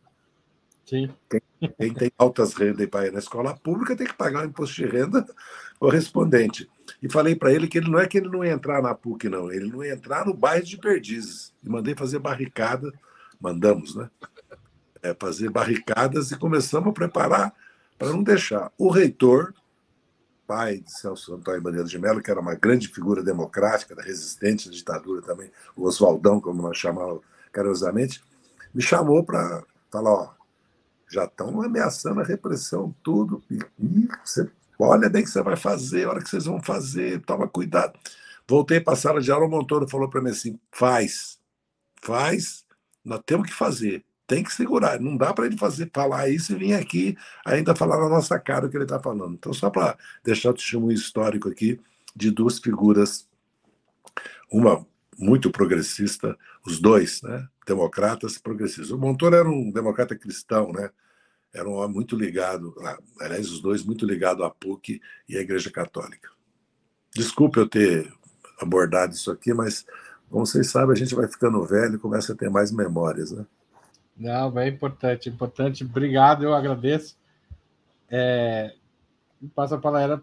Sim. 0.86 1.10
Quem 1.28 1.40
Quem 1.78 1.94
tem 1.94 2.10
altas 2.18 2.54
rendas 2.54 2.86
e 2.86 2.90
vai 2.90 3.10
na 3.10 3.18
escola 3.18 3.56
pública 3.56 3.96
tem 3.96 4.06
que 4.06 4.14
pagar 4.14 4.44
o 4.44 4.48
imposto 4.48 4.74
de 4.76 4.86
renda 4.86 5.24
correspondente. 5.78 6.68
E 7.02 7.08
falei 7.10 7.34
para 7.34 7.52
ele 7.52 7.68
que 7.68 7.78
ele 7.78 7.90
não 7.90 7.98
é 7.98 8.06
que 8.06 8.18
ele 8.18 8.28
não 8.28 8.44
ia 8.44 8.52
entrar 8.52 8.82
na 8.82 8.94
PUC, 8.94 9.28
não, 9.28 9.50
ele 9.50 9.70
não 9.70 9.84
ia 9.84 9.94
entrar 9.94 10.26
no 10.26 10.34
bairro 10.34 10.64
de 10.64 10.76
Perdizes. 10.76 11.52
E 11.62 11.68
mandei 11.68 11.94
fazer 11.94 12.18
barricada, 12.18 12.92
mandamos, 13.40 13.94
né? 13.94 14.10
É, 15.02 15.14
fazer 15.14 15.50
barricadas 15.50 16.30
e 16.30 16.38
começamos 16.38 16.88
a 16.88 16.92
preparar 16.92 17.54
para 17.98 18.08
não 18.08 18.22
deixar. 18.22 18.72
O 18.78 18.90
reitor, 18.90 19.54
pai 20.46 20.78
de 20.78 20.90
Celso 20.90 21.34
Antônio 21.34 21.60
Bandeira 21.60 21.86
de 21.86 21.98
Mello, 21.98 22.22
que 22.22 22.30
era 22.30 22.40
uma 22.40 22.54
grande 22.54 22.88
figura 22.88 23.22
democrática, 23.22 23.94
da 23.94 24.02
resistente 24.02 24.68
à 24.68 24.72
ditadura 24.72 25.20
também, 25.22 25.50
o 25.76 25.84
Oswaldão, 25.84 26.40
como 26.40 26.62
nós 26.62 26.78
chamávamos 26.78 27.22
carinhosamente, 27.52 28.22
me 28.74 28.82
chamou 28.82 29.22
para 29.22 29.62
falar, 29.90 30.12
ó, 30.12 30.34
já 31.14 31.24
estão 31.24 31.62
ameaçando 31.62 32.20
a 32.20 32.24
repressão, 32.24 32.94
tudo, 33.02 33.42
e, 33.50 33.58
e 33.78 34.08
olha 34.78 35.08
bem 35.08 35.22
o 35.22 35.24
que 35.24 35.30
você 35.30 35.42
vai 35.42 35.56
fazer, 35.56 36.04
a 36.04 36.10
hora 36.10 36.22
que 36.22 36.28
vocês 36.28 36.44
vão 36.44 36.60
fazer, 36.62 37.22
toma 37.22 37.48
cuidado. 37.48 37.98
Voltei 38.46 38.80
para 38.80 38.92
a 38.92 38.96
sala 38.96 39.20
de 39.20 39.30
aula, 39.30 39.46
o 39.46 39.50
Montoro 39.50 39.88
falou 39.88 40.08
para 40.08 40.20
mim 40.20 40.30
assim, 40.30 40.58
faz, 40.70 41.38
faz, 42.02 42.64
nós 43.04 43.20
temos 43.24 43.48
que 43.48 43.54
fazer 43.54 44.04
tem 44.26 44.42
que 44.42 44.52
segurar. 44.52 45.00
Não 45.00 45.16
dá 45.16 45.32
para 45.32 45.46
ele 45.46 45.56
fazer 45.56 45.90
falar 45.92 46.28
isso 46.28 46.52
e 46.52 46.56
vir 46.56 46.74
aqui 46.74 47.16
ainda 47.44 47.74
falar 47.74 47.98
na 47.98 48.08
nossa 48.08 48.38
cara 48.38 48.66
o 48.66 48.70
que 48.70 48.76
ele 48.76 48.84
está 48.84 48.98
falando. 48.98 49.34
Então, 49.34 49.52
só 49.52 49.70
para 49.70 49.96
deixar 50.22 50.50
o 50.50 50.54
testemunho 50.54 50.94
histórico 50.94 51.48
aqui 51.48 51.80
de 52.14 52.30
duas 52.30 52.58
figuras, 52.58 53.28
uma 54.50 54.86
muito 55.18 55.50
progressista, 55.50 56.36
os 56.66 56.80
dois, 56.80 57.22
né? 57.22 57.46
Democratas 57.66 58.38
progressistas. 58.38 58.90
O 58.90 58.98
Montoro 58.98 59.36
era 59.36 59.48
um 59.48 59.70
democrata 59.70 60.16
cristão, 60.16 60.72
né? 60.72 60.90
Era 61.54 61.68
um 61.68 61.74
homem 61.74 61.94
muito 61.94 62.16
ligado, 62.16 62.74
aliás, 63.20 63.48
os 63.48 63.60
dois 63.60 63.84
muito 63.84 64.04
ligados 64.04 64.44
à 64.44 64.50
PUC 64.50 65.00
e 65.28 65.38
à 65.38 65.40
Igreja 65.40 65.70
Católica. 65.70 66.28
Desculpe 67.14 67.60
eu 67.60 67.68
ter 67.68 68.12
abordado 68.60 69.14
isso 69.14 69.30
aqui, 69.30 69.54
mas, 69.54 69.86
como 70.28 70.44
vocês 70.44 70.68
sabem, 70.68 70.92
a 70.92 70.96
gente 70.96 71.14
vai 71.14 71.28
ficando 71.28 71.64
velho 71.64 71.94
e 71.94 71.98
começa 71.98 72.32
a 72.32 72.36
ter 72.36 72.50
mais 72.50 72.72
memórias, 72.72 73.30
né? 73.30 73.46
Não, 74.16 74.58
é 74.58 74.68
importante, 74.68 75.28
importante. 75.28 75.84
Obrigado, 75.84 76.44
eu 76.44 76.54
agradeço. 76.54 77.16
É, 78.10 78.74
passo 79.54 79.76
a 79.76 79.78
palavra, 79.78 80.22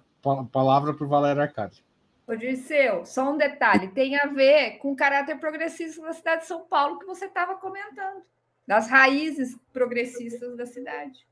palavra 0.51 0.93
para 0.93 1.05
o 1.05 1.09
Valério 1.09 1.41
Arcade. 1.41 1.84
Ô, 2.27 2.36
Dirceu, 2.36 3.05
só 3.05 3.32
um 3.32 3.38
detalhe: 3.38 3.89
tem 3.89 4.17
a 4.17 4.27
ver 4.27 4.77
com 4.77 4.91
o 4.91 4.95
caráter 4.95 5.39
progressista 5.39 6.01
da 6.01 6.13
cidade 6.13 6.41
de 6.41 6.47
São 6.47 6.61
Paulo 6.61 6.99
que 6.99 7.05
você 7.05 7.25
estava 7.25 7.55
comentando, 7.55 8.21
das 8.68 8.89
raízes 8.89 9.57
progressistas 9.74 10.55
da 10.55 10.66
cidade. 10.66 11.26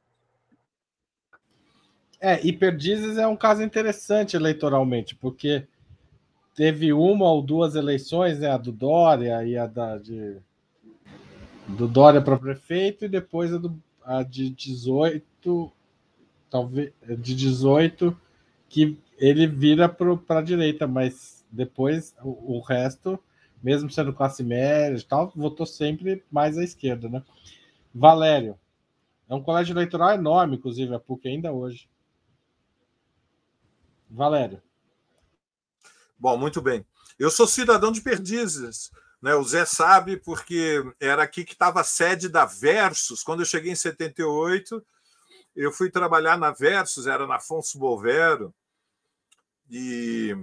É, 2.22 2.46
e 2.46 2.52
Perdizes 2.52 3.18
é 3.18 3.26
um 3.26 3.36
caso 3.36 3.64
interessante 3.64 4.36
eleitoralmente, 4.36 5.16
porque 5.16 5.66
teve 6.54 6.92
uma 6.92 7.32
ou 7.32 7.42
duas 7.42 7.76
eleições, 7.76 8.40
né, 8.40 8.50
a 8.50 8.58
do 8.58 8.72
Dória 8.72 9.46
e 9.46 9.58
a 9.58 9.66
da 9.66 9.98
de 9.98 10.38
do 11.70 11.88
Dória 11.88 12.22
para 12.22 12.38
prefeito 12.38 13.06
e 13.06 13.10
depois 13.10 13.54
a, 13.54 13.58
do, 13.58 13.82
a 14.04 14.24
de 14.24 14.50
18, 14.50 15.72
talvez 16.50 16.92
de 17.20 17.36
18, 17.36 18.18
que 18.68 18.98
ele 19.18 19.46
vira 19.46 19.88
para 19.88 20.40
a 20.40 20.42
direita, 20.42 20.88
mas 20.88 21.46
depois 21.52 22.16
o, 22.24 22.58
o, 22.58 22.60
resto, 22.60 23.20
mesmo 23.62 23.89
sendo 23.89 24.14
classe 24.14 24.43
média 24.43 24.97
e 24.97 25.03
tal, 25.03 25.32
votou 25.36 25.66
sempre 25.66 26.24
mais 26.32 26.57
à 26.57 26.64
esquerda, 26.64 27.10
né? 27.10 27.24
Valério, 27.93 28.57
é 29.30 29.36
um 29.36 29.43
colégio 29.43 29.74
eleitoral 29.74 30.14
enorme, 30.14 30.57
inclusive, 30.57 30.93
a 30.93 30.99
PUC 30.99 31.28
ainda 31.28 31.51
hoje. 31.51 31.89
Valério. 34.10 34.62
Bom, 36.18 36.38
muito 36.38 36.62
bem. 36.62 36.86
Eu 37.18 37.30
sou 37.30 37.45
cidadão 37.45 37.91
de 37.91 38.01
Perdizes. 38.01 38.91
Né? 39.22 39.36
O 39.36 39.43
Zé 39.43 39.66
sabe 39.66 40.18
porque 40.18 40.84
era 40.99 41.22
aqui 41.24 41.43
que 41.43 41.53
estava 41.53 41.82
a 41.82 41.84
sede 41.84 42.28
da 42.28 42.45
Versus. 42.45 43.22
Quando 43.22 43.41
eu 43.41 43.45
cheguei 43.45 43.72
em 43.72 43.76
78, 43.76 44.84
eu 45.55 45.72
fui 45.72 45.91
trabalhar 45.91 46.38
na 46.38 46.51
Versus, 46.51 47.05
era 47.05 47.28
na 47.28 47.36
Afonso 47.36 47.78
Bovero, 47.78 48.53
e, 49.70 50.36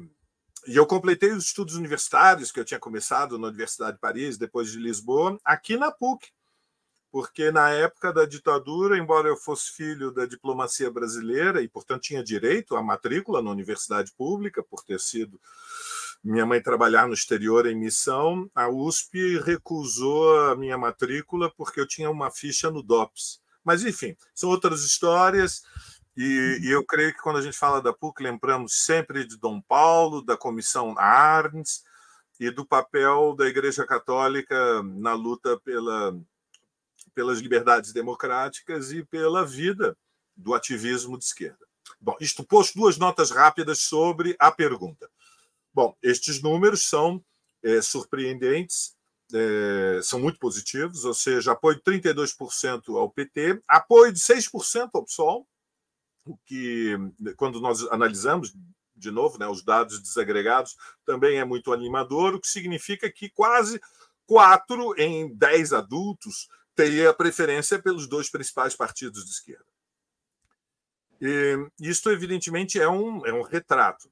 e 0.66 0.76
eu 0.76 0.86
completei 0.86 1.30
os 1.30 1.46
estudos 1.46 1.76
universitários 1.76 2.50
que 2.50 2.58
eu 2.58 2.64
tinha 2.64 2.80
começado 2.80 3.38
na 3.38 3.48
Universidade 3.48 3.92
de 3.92 4.00
Paris, 4.00 4.36
depois 4.36 4.70
de 4.70 4.78
Lisboa, 4.78 5.38
aqui 5.44 5.76
na 5.76 5.90
PUC, 5.90 6.28
porque 7.10 7.50
na 7.50 7.70
época 7.70 8.12
da 8.12 8.24
ditadura, 8.24 8.98
embora 8.98 9.28
eu 9.28 9.36
fosse 9.36 9.72
filho 9.72 10.10
da 10.10 10.26
diplomacia 10.26 10.90
brasileira 10.90 11.62
e, 11.62 11.68
portanto, 11.68 12.02
tinha 12.02 12.22
direito 12.22 12.76
à 12.76 12.82
matrícula 12.82 13.40
na 13.40 13.50
universidade 13.50 14.12
pública, 14.12 14.62
por 14.62 14.84
ter 14.84 15.00
sido 15.00 15.40
minha 16.22 16.44
mãe 16.44 16.60
trabalhar 16.60 17.06
no 17.06 17.14
exterior 17.14 17.66
em 17.66 17.74
missão, 17.76 18.50
a 18.54 18.68
USP 18.68 19.38
recusou 19.38 20.50
a 20.50 20.56
minha 20.56 20.76
matrícula 20.76 21.50
porque 21.56 21.80
eu 21.80 21.86
tinha 21.86 22.10
uma 22.10 22.30
ficha 22.30 22.70
no 22.70 22.82
DOPS. 22.82 23.40
Mas, 23.64 23.84
enfim, 23.84 24.16
são 24.34 24.50
outras 24.50 24.82
histórias. 24.82 25.62
E, 26.16 26.60
e, 26.62 26.70
eu 26.70 26.84
creio 26.84 27.12
que 27.12 27.20
quando 27.20 27.38
a 27.38 27.42
gente 27.42 27.58
fala 27.58 27.82
da 27.82 27.92
PUC, 27.92 28.22
lembramos 28.22 28.72
sempre 28.84 29.26
de 29.26 29.36
Dom 29.36 29.60
Paulo, 29.60 30.22
da 30.22 30.36
Comissão 30.36 30.98
Arns 30.98 31.84
e 32.40 32.50
do 32.50 32.64
papel 32.64 33.34
da 33.36 33.46
Igreja 33.46 33.86
Católica 33.86 34.82
na 34.82 35.12
luta 35.12 35.60
pela, 35.60 36.18
pelas 37.14 37.40
liberdades 37.40 37.92
democráticas 37.92 38.92
e 38.92 39.04
pela 39.04 39.44
vida 39.44 39.96
do 40.34 40.54
ativismo 40.54 41.18
de 41.18 41.24
esquerda. 41.24 41.66
Bom, 42.00 42.16
isto 42.20 42.44
posto, 42.44 42.78
duas 42.78 42.96
notas 42.96 43.30
rápidas 43.30 43.80
sobre 43.80 44.34
a 44.38 44.50
pergunta. 44.50 45.10
Bom, 45.72 45.94
estes 46.02 46.40
números 46.42 46.88
são 46.88 47.22
é, 47.62 47.82
surpreendentes, 47.82 48.96
é, 49.34 50.00
são 50.02 50.18
muito 50.18 50.38
positivos, 50.38 51.04
ou 51.04 51.14
seja, 51.14 51.52
apoio 51.52 51.76
de 51.76 51.82
32% 51.82 52.96
ao 52.96 53.10
PT, 53.10 53.60
apoio 53.68 54.12
de 54.12 54.18
6% 54.18 54.90
ao 54.94 55.04
PSOL, 55.04 55.46
o 56.26 56.36
que, 56.44 56.96
quando 57.36 57.60
nós 57.60 57.82
analisamos, 57.88 58.54
de 58.94 59.10
novo, 59.10 59.38
né, 59.38 59.46
os 59.46 59.62
dados 59.62 60.00
desagregados, 60.00 60.76
também 61.04 61.38
é 61.38 61.44
muito 61.44 61.72
animador, 61.72 62.34
o 62.34 62.40
que 62.40 62.48
significa 62.48 63.10
que 63.10 63.28
quase 63.30 63.80
4 64.26 65.00
em 65.00 65.34
10 65.34 65.72
adultos 65.72 66.48
teria 66.74 67.14
preferência 67.14 67.78
pelos 67.78 68.06
dois 68.06 68.28
principais 68.28 68.74
partidos 68.74 69.24
de 69.24 69.30
esquerda. 69.30 69.64
E 71.20 71.56
isto, 71.80 72.10
evidentemente, 72.10 72.78
é 72.78 72.88
um, 72.88 73.24
é 73.24 73.32
um 73.32 73.42
retrato 73.42 74.10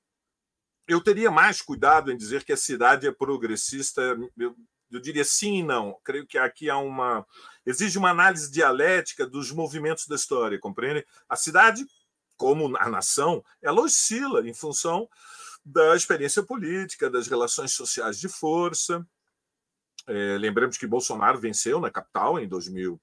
eu 0.86 1.00
teria 1.00 1.30
mais 1.30 1.62
cuidado 1.62 2.12
em 2.12 2.16
dizer 2.16 2.44
que 2.44 2.52
a 2.52 2.56
cidade 2.56 3.06
é 3.06 3.12
progressista. 3.12 4.02
Eu, 4.36 4.54
eu 4.90 5.00
diria 5.00 5.24
sim 5.24 5.58
e 5.58 5.62
não. 5.62 5.98
Creio 6.04 6.26
que 6.26 6.38
aqui 6.38 6.68
há 6.68 6.76
uma. 6.76 7.26
Exige 7.64 7.98
uma 7.98 8.10
análise 8.10 8.50
dialética 8.50 9.26
dos 9.26 9.50
movimentos 9.50 10.06
da 10.06 10.16
história, 10.16 10.58
compreende? 10.58 11.06
A 11.28 11.36
cidade, 11.36 11.86
como 12.36 12.76
a 12.78 12.88
nação, 12.88 13.44
ela 13.62 13.82
oscila 13.82 14.46
em 14.48 14.54
função 14.54 15.08
da 15.64 15.96
experiência 15.96 16.42
política, 16.42 17.08
das 17.08 17.26
relações 17.26 17.72
sociais 17.72 18.18
de 18.18 18.28
força. 18.28 19.06
É, 20.06 20.36
lembremos 20.38 20.76
que 20.76 20.86
Bolsonaro 20.86 21.38
venceu 21.38 21.80
na 21.80 21.90
capital 21.90 22.38
em 22.38 22.46
2000. 22.46 23.00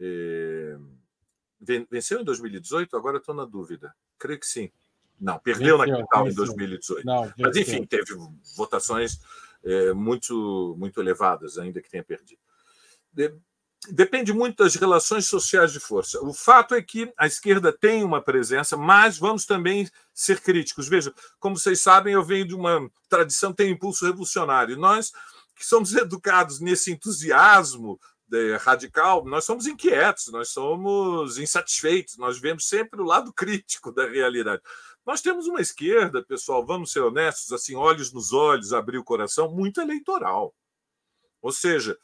É, 0.00 0.76
venceu 1.90 2.20
em 2.20 2.24
2018? 2.24 2.96
Agora 2.96 3.18
estou 3.18 3.34
na 3.34 3.44
dúvida. 3.44 3.94
Creio 4.18 4.40
que 4.40 4.46
sim. 4.46 4.70
Não, 5.18 5.38
perdeu 5.38 5.78
venceu, 5.78 5.92
na 5.92 5.98
capital 5.98 6.24
venceu. 6.24 6.44
em 6.44 6.46
2018. 6.46 7.06
Não, 7.06 7.32
Mas, 7.38 7.56
enfim, 7.56 7.84
teve 7.86 8.14
votações 8.56 9.20
é, 9.64 9.92
muito, 9.92 10.74
muito 10.78 11.00
elevadas, 11.00 11.56
ainda 11.58 11.80
que 11.80 11.88
tenha 11.88 12.04
perdido. 12.04 12.40
De, 13.84 13.92
depende 13.92 14.32
muito 14.32 14.62
das 14.62 14.74
relações 14.74 15.26
sociais 15.26 15.72
de 15.72 15.80
força. 15.80 16.20
O 16.22 16.32
fato 16.32 16.74
é 16.74 16.82
que 16.82 17.12
a 17.16 17.26
esquerda 17.26 17.72
tem 17.72 18.02
uma 18.02 18.22
presença, 18.22 18.76
mas 18.76 19.18
vamos 19.18 19.44
também 19.44 19.88
ser 20.14 20.40
críticos. 20.40 20.88
Veja, 20.88 21.12
como 21.38 21.56
vocês 21.56 21.80
sabem, 21.80 22.14
eu 22.14 22.24
venho 22.24 22.46
de 22.46 22.54
uma 22.54 22.88
tradição 23.08 23.50
que 23.50 23.58
tem 23.58 23.70
impulso 23.70 24.04
revolucionário. 24.04 24.76
Nós, 24.76 25.12
que 25.54 25.66
somos 25.66 25.94
educados 25.96 26.60
nesse 26.60 26.92
entusiasmo 26.92 28.00
é, 28.32 28.56
radical, 28.56 29.24
nós 29.24 29.44
somos 29.44 29.66
inquietos, 29.66 30.28
nós 30.28 30.48
somos 30.48 31.38
insatisfeitos, 31.38 32.16
nós 32.16 32.38
vemos 32.38 32.68
sempre 32.68 33.00
o 33.00 33.04
lado 33.04 33.32
crítico 33.32 33.92
da 33.92 34.08
realidade. 34.08 34.62
Nós 35.06 35.20
temos 35.20 35.46
uma 35.46 35.60
esquerda, 35.60 36.24
pessoal, 36.24 36.66
vamos 36.66 36.90
ser 36.90 37.00
honestos, 37.00 37.52
assim, 37.52 37.76
olhos 37.76 38.12
nos 38.12 38.32
olhos, 38.32 38.72
abrir 38.72 38.98
o 38.98 39.04
coração, 39.04 39.48
muito 39.52 39.80
eleitoral. 39.80 40.52
Ou 41.40 41.52
seja, 41.52 41.96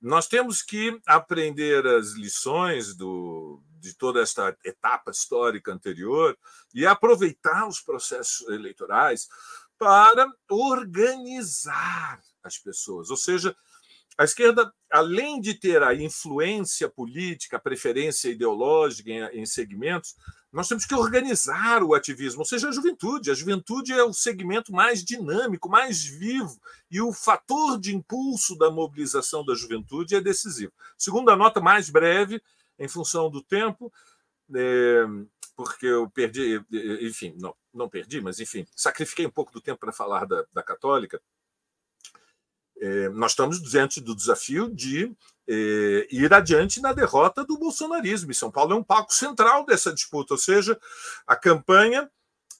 nós 0.00 0.28
temos 0.28 0.62
que 0.62 1.00
aprender 1.06 1.86
as 1.86 2.12
lições 2.12 2.94
do, 2.94 3.62
de 3.78 3.94
toda 3.94 4.20
esta 4.20 4.56
etapa 4.64 5.10
histórica 5.10 5.72
anterior 5.72 6.36
e 6.74 6.86
aproveitar 6.86 7.66
os 7.66 7.80
processos 7.80 8.46
eleitorais 8.48 9.28
para 9.78 10.26
organizar 10.50 12.20
as 12.42 12.58
pessoas. 12.58 13.10
Ou 13.10 13.16
seja, 13.16 13.56
a 14.18 14.24
esquerda, 14.24 14.72
além 14.90 15.40
de 15.40 15.54
ter 15.54 15.82
a 15.82 15.94
influência 15.94 16.88
política, 16.88 17.56
a 17.56 17.60
preferência 17.60 18.30
ideológica 18.30 19.10
em, 19.10 19.40
em 19.40 19.46
segmentos, 19.46 20.14
nós 20.56 20.68
temos 20.68 20.86
que 20.86 20.94
organizar 20.94 21.82
o 21.82 21.92
ativismo, 21.92 22.40
ou 22.40 22.46
seja, 22.46 22.70
a 22.70 22.72
juventude. 22.72 23.30
A 23.30 23.34
juventude 23.34 23.92
é 23.92 24.02
o 24.02 24.14
segmento 24.14 24.72
mais 24.72 25.04
dinâmico, 25.04 25.68
mais 25.68 26.02
vivo, 26.02 26.58
e 26.90 26.98
o 26.98 27.12
fator 27.12 27.78
de 27.78 27.94
impulso 27.94 28.56
da 28.56 28.70
mobilização 28.70 29.44
da 29.44 29.54
juventude 29.54 30.14
é 30.14 30.20
decisivo. 30.20 30.72
Segunda 30.96 31.36
nota, 31.36 31.60
mais 31.60 31.90
breve, 31.90 32.42
em 32.78 32.88
função 32.88 33.30
do 33.30 33.42
tempo, 33.42 33.92
é, 34.54 35.04
porque 35.54 35.84
eu 35.84 36.08
perdi, 36.08 36.58
enfim, 37.02 37.36
não, 37.38 37.54
não 37.74 37.86
perdi, 37.86 38.22
mas 38.22 38.40
enfim, 38.40 38.66
sacrifiquei 38.74 39.26
um 39.26 39.30
pouco 39.30 39.52
do 39.52 39.60
tempo 39.60 39.80
para 39.80 39.92
falar 39.92 40.24
da, 40.24 40.42
da 40.54 40.62
Católica. 40.62 41.20
É, 42.78 43.08
nós 43.10 43.32
estamos 43.32 43.60
diante 43.62 44.00
do 44.00 44.14
desafio 44.14 44.68
de 44.68 45.12
é, 45.48 46.06
ir 46.10 46.32
adiante 46.32 46.80
na 46.80 46.92
derrota 46.92 47.44
do 47.44 47.58
bolsonarismo. 47.58 48.30
E 48.30 48.34
São 48.34 48.50
Paulo 48.50 48.72
é 48.72 48.76
um 48.76 48.82
palco 48.82 49.12
central 49.12 49.64
dessa 49.64 49.92
disputa, 49.92 50.34
ou 50.34 50.38
seja, 50.38 50.78
a 51.26 51.36
campanha 51.36 52.10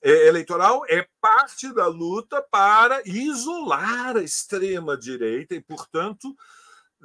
é, 0.03 0.29
eleitoral 0.29 0.83
é 0.89 1.07
parte 1.21 1.73
da 1.73 1.87
luta 1.87 2.41
para 2.43 3.03
isolar 3.05 4.17
a 4.17 4.23
extrema-direita 4.23 5.55
e, 5.55 5.61
portanto, 5.61 6.37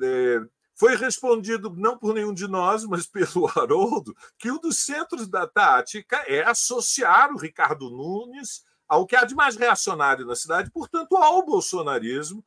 é, 0.02 0.42
foi 0.76 0.96
respondido 0.96 1.74
não 1.78 1.98
por 1.98 2.14
nenhum 2.14 2.34
de 2.34 2.48
nós, 2.48 2.86
mas 2.86 3.06
pelo 3.06 3.48
Haroldo, 3.56 4.16
que 4.38 4.52
um 4.52 4.60
dos 4.60 4.78
centros 4.78 5.28
da 5.28 5.48
tática 5.48 6.24
é 6.28 6.44
associar 6.44 7.32
o 7.32 7.38
Ricardo 7.38 7.90
Nunes 7.90 8.64
ao 8.88 9.06
que 9.06 9.16
há 9.16 9.24
de 9.24 9.34
mais 9.34 9.56
reacionário 9.56 10.26
na 10.26 10.36
cidade, 10.36 10.70
portanto, 10.70 11.16
ao 11.16 11.46
bolsonarismo. 11.46 12.44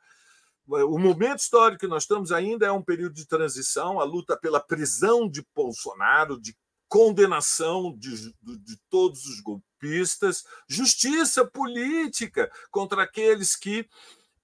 O 0.66 0.98
momento 0.98 1.40
histórico 1.40 1.80
que 1.80 1.86
nós 1.86 2.04
estamos 2.04 2.32
ainda 2.32 2.66
é 2.66 2.72
um 2.72 2.82
período 2.82 3.14
de 3.14 3.26
transição, 3.26 4.00
a 4.00 4.04
luta 4.04 4.36
pela 4.36 4.60
prisão 4.60 5.28
de 5.28 5.44
Bolsonaro, 5.54 6.40
de 6.40 6.56
condenação 6.88 7.94
de, 7.98 8.32
de, 8.42 8.78
todos 8.88 9.26
os 9.26 9.40
golpistas, 9.40 10.44
justiça 10.68 11.44
política 11.44 12.50
contra 12.70 13.02
aqueles 13.02 13.56
que. 13.56 13.88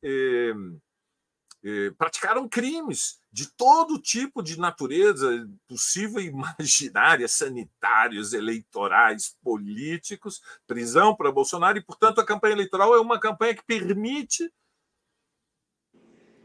Eh, 0.02 0.52
eh, 1.62 1.90
praticaram 1.98 2.48
crimes 2.48 3.20
de 3.30 3.46
todo 3.54 4.00
tipo 4.00 4.42
de 4.42 4.58
natureza 4.58 5.46
possível 5.68 6.18
e 6.18 6.26
imaginária, 6.28 7.28
sanitários, 7.28 8.32
eleitorais, 8.32 9.36
políticos, 9.42 10.40
prisão 10.66 11.14
para 11.14 11.30
Bolsonaro, 11.30 11.76
e, 11.76 11.84
portanto, 11.84 12.18
a 12.18 12.24
campanha 12.24 12.54
eleitoral 12.54 12.94
é 12.94 13.00
uma 13.00 13.20
campanha 13.20 13.54
que 13.54 13.62
permite 13.64 14.50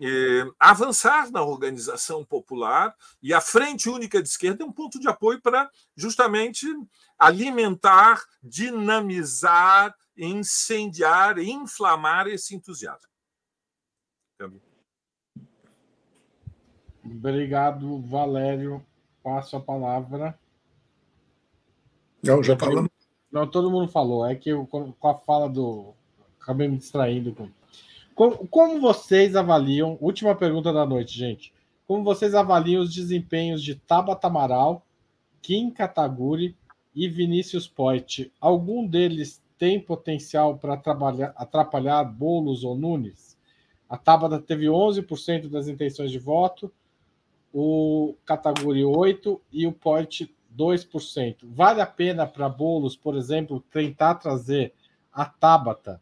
eh, 0.02 0.46
avançar 0.60 1.32
na 1.32 1.44
organização 1.44 2.24
popular 2.26 2.96
e 3.22 3.34
a 3.34 3.40
Frente 3.40 3.90
Única 3.90 4.22
de 4.22 4.28
Esquerda 4.28 4.64
é 4.64 4.68
um 4.68 4.72
ponto 4.72 5.00
de 5.00 5.08
apoio 5.08 5.42
para 5.42 5.70
justamente 5.96 6.68
alimentar, 7.18 8.22
dinamizar, 8.44 9.96
incendiar, 10.18 11.40
inflamar 11.40 12.28
esse 12.28 12.56
entusiasmo. 12.56 13.10
Obrigado, 17.04 18.02
Valério. 18.02 18.86
Passo 19.24 19.56
a 19.56 19.60
palavra. 19.62 20.38
Não, 22.24 22.44
já 22.44 22.58
falamos. 22.58 22.92
Não, 23.32 23.50
todo 23.50 23.72
mundo 23.72 23.92
falou. 23.92 24.26
É 24.26 24.36
que 24.36 24.50
eu, 24.50 24.66
com 24.66 25.08
a 25.08 25.16
fala 25.20 25.48
do. 25.48 25.94
Acabei 26.42 26.68
me 26.68 26.78
distraindo. 26.78 27.34
Com... 27.34 27.50
Como, 28.16 28.48
como 28.48 28.80
vocês 28.80 29.36
avaliam? 29.36 29.98
Última 30.00 30.34
pergunta 30.34 30.72
da 30.72 30.86
noite, 30.86 31.18
gente. 31.18 31.54
Como 31.86 32.02
vocês 32.02 32.34
avaliam 32.34 32.82
os 32.82 32.94
desempenhos 32.94 33.62
de 33.62 33.76
Tabata 33.76 34.28
Amaral, 34.28 34.86
Kim 35.42 35.70
Kataguri 35.70 36.56
e 36.96 37.10
Vinícius 37.10 37.68
Poit? 37.68 38.32
Algum 38.40 38.88
deles 38.88 39.44
tem 39.58 39.82
potencial 39.82 40.58
para 40.58 40.82
atrapalhar 41.36 42.06
Bolos 42.06 42.64
ou 42.64 42.78
Nunes? 42.78 43.38
A 43.90 43.98
Tabata 43.98 44.40
teve 44.40 44.68
11% 44.68 45.50
das 45.50 45.68
intenções 45.68 46.10
de 46.10 46.18
voto, 46.18 46.72
o 47.54 48.16
categoria 48.26 48.88
8 48.88 49.42
e 49.52 49.68
o 49.68 49.74
Point 49.74 50.34
2%. 50.58 51.36
Vale 51.44 51.82
a 51.82 51.86
pena 51.86 52.26
para 52.26 52.48
bolos, 52.48 52.96
por 52.96 53.18
exemplo, 53.18 53.64
tentar 53.70 54.16
trazer 54.16 54.74
a 55.12 55.26
Tabata 55.26 56.02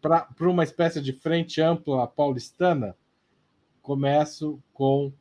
para 0.00 0.48
uma 0.48 0.64
espécie 0.64 1.00
de 1.00 1.12
frente 1.12 1.60
ampla 1.60 2.06
paulistana? 2.06 2.96
Começo 3.82 4.62
com 4.72 5.12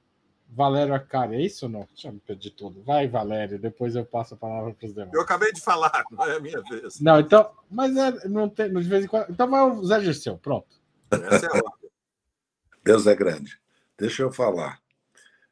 Valério 0.49 0.93
Acari. 0.93 1.35
É 1.35 1.41
isso 1.41 1.65
ou 1.65 1.71
não? 1.71 1.87
Deixa 1.93 2.07
eu 2.07 2.13
me 2.13 2.19
perder 2.19 2.51
tudo. 2.51 2.81
Vai, 2.83 3.07
Valério, 3.07 3.59
depois 3.59 3.95
eu 3.95 4.05
passo 4.05 4.33
a 4.33 4.37
palavra 4.37 4.73
para 4.73 4.85
os 4.85 4.93
demais. 4.93 5.13
Eu 5.13 5.21
acabei 5.21 5.51
de 5.51 5.61
falar, 5.61 6.03
não 6.11 6.25
é 6.25 6.37
a 6.37 6.39
minha 6.39 6.61
vez. 6.61 6.99
Não, 6.99 7.19
então, 7.19 7.51
mas 7.69 7.95
é, 7.95 8.27
não 8.27 8.49
tem, 8.49 8.71
de 8.71 8.87
vez 8.87 9.05
em 9.05 9.07
quando. 9.07 9.29
Então 9.29 9.49
vai 9.49 9.61
o 9.61 9.83
Zé 9.83 9.99
Dirceu, 9.99 10.37
pronto. 10.37 10.67
Essa 11.11 11.45
é 11.45 11.57
a 11.57 11.61
Deus 12.83 13.05
é 13.05 13.15
grande. 13.15 13.59
Deixa 13.97 14.23
eu 14.23 14.31
falar. 14.31 14.81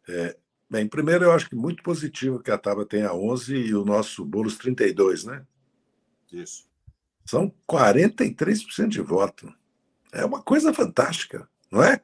É, 0.07 0.37
bem, 0.69 0.87
primeiro 0.87 1.25
eu 1.25 1.31
acho 1.31 1.49
que 1.49 1.55
muito 1.55 1.83
positivo 1.83 2.39
que 2.39 2.51
a 2.51 2.57
Taba 2.57 2.85
tenha 2.85 3.13
11 3.13 3.55
e 3.55 3.75
o 3.75 3.83
nosso 3.83 4.23
Boulos 4.23 4.57
32, 4.57 5.25
né? 5.25 5.45
Isso. 6.31 6.65
São 7.25 7.51
43% 7.67 8.87
de 8.87 9.01
voto. 9.01 9.51
É 10.11 10.23
uma 10.23 10.41
coisa 10.41 10.73
fantástica, 10.73 11.49
não 11.71 11.83
é? 11.83 11.99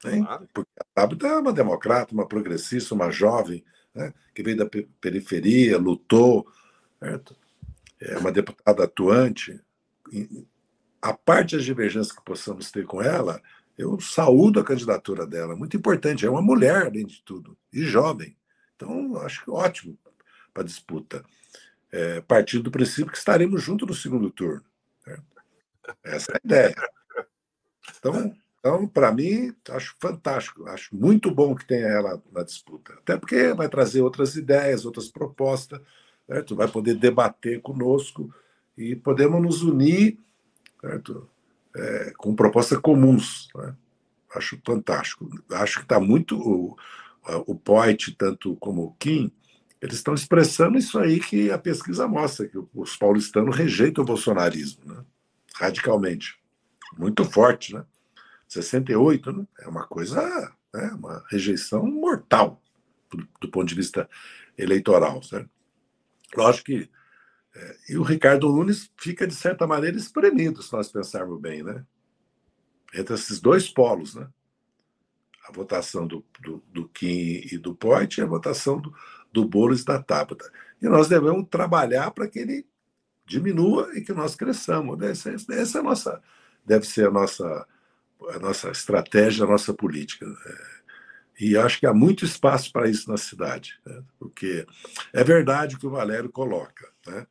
Claro. 0.00 0.48
Porque 0.52 0.70
a 0.80 0.84
Tabata 0.94 1.26
é 1.26 1.38
uma 1.38 1.52
democrata, 1.52 2.14
uma 2.14 2.26
progressista, 2.26 2.94
uma 2.94 3.10
jovem, 3.10 3.64
né? 3.94 4.12
que 4.34 4.42
veio 4.42 4.56
da 4.56 4.68
periferia, 5.00 5.78
lutou, 5.78 6.46
certo? 6.98 7.36
é 8.00 8.16
uma 8.18 8.30
deputada 8.30 8.84
atuante. 8.84 9.60
A 11.00 11.12
parte 11.12 11.56
das 11.56 11.64
divergências 11.64 12.14
que 12.14 12.24
possamos 12.24 12.70
ter 12.70 12.84
com 12.84 13.02
ela, 13.02 13.40
eu 13.76 14.00
saúdo 14.00 14.60
a 14.60 14.64
candidatura 14.64 15.26
dela, 15.26 15.56
muito 15.56 15.76
importante. 15.76 16.24
É 16.26 16.30
uma 16.30 16.42
mulher, 16.42 16.86
além 16.86 17.06
de 17.06 17.22
tudo, 17.22 17.56
e 17.72 17.82
jovem. 17.82 18.36
Então, 18.74 19.16
acho 19.18 19.44
que 19.44 19.50
ótimo 19.50 19.98
para 20.52 20.62
a 20.62 20.66
disputa. 20.66 21.24
É, 21.92 22.20
partindo 22.20 22.64
do 22.64 22.70
princípio 22.70 23.12
que 23.12 23.18
estaremos 23.18 23.62
juntos 23.62 23.86
no 23.86 23.94
segundo 23.94 24.30
turno. 24.30 24.64
Certo? 25.04 25.24
Essa 26.04 26.32
é 26.32 26.34
a 26.34 26.40
ideia. 26.44 26.74
Então, 27.98 28.34
então 28.58 28.88
para 28.88 29.12
mim, 29.12 29.54
acho 29.70 29.94
fantástico. 30.00 30.66
Acho 30.68 30.94
muito 30.94 31.30
bom 31.30 31.54
que 31.54 31.66
tenha 31.66 31.86
ela 31.86 32.22
na 32.32 32.42
disputa. 32.42 32.94
Até 32.94 33.16
porque 33.16 33.52
vai 33.54 33.68
trazer 33.68 34.02
outras 34.02 34.36
ideias, 34.36 34.84
outras 34.84 35.08
propostas, 35.08 35.80
certo? 36.26 36.56
vai 36.56 36.68
poder 36.68 36.94
debater 36.94 37.60
conosco 37.60 38.34
e 38.76 38.96
podemos 38.96 39.40
nos 39.40 39.62
unir 39.62 40.18
certo? 40.80 41.28
é, 41.76 42.12
com 42.16 42.34
propostas 42.34 42.78
comuns. 42.78 43.48
Né? 43.54 43.74
Acho 44.34 44.58
fantástico. 44.64 45.28
Acho 45.50 45.78
que 45.78 45.84
está 45.84 46.00
muito. 46.00 46.38
O, 46.38 46.76
o 47.46 47.54
Poit, 47.54 48.14
tanto 48.16 48.56
como 48.56 48.84
o 48.84 48.92
Kim, 48.94 49.32
eles 49.86 49.96
estão 49.96 50.14
expressando 50.14 50.76
isso 50.76 50.98
aí 50.98 51.20
que 51.20 51.50
a 51.50 51.58
pesquisa 51.58 52.08
mostra, 52.08 52.48
que 52.48 52.58
os 52.74 52.96
paulistanos 52.96 53.56
rejeitam 53.56 54.02
o 54.02 54.06
bolsonarismo, 54.06 54.84
né? 54.84 55.04
radicalmente. 55.54 56.38
Muito 56.98 57.24
forte, 57.24 57.74
né? 57.74 57.84
68 58.48 59.32
né? 59.32 59.46
é 59.60 59.68
uma 59.68 59.86
coisa, 59.86 60.20
né? 60.74 60.90
uma 60.94 61.24
rejeição 61.30 61.86
mortal 61.86 62.62
do, 63.40 63.48
ponto 63.48 63.66
de 63.66 63.74
vista 63.74 64.08
eleitoral. 64.58 65.22
Certo? 65.22 65.48
Lógico 66.34 66.66
que 66.66 66.90
é, 67.54 67.76
e 67.88 67.96
o 67.96 68.02
Ricardo 68.02 68.52
Nunes 68.52 68.90
fica, 68.98 69.26
de 69.26 69.34
certa 69.34 69.66
maneira, 69.66 69.96
espremido, 69.96 70.62
se 70.62 70.72
nós 70.72 70.90
pensarmos 70.90 71.40
bem, 71.40 71.62
né? 71.62 71.84
Entre 72.94 73.14
esses 73.14 73.40
dois 73.40 73.68
polos, 73.68 74.14
né? 74.14 74.28
A 75.48 75.52
votação 75.52 76.06
do, 76.06 76.24
do, 76.40 76.62
do 76.70 76.88
Kim 76.88 77.40
e 77.50 77.56
do 77.56 77.74
Poit 77.74 78.18
e 78.18 78.22
a 78.22 78.26
votação 78.26 78.80
do, 78.80 78.92
do 79.36 79.44
Boulos 79.44 79.82
e 79.82 79.84
da 79.84 80.02
Tabata. 80.02 80.50
E 80.80 80.88
nós 80.88 81.08
devemos 81.08 81.46
trabalhar 81.50 82.10
para 82.10 82.26
que 82.26 82.38
ele 82.38 82.66
diminua 83.26 83.90
e 83.94 84.00
que 84.00 84.12
nós 84.12 84.34
cresçamos. 84.34 85.00
Essa, 85.02 85.34
essa 85.50 85.78
é 85.78 85.82
nossa, 85.82 86.22
deve 86.64 86.86
ser 86.86 87.08
a 87.08 87.10
nossa, 87.10 87.66
a 88.30 88.38
nossa 88.38 88.70
estratégia, 88.70 89.44
a 89.44 89.48
nossa 89.48 89.74
política. 89.74 90.24
É, 90.26 91.44
e 91.44 91.56
acho 91.56 91.78
que 91.78 91.86
há 91.86 91.92
muito 91.92 92.24
espaço 92.24 92.72
para 92.72 92.88
isso 92.88 93.10
na 93.10 93.18
cidade, 93.18 93.78
né? 93.84 94.02
porque 94.18 94.66
é 95.12 95.22
verdade 95.22 95.76
o 95.76 95.78
que 95.78 95.86
o 95.86 95.90
Valério 95.90 96.30
coloca. 96.30 96.88
Né? 97.06 97.26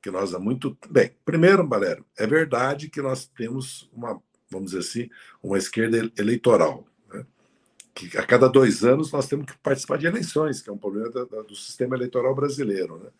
que 0.00 0.12
nós 0.12 0.32
há 0.32 0.38
muito. 0.38 0.78
Bem, 0.88 1.10
primeiro, 1.24 1.66
Valério, 1.66 2.04
é 2.16 2.24
verdade 2.24 2.88
que 2.88 3.02
nós 3.02 3.26
temos 3.26 3.90
uma, 3.92 4.22
vamos 4.48 4.70
dizer 4.70 4.78
assim, 4.78 5.10
uma 5.42 5.58
esquerda 5.58 6.10
eleitoral. 6.16 6.86
Que 7.98 8.16
a 8.16 8.24
cada 8.24 8.48
dois 8.48 8.84
anos 8.84 9.10
nós 9.10 9.26
temos 9.26 9.46
que 9.46 9.58
participar 9.58 9.98
de 9.98 10.06
eleições, 10.06 10.62
que 10.62 10.70
é 10.70 10.72
um 10.72 10.78
problema 10.78 11.10
do, 11.10 11.26
do 11.42 11.56
sistema 11.56 11.96
eleitoral 11.96 12.32
brasileiro. 12.32 12.96
Né? 12.98 13.10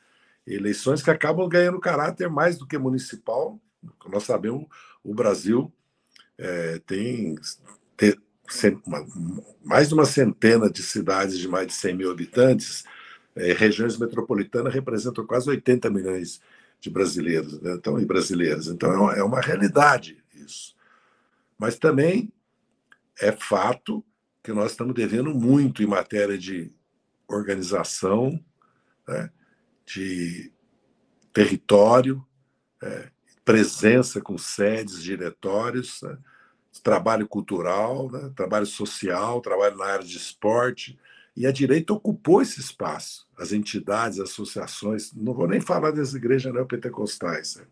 Eleições 0.46 1.02
que 1.02 1.10
acabam 1.10 1.48
ganhando 1.48 1.80
caráter 1.80 2.30
mais 2.30 2.56
do 2.56 2.64
que 2.64 2.78
municipal. 2.78 3.60
Nós 4.08 4.22
sabemos, 4.22 4.66
o 5.02 5.12
Brasil 5.12 5.72
é, 6.38 6.80
tem, 6.86 7.34
uma, 8.86 9.04
mais 9.64 9.88
de 9.88 9.94
uma 9.94 10.04
centena 10.04 10.70
de 10.70 10.80
cidades 10.80 11.36
de 11.38 11.48
mais 11.48 11.66
de 11.66 11.72
100 11.72 11.96
mil 11.96 12.10
habitantes, 12.12 12.84
é, 13.34 13.52
regiões 13.52 13.98
metropolitanas 13.98 14.72
representam 14.72 15.26
quase 15.26 15.50
80 15.50 15.90
milhões 15.90 16.40
de 16.80 16.88
brasileiros 16.88 17.60
né? 17.60 17.74
então, 17.74 17.98
e 17.98 18.04
brasileiras. 18.04 18.68
Então, 18.68 18.92
é 18.92 18.96
uma, 18.96 19.12
é 19.14 19.22
uma 19.24 19.40
realidade 19.40 20.22
isso. 20.32 20.76
Mas 21.58 21.76
também 21.76 22.32
é 23.20 23.32
fato 23.32 24.04
que 24.48 24.52
nós 24.54 24.70
estamos 24.70 24.94
devendo 24.94 25.34
muito 25.34 25.82
em 25.82 25.86
matéria 25.86 26.38
de 26.38 26.72
organização, 27.28 28.42
né? 29.06 29.30
de 29.84 30.50
território, 31.34 32.26
é, 32.82 33.10
presença 33.44 34.22
com 34.22 34.38
sedes, 34.38 35.02
diretórios, 35.02 36.00
né? 36.00 36.16
trabalho 36.82 37.28
cultural, 37.28 38.10
né? 38.10 38.32
trabalho 38.34 38.64
social, 38.64 39.42
trabalho 39.42 39.76
na 39.76 39.84
área 39.84 40.06
de 40.06 40.16
esporte. 40.16 40.98
E 41.36 41.46
a 41.46 41.52
direita 41.52 41.92
ocupou 41.92 42.40
esse 42.40 42.58
espaço. 42.58 43.28
As 43.36 43.52
entidades, 43.52 44.18
as 44.18 44.30
associações, 44.30 45.12
não 45.12 45.34
vou 45.34 45.46
nem 45.46 45.60
falar 45.60 45.90
das 45.90 46.14
igrejas 46.14 46.54
neopentecostais. 46.54 47.62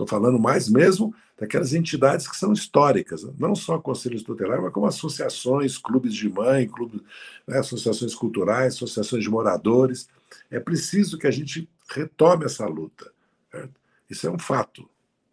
Estou 0.00 0.18
falando 0.18 0.38
mais 0.38 0.66
mesmo 0.66 1.14
daquelas 1.38 1.74
entidades 1.74 2.26
que 2.26 2.34
são 2.34 2.54
históricas, 2.54 3.22
não 3.38 3.54
só 3.54 3.78
conselhos 3.78 4.22
tutelares, 4.22 4.64
mas 4.64 4.72
como 4.72 4.86
associações, 4.86 5.76
clubes 5.76 6.14
de 6.14 6.26
mãe, 6.26 6.66
clubes, 6.66 7.02
né? 7.46 7.58
associações 7.58 8.14
culturais, 8.14 8.76
associações 8.76 9.22
de 9.22 9.28
moradores. 9.28 10.08
É 10.50 10.58
preciso 10.58 11.18
que 11.18 11.26
a 11.26 11.30
gente 11.30 11.68
retome 11.90 12.46
essa 12.46 12.66
luta. 12.66 13.12
Certo? 13.50 13.74
Isso 14.08 14.26
é 14.26 14.30
um 14.30 14.38
fato. 14.38 14.88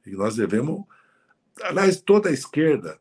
E 0.06 0.12
nós 0.12 0.36
devemos. 0.36 0.84
Aliás, 1.62 2.02
toda 2.02 2.28
a 2.28 2.34
esquerda, 2.34 3.00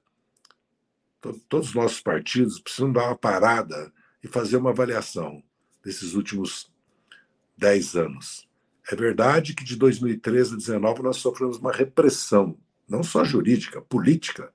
todos 1.48 1.70
os 1.70 1.74
nossos 1.74 2.00
partidos 2.00 2.60
precisam 2.60 2.92
dar 2.92 3.06
uma 3.06 3.18
parada 3.18 3.92
e 4.22 4.28
fazer 4.28 4.56
uma 4.56 4.70
avaliação 4.70 5.42
desses 5.84 6.14
últimos 6.14 6.70
dez 7.58 7.96
anos. 7.96 8.45
É 8.90 8.94
verdade 8.94 9.54
que 9.54 9.64
de 9.64 9.76
2013 9.76 10.50
a 10.50 10.56
2019 10.56 11.02
nós 11.02 11.16
sofremos 11.16 11.58
uma 11.58 11.72
repressão, 11.72 12.56
não 12.88 13.02
só 13.02 13.24
jurídica, 13.24 13.80
política. 13.80 14.52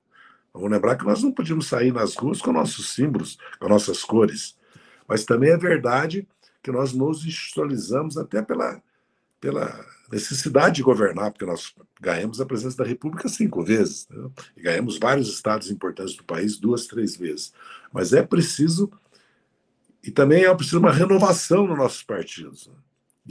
Vamos 0.53 0.71
lembrar 0.71 0.95
que 0.95 1.05
nós 1.05 1.21
não 1.21 1.31
podíamos 1.31 1.67
sair 1.67 1.91
nas 1.91 2.15
ruas 2.15 2.41
com 2.41 2.51
nossos 2.51 2.93
símbolos, 2.93 3.37
com 3.59 3.67
nossas 3.67 4.03
cores. 4.03 4.57
Mas 5.07 5.25
também 5.25 5.49
é 5.49 5.57
verdade 5.57 6.27
que 6.63 6.71
nós 6.71 6.93
nos 6.93 7.25
institucionalizamos 7.25 8.17
até 8.17 8.41
pela, 8.41 8.81
pela 9.39 9.85
necessidade 10.11 10.75
de 10.75 10.83
governar, 10.83 11.31
porque 11.31 11.45
nós 11.45 11.73
ganhamos 11.99 12.39
a 12.39 12.45
presença 12.45 12.77
da 12.77 12.85
República 12.85 13.27
cinco 13.27 13.63
vezes, 13.63 14.07
né? 14.09 14.29
e 14.55 14.61
ganhamos 14.61 14.97
vários 14.97 15.29
estados 15.29 15.69
importantes 15.69 16.15
do 16.15 16.23
país 16.23 16.57
duas, 16.57 16.85
três 16.87 17.17
vezes. 17.17 17.53
Mas 17.91 18.13
é 18.13 18.21
preciso, 18.21 18.91
e 20.03 20.11
também 20.11 20.45
é 20.45 20.55
preciso 20.55 20.79
uma 20.79 20.91
renovação 20.91 21.67
nos 21.67 21.77
nossos 21.77 22.03
partidos. 22.03 22.69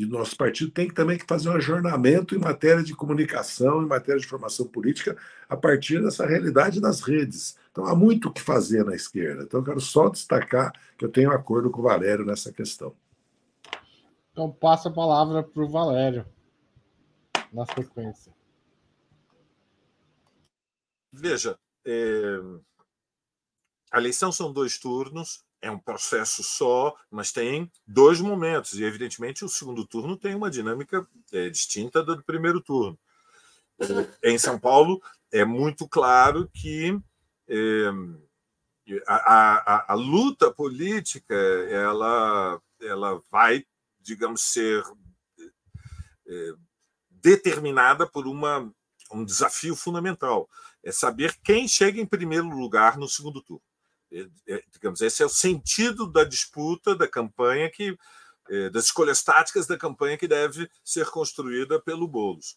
Né? 0.01 0.05
E 0.05 0.05
o 0.05 0.09
nosso 0.09 0.36
partido 0.36 0.70
tem 0.70 0.88
que 0.88 0.94
também 0.94 1.18
que 1.18 1.26
fazer 1.26 1.48
um 1.48 1.53
ajornamento 1.53 2.34
em 2.34 2.38
matéria 2.38 2.82
de 2.82 2.94
comunicação, 2.94 3.82
em 3.82 3.86
matéria 3.86 4.20
de 4.20 4.26
formação 4.26 4.66
política, 4.66 5.16
a 5.48 5.57
partir 5.57 6.03
dessa 6.03 6.26
realidade 6.26 6.80
das 6.80 7.01
redes. 7.01 7.57
Então 7.70 7.86
há 7.86 7.94
muito 7.94 8.28
o 8.28 8.32
que 8.32 8.40
fazer 8.40 8.84
na 8.84 8.94
esquerda. 8.94 9.42
Então 9.42 9.61
eu 9.61 9.64
quero 9.64 9.80
só 9.80 10.09
destacar 10.09 10.72
que 10.96 11.05
eu 11.05 11.11
tenho 11.11 11.30
acordo 11.30 11.70
com 11.70 11.80
o 11.80 11.84
Valério 11.84 12.24
nessa 12.24 12.53
questão. 12.53 12.94
Então 14.32 14.51
passa 14.51 14.88
a 14.88 14.92
palavra 14.92 15.42
para 15.42 15.62
o 15.62 15.68
Valério 15.68 16.26
na 17.53 17.66
sequência. 17.66 18.32
Veja, 21.12 21.59
é... 21.84 22.38
a 23.90 23.98
eleição 23.98 24.30
são 24.30 24.53
dois 24.53 24.78
turnos, 24.78 25.44
é 25.63 25.71
um 25.71 25.79
processo 25.79 26.43
só, 26.43 26.95
mas 27.11 27.33
tem 27.33 27.71
dois 27.87 28.21
momentos, 28.21 28.75
e 28.75 28.85
evidentemente 28.85 29.45
o 29.45 29.49
segundo 29.49 29.87
turno 29.87 30.17
tem 30.17 30.35
uma 30.35 30.51
dinâmica 30.51 31.07
é, 31.33 31.51
distinta 31.51 32.03
do 32.03 32.23
primeiro 32.23 32.61
turno. 32.61 32.99
É, 34.23 34.31
em 34.31 34.39
São 34.39 34.59
Paulo, 34.59 35.03
é 35.31 35.45
muito 35.45 35.87
claro 35.89 36.51
que 36.53 36.99
é, 37.49 37.91
a, 39.07 39.15
a, 39.15 39.93
a, 39.93 39.95
luta 39.95 40.51
política 40.51 41.35
ela, 41.35 42.61
ela 42.81 43.23
vai, 43.31 43.65
digamos, 44.01 44.43
ser 44.43 44.83
é, 46.27 46.53
determinada 47.11 48.07
por 48.07 48.27
uma, 48.27 48.73
um 49.13 49.25
desafio 49.25 49.77
fundamental. 49.77 50.49
É 50.83 50.91
saber 50.91 51.37
quem 51.45 51.69
chega 51.69 52.01
em 52.01 52.07
primeiro 52.07 52.49
lugar 52.49 52.97
no 52.97 53.09
segundo 53.09 53.43
turno. 53.43 53.63
É, 54.13 54.27
é, 54.49 54.63
digamos, 54.71 55.01
esse 55.01 55.23
é 55.23 55.27
o 55.27 55.31
sentido 55.31 56.07
da 56.11 56.25
disputa, 56.25 56.95
da 56.95 57.07
campanha, 57.07 57.71
que 57.71 57.97
é, 58.49 58.71
das 58.71 58.87
escolhas 58.87 59.23
táticas 59.23 59.67
da 59.67 59.79
campanha 59.79 60.19
que 60.19 60.27
deve 60.27 60.69
ser 60.85 61.09
construída 61.11 61.81
pelo 61.81 62.09
Boulos. 62.09 62.57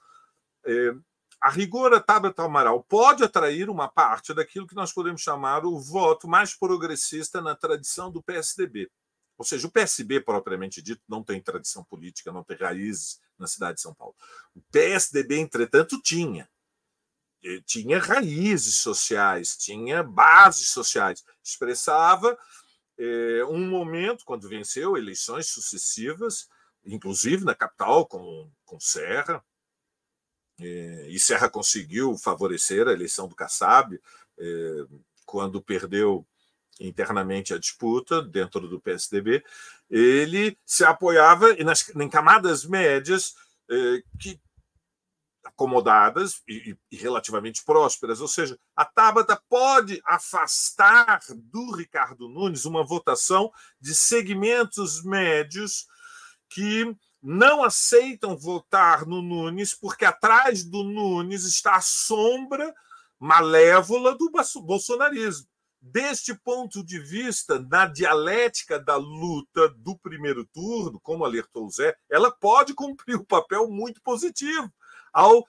A 1.44 1.50
rigor, 1.50 1.94
a 1.94 2.00
Tabata 2.00 2.42
Amaral 2.42 2.82
pode 2.84 3.22
atrair 3.22 3.70
uma 3.70 3.90
parte 3.90 4.34
daquilo 4.34 4.66
que 4.66 4.76
nós 4.76 4.94
podemos 4.94 5.22
chamar 5.22 5.66
o 5.66 5.78
voto 5.78 6.26
mais 6.26 6.56
progressista 6.56 7.42
na 7.42 7.54
tradição 7.54 8.10
do 8.10 8.24
PSDB. 8.24 8.90
Ou 9.38 9.44
seja, 9.44 9.68
o 9.68 9.72
PSB, 9.72 10.22
propriamente 10.22 10.82
dito, 10.82 11.02
não 11.06 11.22
tem 11.22 11.42
tradição 11.42 11.84
política, 11.84 12.32
não 12.32 12.46
tem 12.46 12.56
raízes 12.56 13.20
na 13.38 13.46
cidade 13.46 13.76
de 13.76 13.82
São 13.82 13.94
Paulo. 13.94 14.16
O 14.56 14.62
PSDB, 14.72 15.38
entretanto, 15.38 16.02
tinha. 16.02 16.50
Tinha 17.66 18.00
raízes 18.00 18.78
sociais, 18.78 19.58
tinha 19.58 20.02
bases 20.02 20.70
sociais. 20.70 21.24
Expressava 21.44 22.38
é, 22.98 23.44
um 23.46 23.68
momento, 23.68 24.24
quando 24.26 24.48
venceu 24.48 24.96
eleições 24.96 25.48
sucessivas, 25.48 26.48
inclusive 26.86 27.44
na 27.44 27.54
capital, 27.54 28.06
com, 28.06 28.50
com 28.66 28.80
Serra, 28.80 29.44
é, 30.60 31.08
e 31.10 31.20
Serra 31.20 31.50
conseguiu 31.50 32.18
favorecer 32.18 32.88
a 32.88 32.94
eleição 32.94 33.28
do 33.28 33.36
Kassab, 33.36 34.00
é, 34.38 34.86
quando 35.26 35.62
perdeu 35.62 36.26
internamente 36.80 37.54
a 37.54 37.60
disputa 37.60 38.22
dentro 38.22 38.68
do 38.68 38.80
PSDB, 38.80 39.44
ele 39.90 40.58
se 40.66 40.84
apoiava 40.84 41.54
nas, 41.56 41.90
em 41.96 42.10
camadas 42.10 42.66
médias 42.66 43.36
eh, 43.70 44.04
que 44.20 44.40
acomodadas 45.56 46.42
e, 46.48 46.76
e, 46.92 46.98
relativamente 46.98 47.64
prósperas, 47.64 48.20
ou 48.20 48.28
seja, 48.28 48.58
a 48.76 48.84
Tabata 48.84 49.42
pode 49.48 50.02
afastar 50.06 51.20
do 51.30 51.76
Ricardo 51.76 52.28
Nunes 52.28 52.66
uma 52.66 52.86
votação 52.86 53.52
de 53.80 53.94
segmentos 53.94 55.04
médios 55.04 55.86
que 56.50 56.96
não 57.22 57.64
aceitam 57.64 58.36
votar 58.36 59.06
no 59.06 59.22
Nunes 59.22 59.74
porque 59.74 60.06
atrás 60.06 60.64
do 60.64 60.84
Nunes 60.84 61.46
está 61.46 61.76
a 61.76 61.82
sombra 61.82 62.74
malévola 63.20 64.18
do 64.18 64.30
bolsonarismo. 64.62 65.48
Deste 65.80 66.34
ponto 66.34 66.84
de 66.84 66.98
vista, 66.98 67.60
na 67.60 67.86
dialética 67.86 68.80
da 68.80 68.96
luta 68.96 69.68
do 69.78 69.98
primeiro 69.98 70.46
turno, 70.46 71.00
como 71.02 71.26
alertou 71.26 71.66
o 71.66 71.70
Zé, 71.70 71.96
ela 72.10 72.32
pode 72.32 72.74
cumprir 72.74 73.18
um 73.18 73.26
papel 73.26 73.70
muito 73.70 74.02
positivo 74.02 74.72
ao 75.14 75.48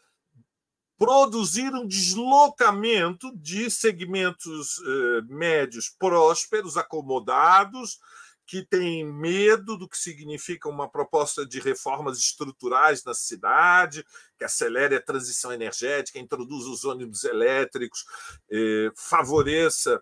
produzir 0.97 1.75
um 1.75 1.87
deslocamento 1.87 3.35
de 3.37 3.71
segmentos 3.71 4.79
eh, 4.79 5.23
médios 5.23 5.91
prósperos, 5.99 6.77
acomodados, 6.77 7.99
que 8.47 8.63
têm 8.63 9.05
medo 9.05 9.77
do 9.77 9.89
que 9.89 9.97
significa 9.97 10.69
uma 10.69 10.89
proposta 10.89 11.47
de 11.47 11.59
reformas 11.61 12.19
estruturais 12.19 13.03
na 13.03 13.15
cidade, 13.15 14.05
que 14.39 14.45
acelere 14.45 14.95
a 14.95 15.03
transição 15.03 15.53
energética, 15.53 16.19
introduza 16.19 16.69
os 16.69 16.85
ônibus 16.85 17.25
elétricos, 17.25 18.05
eh, 18.51 18.93
favoreça 18.95 20.01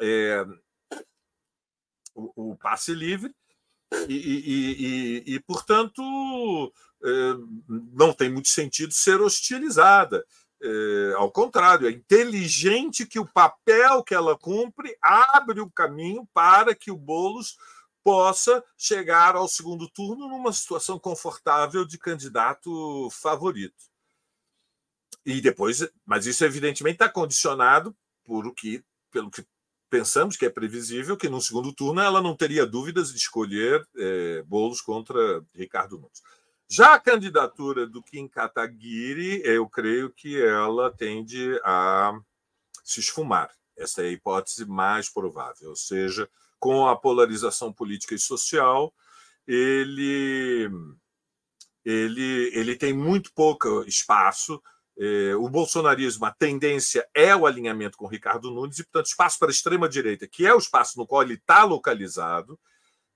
é, 0.00 0.44
o, 2.14 2.50
o, 2.50 2.56
passe 2.56 2.92
livre 2.92 3.34
e, 4.08 4.14
e, 4.14 5.24
e, 5.28 5.34
e 5.34 5.40
portanto, 5.40 6.02
não 7.68 8.12
tem 8.12 8.30
muito 8.30 8.48
sentido 8.48 8.92
ser 8.92 9.20
hostilizada. 9.20 10.24
É, 10.62 11.12
ao 11.16 11.30
contrário, 11.30 11.86
é 11.86 11.90
inteligente 11.90 13.06
que 13.06 13.18
o 13.18 13.26
papel 13.26 14.02
que 14.02 14.14
ela 14.14 14.36
cumpre 14.38 14.96
abre 15.02 15.60
o 15.60 15.70
caminho 15.70 16.26
para 16.32 16.74
que 16.74 16.90
o 16.90 16.96
Bolos 16.96 17.56
possa 18.02 18.64
chegar 18.78 19.34
ao 19.34 19.48
segundo 19.48 19.88
turno 19.90 20.28
numa 20.28 20.52
situação 20.52 20.98
confortável 20.98 21.84
de 21.84 21.98
candidato 21.98 23.08
favorito. 23.10 23.84
E 25.24 25.40
depois, 25.40 25.86
mas 26.04 26.24
isso 26.24 26.44
evidentemente 26.44 26.94
está 26.94 27.08
condicionado 27.08 27.94
por 28.24 28.46
o 28.46 28.54
que, 28.54 28.84
pelo 29.10 29.30
que 29.30 29.44
pensamos 29.90 30.36
que 30.36 30.46
é 30.46 30.50
previsível 30.50 31.16
que 31.16 31.28
no 31.28 31.40
segundo 31.40 31.72
turno 31.72 32.00
ela 32.00 32.22
não 32.22 32.36
teria 32.36 32.64
dúvidas 32.64 33.10
de 33.10 33.18
escolher 33.18 33.86
é, 33.96 34.42
Boulos 34.42 34.80
contra 34.80 35.44
Ricardo 35.54 35.98
Nunes. 35.98 36.22
Já 36.68 36.94
a 36.94 37.00
candidatura 37.00 37.86
do 37.86 38.02
Kim 38.02 38.26
Kataguiri, 38.26 39.40
eu 39.44 39.68
creio 39.68 40.10
que 40.10 40.42
ela 40.42 40.90
tende 40.90 41.60
a 41.64 42.12
se 42.82 42.98
esfumar. 42.98 43.50
Essa 43.76 44.02
é 44.02 44.06
a 44.06 44.10
hipótese 44.10 44.64
mais 44.66 45.08
provável, 45.08 45.70
ou 45.70 45.76
seja, 45.76 46.28
com 46.58 46.88
a 46.88 46.96
polarização 46.96 47.72
política 47.72 48.14
e 48.14 48.18
social, 48.18 48.92
ele, 49.46 50.68
ele, 51.84 52.50
ele 52.52 52.74
tem 52.74 52.92
muito 52.92 53.32
pouco 53.32 53.84
espaço. 53.84 54.60
É, 54.98 55.36
o 55.36 55.48
bolsonarismo, 55.48 56.24
a 56.24 56.32
tendência 56.32 57.06
é 57.14 57.36
o 57.36 57.46
alinhamento 57.46 57.96
com 57.96 58.08
Ricardo 58.08 58.50
Nunes, 58.50 58.78
e, 58.78 58.84
portanto, 58.84 59.06
espaço 59.06 59.38
para 59.38 59.48
a 59.48 59.52
extrema-direita, 59.52 60.26
que 60.26 60.44
é 60.44 60.52
o 60.52 60.58
espaço 60.58 60.98
no 60.98 61.06
qual 61.06 61.22
ele 61.22 61.34
está 61.34 61.62
localizado, 61.62 62.58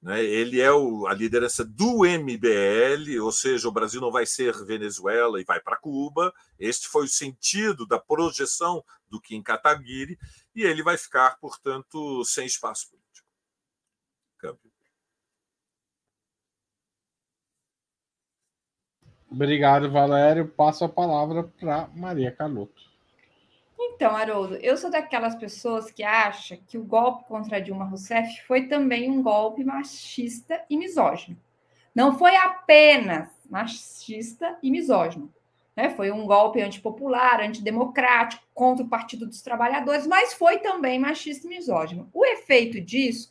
né? 0.03 0.23
Ele 0.25 0.61
é 0.61 0.73
o, 0.73 1.07
a 1.07 1.15
liderança 1.15 1.65
do 1.65 2.05
MBL, 2.05 3.21
ou 3.23 3.31
seja, 3.31 3.69
o 3.69 3.73
Brasil 3.73 4.01
não 4.01 4.11
vai 4.11 4.25
ser 4.25 4.65
Venezuela 4.65 5.41
e 5.41 5.45
vai 5.45 5.61
para 5.61 5.77
Cuba. 5.77 6.33
Este 6.59 6.89
foi 6.89 7.05
o 7.05 7.09
sentido 7.09 7.87
da 7.87 7.99
projeção 7.99 8.83
do 9.09 9.21
Kim 9.21 9.43
Kataguiri, 9.43 10.19
e 10.55 10.63
ele 10.63 10.83
vai 10.83 10.97
ficar, 10.97 11.39
portanto, 11.39 12.25
sem 12.25 12.47
espaço 12.47 12.91
político. 12.91 13.29
Câmbio. 14.39 14.71
Obrigado, 19.31 19.91
Valério. 19.91 20.49
Passo 20.49 20.85
a 20.85 20.89
palavra 20.89 21.45
para 21.45 21.89
Maria 21.89 22.33
Carlotto. 22.33 22.90
Então, 24.01 24.17
Haroldo, 24.17 24.57
eu 24.63 24.79
sou 24.79 24.91
daquelas 24.91 25.35
pessoas 25.35 25.91
que 25.91 26.03
acham 26.03 26.57
que 26.67 26.79
o 26.79 26.83
golpe 26.83 27.25
contra 27.25 27.61
Dilma 27.61 27.85
Rousseff 27.85 28.43
foi 28.47 28.67
também 28.67 29.11
um 29.11 29.23
golpe 29.23 29.63
machista 29.63 30.65
e 30.71 30.79
misógino. 30.79 31.37
Não 31.95 32.19
foi 32.19 32.35
apenas 32.35 33.29
machista 33.51 34.57
e 34.63 34.71
misógino. 34.71 35.31
Né? 35.77 35.91
Foi 35.91 36.11
um 36.11 36.25
golpe 36.25 36.63
antipopular, 36.63 37.43
antidemocrático, 37.43 38.43
contra 38.55 38.83
o 38.83 38.89
Partido 38.89 39.27
dos 39.27 39.43
Trabalhadores, 39.43 40.07
mas 40.07 40.33
foi 40.33 40.61
também 40.61 40.99
machista 40.99 41.47
e 41.47 41.51
misógino. 41.51 42.09
O 42.11 42.25
efeito 42.25 42.81
disso 42.81 43.29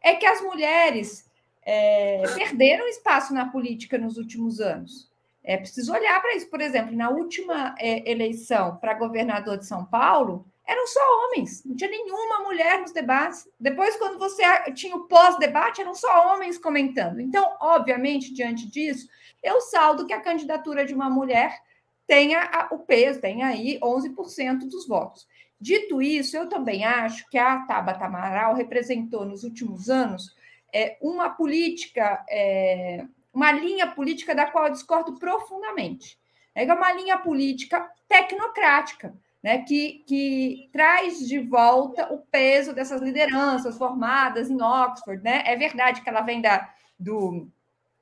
é 0.00 0.14
que 0.14 0.24
as 0.24 0.40
mulheres 0.40 1.28
é, 1.66 2.22
perderam 2.32 2.86
espaço 2.86 3.34
na 3.34 3.48
política 3.48 3.98
nos 3.98 4.16
últimos 4.16 4.60
anos. 4.60 5.11
É 5.44 5.56
preciso 5.56 5.92
olhar 5.92 6.20
para 6.20 6.34
isso. 6.36 6.48
Por 6.48 6.60
exemplo, 6.60 6.94
na 6.94 7.10
última 7.10 7.74
é, 7.78 8.08
eleição 8.10 8.76
para 8.76 8.94
governador 8.94 9.58
de 9.58 9.66
São 9.66 9.84
Paulo, 9.84 10.46
eram 10.64 10.86
só 10.86 11.00
homens, 11.00 11.64
não 11.64 11.74
tinha 11.74 11.90
nenhuma 11.90 12.44
mulher 12.44 12.80
nos 12.80 12.92
debates. 12.92 13.48
Depois, 13.58 13.96
quando 13.96 14.18
você 14.18 14.42
tinha 14.72 14.94
o 14.96 15.08
pós-debate, 15.08 15.80
eram 15.80 15.94
só 15.94 16.32
homens 16.32 16.56
comentando. 16.56 17.20
Então, 17.20 17.56
obviamente, 17.60 18.32
diante 18.32 18.70
disso, 18.70 19.08
eu 19.42 19.60
saldo 19.60 20.06
que 20.06 20.12
a 20.12 20.20
candidatura 20.20 20.86
de 20.86 20.94
uma 20.94 21.10
mulher 21.10 21.60
tenha 22.06 22.68
o 22.70 22.78
peso, 22.78 23.20
tenha 23.20 23.46
aí 23.48 23.78
11% 23.80 24.68
dos 24.68 24.86
votos. 24.86 25.26
Dito 25.60 26.00
isso, 26.00 26.36
eu 26.36 26.48
também 26.48 26.84
acho 26.84 27.28
que 27.28 27.38
a 27.38 27.60
Tabata 27.66 28.04
Amaral 28.04 28.54
representou 28.54 29.24
nos 29.24 29.44
últimos 29.44 29.88
anos 29.88 30.34
é, 30.72 30.96
uma 31.00 31.30
política 31.30 32.24
é, 32.28 33.04
uma 33.32 33.50
linha 33.52 33.86
política 33.86 34.34
da 34.34 34.46
qual 34.46 34.66
eu 34.66 34.72
discordo 34.72 35.14
profundamente. 35.14 36.18
É 36.54 36.64
uma 36.72 36.92
linha 36.92 37.18
política 37.18 37.90
tecnocrática, 38.06 39.14
né, 39.42 39.58
que, 39.62 40.04
que 40.06 40.68
traz 40.72 41.26
de 41.26 41.38
volta 41.38 42.12
o 42.12 42.18
peso 42.18 42.74
dessas 42.74 43.00
lideranças 43.00 43.76
formadas 43.76 44.50
em 44.50 44.60
Oxford. 44.62 45.22
Né? 45.22 45.42
É 45.46 45.56
verdade 45.56 46.02
que 46.02 46.08
ela 46.08 46.20
vem 46.20 46.40
da, 46.40 46.70
do, 46.98 47.48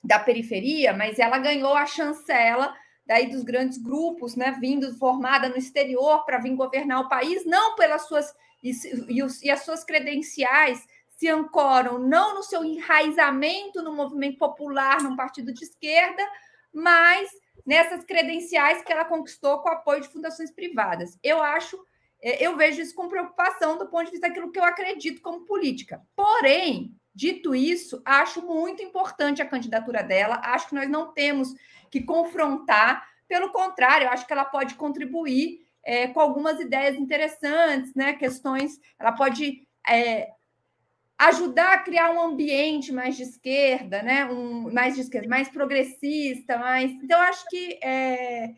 da 0.03 0.19
periferia, 0.19 0.93
mas 0.93 1.19
ela 1.19 1.39
ganhou 1.39 1.75
a 1.75 1.87
chancela 1.87 2.75
daí 3.07 3.29
dos 3.29 3.43
grandes 3.43 3.79
grupos, 3.79 4.37
né, 4.37 4.57
vindo 4.61 4.97
formada 4.97 5.49
no 5.49 5.57
exterior 5.57 6.25
para 6.25 6.39
vir 6.39 6.55
governar 6.55 7.01
o 7.01 7.09
país, 7.09 7.45
não 7.45 7.75
pelas 7.75 8.07
suas 8.07 8.33
e, 8.63 8.73
e, 9.09 9.23
os, 9.23 9.43
e 9.43 9.51
as 9.51 9.65
suas 9.65 9.83
credenciais 9.83 10.87
se 11.21 11.29
ancoram 11.29 11.99
não 11.99 12.35
no 12.35 12.43
seu 12.43 12.65
enraizamento 12.65 13.83
no 13.83 13.93
movimento 13.93 14.39
popular, 14.39 15.03
num 15.03 15.15
partido 15.15 15.53
de 15.53 15.65
esquerda, 15.65 16.27
mas 16.73 17.29
nessas 17.67 18.03
credenciais 18.07 18.83
que 18.83 18.91
ela 18.91 19.05
conquistou 19.05 19.59
com 19.59 19.69
o 19.69 19.73
apoio 19.73 20.01
de 20.01 20.09
fundações 20.09 20.51
privadas. 20.51 21.19
Eu 21.23 21.43
acho, 21.43 21.79
é, 22.23 22.43
eu 22.43 22.57
vejo 22.57 22.81
isso 22.81 22.95
com 22.95 23.07
preocupação 23.07 23.77
do 23.77 23.87
ponto 23.87 24.07
de 24.07 24.13
vista 24.13 24.29
daquilo 24.29 24.51
que 24.51 24.59
eu 24.59 24.65
acredito 24.65 25.21
como 25.21 25.45
política. 25.45 26.01
Porém, 26.17 26.97
dito 27.15 27.55
isso, 27.55 28.01
acho 28.03 28.41
muito 28.41 28.83
importante 28.83 29.43
a 29.43 29.47
candidatura 29.47 30.03
dela, 30.03 30.41
acho 30.43 30.71
que 30.71 30.75
nós 30.75 30.89
não 30.89 31.13
temos 31.13 31.53
que 31.91 32.01
confrontar, 32.01 33.07
pelo 33.29 33.53
contrário, 33.53 34.09
acho 34.09 34.27
que 34.27 34.33
ela 34.33 34.47
pode 34.47 34.75
contribuir 34.75 35.67
é, 35.85 36.07
com 36.07 36.21
algumas 36.21 36.59
ideias 36.59 36.97
interessantes, 36.97 37.95
né? 37.95 38.15
Questões, 38.15 38.81
ela 38.99 39.13
pode 39.13 39.69
é, 39.87 40.31
ajudar 41.21 41.75
a 41.75 41.79
criar 41.79 42.11
um 42.13 42.21
ambiente 42.21 42.91
mais 42.93 43.15
de 43.15 43.25
esquerda, 43.25 44.03
né? 44.03 44.25
Um, 44.25 44.73
mais 44.73 44.95
de 44.95 45.03
esquerda, 45.03 45.29
mais 45.29 45.49
progressista, 45.51 46.57
mais. 46.57 46.91
Então, 46.93 47.21
acho 47.21 47.47
que 47.49 47.79
é... 47.83 48.55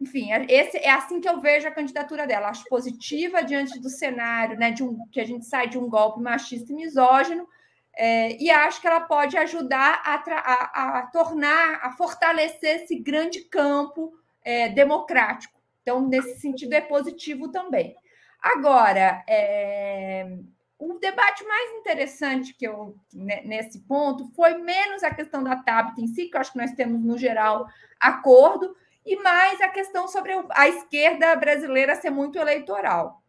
enfim, 0.00 0.32
é, 0.32 0.46
esse 0.48 0.78
é 0.78 0.90
assim 0.90 1.20
que 1.20 1.28
eu 1.28 1.38
vejo 1.38 1.68
a 1.68 1.72
candidatura 1.72 2.26
dela. 2.26 2.48
Acho 2.48 2.64
positiva 2.64 3.42
diante 3.42 3.78
do 3.78 3.90
cenário, 3.90 4.58
né? 4.58 4.70
De 4.70 4.82
um, 4.82 5.06
que 5.12 5.20
a 5.20 5.24
gente 5.24 5.44
sai 5.44 5.68
de 5.68 5.78
um 5.78 5.88
golpe 5.88 6.22
machista 6.22 6.72
e 6.72 6.74
misógino. 6.74 7.46
É, 7.94 8.42
e 8.42 8.50
acho 8.50 8.80
que 8.80 8.86
ela 8.86 9.02
pode 9.02 9.36
ajudar 9.36 10.00
a, 10.02 10.14
a, 10.14 10.98
a, 10.98 11.06
tornar, 11.08 11.80
a 11.82 11.92
fortalecer 11.92 12.76
esse 12.76 12.98
grande 12.98 13.42
campo 13.42 14.14
é, 14.42 14.70
democrático. 14.70 15.60
Então, 15.82 16.00
nesse 16.08 16.40
sentido, 16.40 16.72
é 16.72 16.80
positivo 16.80 17.48
também. 17.50 17.94
Agora, 18.40 19.22
é, 19.28 20.38
o 20.84 20.98
debate 20.98 21.44
mais 21.44 21.70
interessante 21.78 22.54
que 22.54 22.66
eu 22.66 22.96
né, 23.14 23.42
nesse 23.44 23.78
ponto 23.80 24.28
foi 24.34 24.58
menos 24.58 25.04
a 25.04 25.14
questão 25.14 25.44
da 25.44 25.54
TABT 25.54 26.02
em 26.02 26.08
si, 26.08 26.26
que 26.26 26.36
eu 26.36 26.40
acho 26.40 26.52
que 26.52 26.58
nós 26.58 26.72
temos 26.72 27.00
no 27.04 27.16
geral 27.16 27.68
acordo, 28.00 28.76
e 29.06 29.16
mais 29.16 29.60
a 29.60 29.68
questão 29.68 30.08
sobre 30.08 30.32
a 30.50 30.68
esquerda 30.68 31.36
brasileira 31.36 31.94
ser 31.94 32.10
muito 32.10 32.36
eleitoral. 32.36 33.22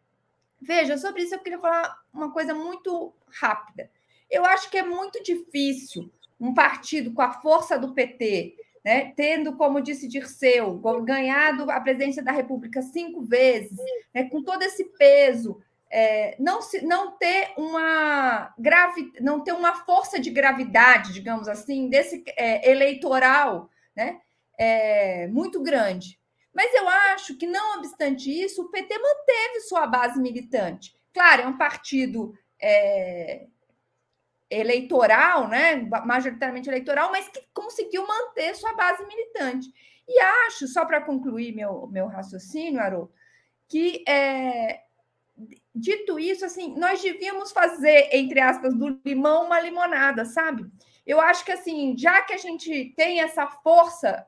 Veja, 0.60 0.98
sobre 0.98 1.22
isso 1.22 1.34
eu 1.34 1.38
queria 1.38 1.60
falar 1.60 1.96
uma 2.12 2.32
coisa 2.32 2.54
muito 2.54 3.14
rápida. 3.28 3.88
Eu 4.28 4.44
acho 4.44 4.68
que 4.68 4.78
é 4.78 4.82
muito 4.82 5.22
difícil 5.22 6.12
um 6.40 6.52
partido 6.52 7.12
com 7.12 7.22
a 7.22 7.32
força 7.32 7.78
do 7.78 7.94
PT, 7.94 8.56
né, 8.84 9.12
tendo, 9.16 9.56
como 9.56 9.80
disse 9.80 10.08
Dirceu, 10.08 10.74
ganhado 11.04 11.70
a 11.70 11.80
presidência 11.80 12.22
da 12.22 12.32
República 12.32 12.82
cinco 12.82 13.22
vezes, 13.22 13.78
né, 14.12 14.24
com 14.28 14.42
todo 14.42 14.62
esse 14.62 14.84
peso 14.84 15.62
é, 15.96 16.34
não, 16.40 16.60
se, 16.60 16.84
não 16.84 17.12
ter 17.12 17.52
uma 17.56 18.52
não 19.20 19.44
ter 19.44 19.52
uma 19.52 19.76
força 19.84 20.18
de 20.18 20.28
gravidade, 20.28 21.12
digamos 21.12 21.46
assim, 21.46 21.88
desse 21.88 22.24
é, 22.36 22.68
eleitoral, 22.68 23.70
né, 23.94 24.20
é, 24.58 25.28
muito 25.28 25.62
grande. 25.62 26.18
Mas 26.52 26.74
eu 26.74 26.88
acho 26.88 27.36
que, 27.36 27.46
não 27.46 27.78
obstante 27.78 28.28
isso, 28.28 28.62
o 28.62 28.70
PT 28.70 28.98
manteve 28.98 29.60
sua 29.60 29.86
base 29.86 30.20
militante. 30.20 30.96
Claro, 31.12 31.42
é 31.42 31.46
um 31.46 31.56
partido 31.56 32.36
é, 32.60 33.46
eleitoral, 34.50 35.46
né, 35.46 35.76
majoritariamente 36.04 36.68
eleitoral, 36.68 37.12
mas 37.12 37.28
que 37.28 37.40
conseguiu 37.54 38.04
manter 38.04 38.56
sua 38.56 38.72
base 38.74 39.06
militante. 39.06 39.68
E 40.08 40.20
acho, 40.20 40.66
só 40.66 40.84
para 40.84 41.00
concluir 41.00 41.54
meu, 41.54 41.86
meu 41.86 42.08
raciocínio, 42.08 42.80
Haroldo, 42.80 43.12
que 43.68 44.04
é, 44.08 44.83
dito 45.74 46.18
isso, 46.18 46.44
assim, 46.44 46.74
nós 46.78 47.02
devíamos 47.02 47.50
fazer, 47.50 48.08
entre 48.12 48.40
aspas, 48.40 48.74
do 48.74 49.00
limão 49.04 49.46
uma 49.46 49.60
limonada, 49.60 50.24
sabe? 50.24 50.64
Eu 51.06 51.20
acho 51.20 51.44
que, 51.44 51.52
assim, 51.52 51.94
já 51.98 52.22
que 52.22 52.32
a 52.32 52.38
gente 52.38 52.94
tem 52.96 53.20
essa 53.20 53.46
força, 53.46 54.26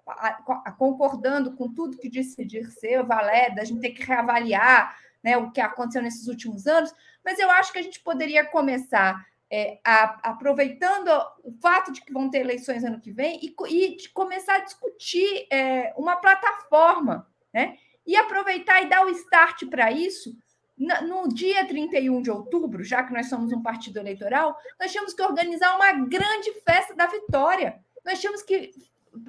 concordando 0.77 1.53
com 1.53 1.73
tudo 1.73 1.97
que 1.97 2.09
disse 2.09 2.45
Dirceu, 2.45 3.07
Valéria, 3.07 3.63
a 3.63 3.65
gente 3.65 3.81
tem 3.81 3.95
que 3.95 4.03
reavaliar 4.03 4.97
né, 5.23 5.37
o 5.37 5.51
que 5.51 5.61
aconteceu 5.61 6.03
nesses 6.03 6.27
últimos 6.27 6.67
anos, 6.67 6.93
mas 7.25 7.39
eu 7.39 7.51
acho 7.51 7.73
que 7.73 7.79
a 7.79 7.83
gente 7.83 8.01
poderia 8.01 8.45
começar 8.45 9.25
é, 9.51 9.79
a, 9.85 10.31
aproveitando 10.31 11.09
o 11.43 11.53
fato 11.53 11.93
de 11.93 12.03
que 12.03 12.13
vão 12.13 12.29
ter 12.29 12.39
eleições 12.39 12.85
ano 12.85 13.01
que 13.01 13.13
vem 13.13 13.41
e, 13.43 13.55
e 13.69 14.09
começar 14.09 14.57
a 14.57 14.65
discutir 14.65 15.47
é, 15.51 15.95
uma 15.97 16.17
plataforma, 16.17 17.27
né? 17.53 17.79
E 18.07 18.17
aproveitar 18.17 18.83
e 18.83 18.89
dar 18.89 19.05
o 19.05 19.11
start 19.11 19.65
para 19.69 19.91
isso 19.91 20.37
no 20.79 21.29
dia 21.29 21.67
31 21.67 22.21
de 22.21 22.31
outubro, 22.31 22.85
já 22.85 23.03
que 23.03 23.13
nós 23.13 23.29
somos 23.29 23.53
um 23.53 23.63
partido 23.63 23.99
eleitoral, 23.99 24.57
nós 24.79 24.93
tínhamos 24.93 25.15
que 25.15 25.23
organizar 25.23 25.75
uma 25.75 25.93
grande 26.07 26.53
festa 26.65 26.95
da 26.95 27.07
vitória. 27.07 27.81
Nós 28.05 28.21
tínhamos 28.21 28.43
que 28.43 28.73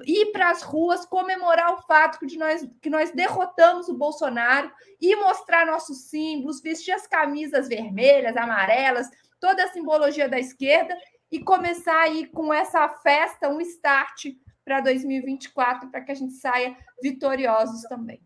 ir 0.04 0.32
para 0.32 0.50
as 0.50 0.62
ruas 0.62 1.06
comemorar 1.06 1.74
o 1.74 1.82
fato 1.82 2.26
de 2.26 2.36
nós, 2.36 2.68
que 2.82 2.90
nós 2.90 3.10
derrotamos 3.10 3.88
o 3.88 3.96
Bolsonaro 3.96 4.70
e 5.00 5.16
mostrar 5.16 5.66
nossos 5.66 6.08
símbolos, 6.10 6.60
vestir 6.60 6.92
as 6.92 7.06
camisas 7.06 7.68
vermelhas, 7.68 8.36
amarelas, 8.36 9.08
toda 9.40 9.64
a 9.64 9.72
simbologia 9.72 10.28
da 10.28 10.38
esquerda 10.38 10.94
e 11.30 11.38
começar 11.38 12.00
aí 12.00 12.26
com 12.26 12.52
essa 12.52 12.88
festa, 12.88 13.48
um 13.48 13.60
start 13.60 14.26
para 14.64 14.80
2024, 14.80 15.90
para 15.90 16.02
que 16.02 16.12
a 16.12 16.14
gente 16.14 16.34
saia 16.34 16.76
vitoriosos 17.02 17.82
também. 17.82 18.20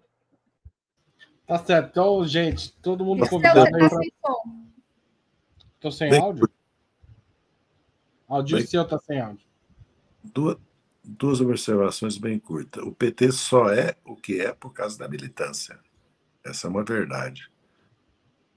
Tá 1.46 1.58
certo. 1.58 1.90
Então, 1.90 2.26
gente, 2.26 2.72
todo 2.80 3.04
mundo 3.04 3.28
convidado 3.28 3.74
aí 3.76 4.12
pra... 4.20 4.34
Tô 5.80 5.90
sem 5.90 6.16
áudio? 6.16 6.48
Áudio 8.28 8.58
Bem... 8.58 8.66
seu 8.66 8.84
tá 8.86 8.98
sem 8.98 9.20
áudio. 9.20 9.44
Duas, 10.22 10.56
duas 11.04 11.40
observações 11.40 12.16
bem 12.16 12.38
curtas. 12.38 12.84
O 12.84 12.92
PT 12.92 13.32
só 13.32 13.68
é 13.70 13.96
o 14.04 14.14
que 14.14 14.40
é 14.40 14.52
por 14.52 14.72
causa 14.72 14.96
da 14.96 15.08
militância. 15.08 15.78
Essa 16.44 16.68
é 16.68 16.70
uma 16.70 16.84
verdade. 16.84 17.50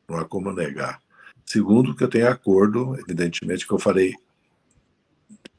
Não 0.08 0.18
há 0.18 0.26
como 0.26 0.54
negar. 0.54 1.02
Segundo, 1.44 1.96
que 1.96 2.04
eu 2.04 2.10
tenho 2.10 2.30
acordo, 2.30 2.96
evidentemente, 3.00 3.68
que 3.68 3.74
eu 3.74 3.80
falei 3.80 4.14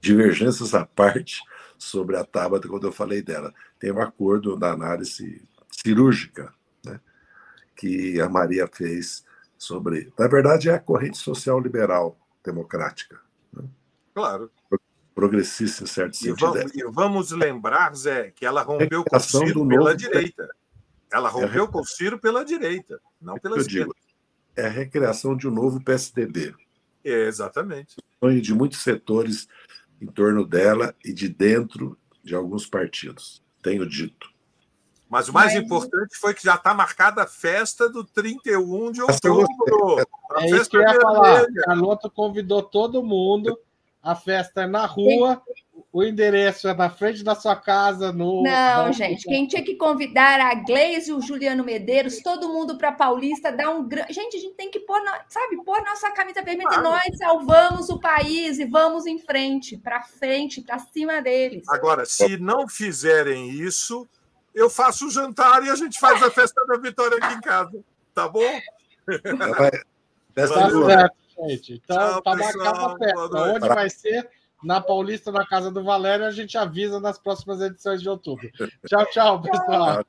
divergências 0.00 0.74
à 0.74 0.86
parte 0.86 1.42
sobre 1.76 2.16
a 2.16 2.24
Tabata 2.24 2.68
quando 2.68 2.86
eu 2.86 2.92
falei 2.92 3.22
dela. 3.22 3.52
Tem 3.78 3.90
um 3.90 4.00
acordo 4.00 4.56
da 4.56 4.70
análise 4.70 5.42
cirúrgica 5.70 6.54
que 7.76 8.20
a 8.20 8.28
Maria 8.28 8.66
fez 8.66 9.24
sobre. 9.58 10.12
Na 10.18 10.26
verdade, 10.26 10.68
é 10.68 10.74
a 10.74 10.80
corrente 10.80 11.18
social 11.18 11.60
liberal 11.60 12.18
democrática. 12.44 13.20
Né? 13.52 13.64
Claro. 14.14 14.50
Progressista 15.14 15.84
em 15.84 15.86
certo 15.86 16.16
sentido. 16.16 16.36
E 16.36 16.40
vamos, 16.40 16.74
e 16.74 16.84
vamos 16.84 17.30
lembrar, 17.30 17.94
Zé, 17.94 18.30
que 18.30 18.44
ela 18.44 18.62
rompeu 18.62 19.04
com 19.04 19.16
o 19.16 19.20
Ciro 19.20 19.68
pela 19.68 19.94
direita. 19.94 20.48
Ela 21.12 21.28
é 21.28 21.32
rompeu 21.32 21.64
é 21.64 21.68
com 21.68 21.80
o 21.80 21.84
Ciro 21.84 22.18
pela 22.18 22.44
direita, 22.44 23.00
não 23.20 23.36
pela 23.36 23.56
eu 23.56 23.60
esquerda. 23.60 23.92
Digo, 23.94 23.94
é 24.56 24.66
a 24.66 24.70
recriação 24.70 25.36
de 25.36 25.46
um 25.46 25.50
novo 25.50 25.82
PSDB. 25.82 26.54
É, 27.04 27.26
exatamente. 27.26 27.96
Sonho 28.18 28.40
de 28.40 28.52
muitos 28.52 28.82
setores 28.82 29.46
em 30.00 30.06
torno 30.06 30.44
dela 30.44 30.94
e 31.04 31.12
de 31.12 31.28
dentro 31.28 31.96
de 32.22 32.34
alguns 32.34 32.66
partidos. 32.66 33.42
Tenho 33.62 33.86
dito. 33.88 34.35
Mas 35.08 35.28
o 35.28 35.32
mais 35.32 35.54
Mas... 35.54 35.62
importante 35.62 36.16
foi 36.16 36.34
que 36.34 36.42
já 36.42 36.56
está 36.56 36.74
marcada 36.74 37.22
a 37.22 37.26
festa 37.26 37.88
do 37.88 38.02
31 38.04 38.90
de 38.90 39.02
outubro. 39.02 39.46
É 40.38 40.46
isso 40.46 40.68
que 40.68 40.76
eu 40.76 40.82
ia 40.82 41.00
falar. 41.00 41.46
Carlota 41.64 42.10
convidou 42.10 42.62
todo 42.62 43.02
mundo. 43.02 43.56
A 44.02 44.14
festa 44.14 44.62
é 44.62 44.66
na 44.66 44.84
rua. 44.84 45.42
O 45.92 46.02
endereço 46.02 46.68
é 46.68 46.74
na 46.74 46.90
frente 46.90 47.24
da 47.24 47.34
sua 47.34 47.56
casa. 47.56 48.12
No, 48.12 48.42
Não, 48.42 48.92
gente. 48.92 49.24
Quem 49.24 49.46
tinha 49.46 49.62
que 49.62 49.76
convidar 49.76 50.40
a 50.40 50.54
Gleise 50.54 51.10
e 51.10 51.14
o 51.14 51.22
Juliano 51.22 51.64
Medeiros, 51.64 52.20
todo 52.20 52.48
mundo 52.48 52.76
para 52.76 52.92
Paulista, 52.92 53.50
dar 53.50 53.70
um 53.70 53.86
grande. 53.86 54.12
Gente, 54.12 54.36
a 54.36 54.40
gente 54.40 54.54
tem 54.54 54.70
que 54.70 54.80
pôr, 54.80 55.00
sabe, 55.28 55.56
pôr 55.64 55.82
nossa 55.82 56.10
camisa 56.10 56.42
vermelha 56.42 56.68
claro. 56.68 56.86
e 56.86 56.90
nós 56.90 57.18
salvamos 57.18 57.88
o 57.88 57.98
país 57.98 58.58
e 58.58 58.64
vamos 58.64 59.06
em 59.06 59.18
frente, 59.18 59.76
para 59.76 60.02
frente, 60.02 60.60
para 60.60 60.78
cima 60.78 61.22
deles. 61.22 61.64
Agora, 61.68 62.04
se 62.04 62.36
não 62.36 62.68
fizerem 62.68 63.50
isso, 63.50 64.06
eu 64.56 64.70
faço 64.70 65.06
o 65.06 65.10
jantar 65.10 65.62
e 65.62 65.70
a 65.70 65.76
gente 65.76 66.00
faz 66.00 66.22
a 66.22 66.30
festa 66.30 66.64
da 66.66 66.78
vitória 66.78 67.18
aqui 67.18 67.34
em 67.34 67.40
casa. 67.42 67.78
Tá 68.14 68.26
bom? 68.26 68.40
Vai. 69.56 69.70
Tá 70.34 70.46
certo, 70.48 71.16
gente. 71.46 71.82
Então, 71.84 71.96
Tchau, 71.96 72.22
tá 72.22 72.36
marcada 72.36 72.86
a 72.86 72.98
festa. 72.98 73.38
Onde 73.38 73.68
vai 73.68 73.90
ser? 73.90 74.30
Na 74.64 74.80
Paulista, 74.80 75.30
na 75.30 75.46
casa 75.46 75.70
do 75.70 75.84
Valério, 75.84 76.24
a 76.24 76.30
gente 76.30 76.56
avisa 76.56 76.98
nas 76.98 77.18
próximas 77.18 77.60
edições 77.60 78.00
de 78.00 78.08
outubro. 78.08 78.50
Tchau, 78.86 79.06
tchau, 79.12 79.42
pessoal. 79.42 80.02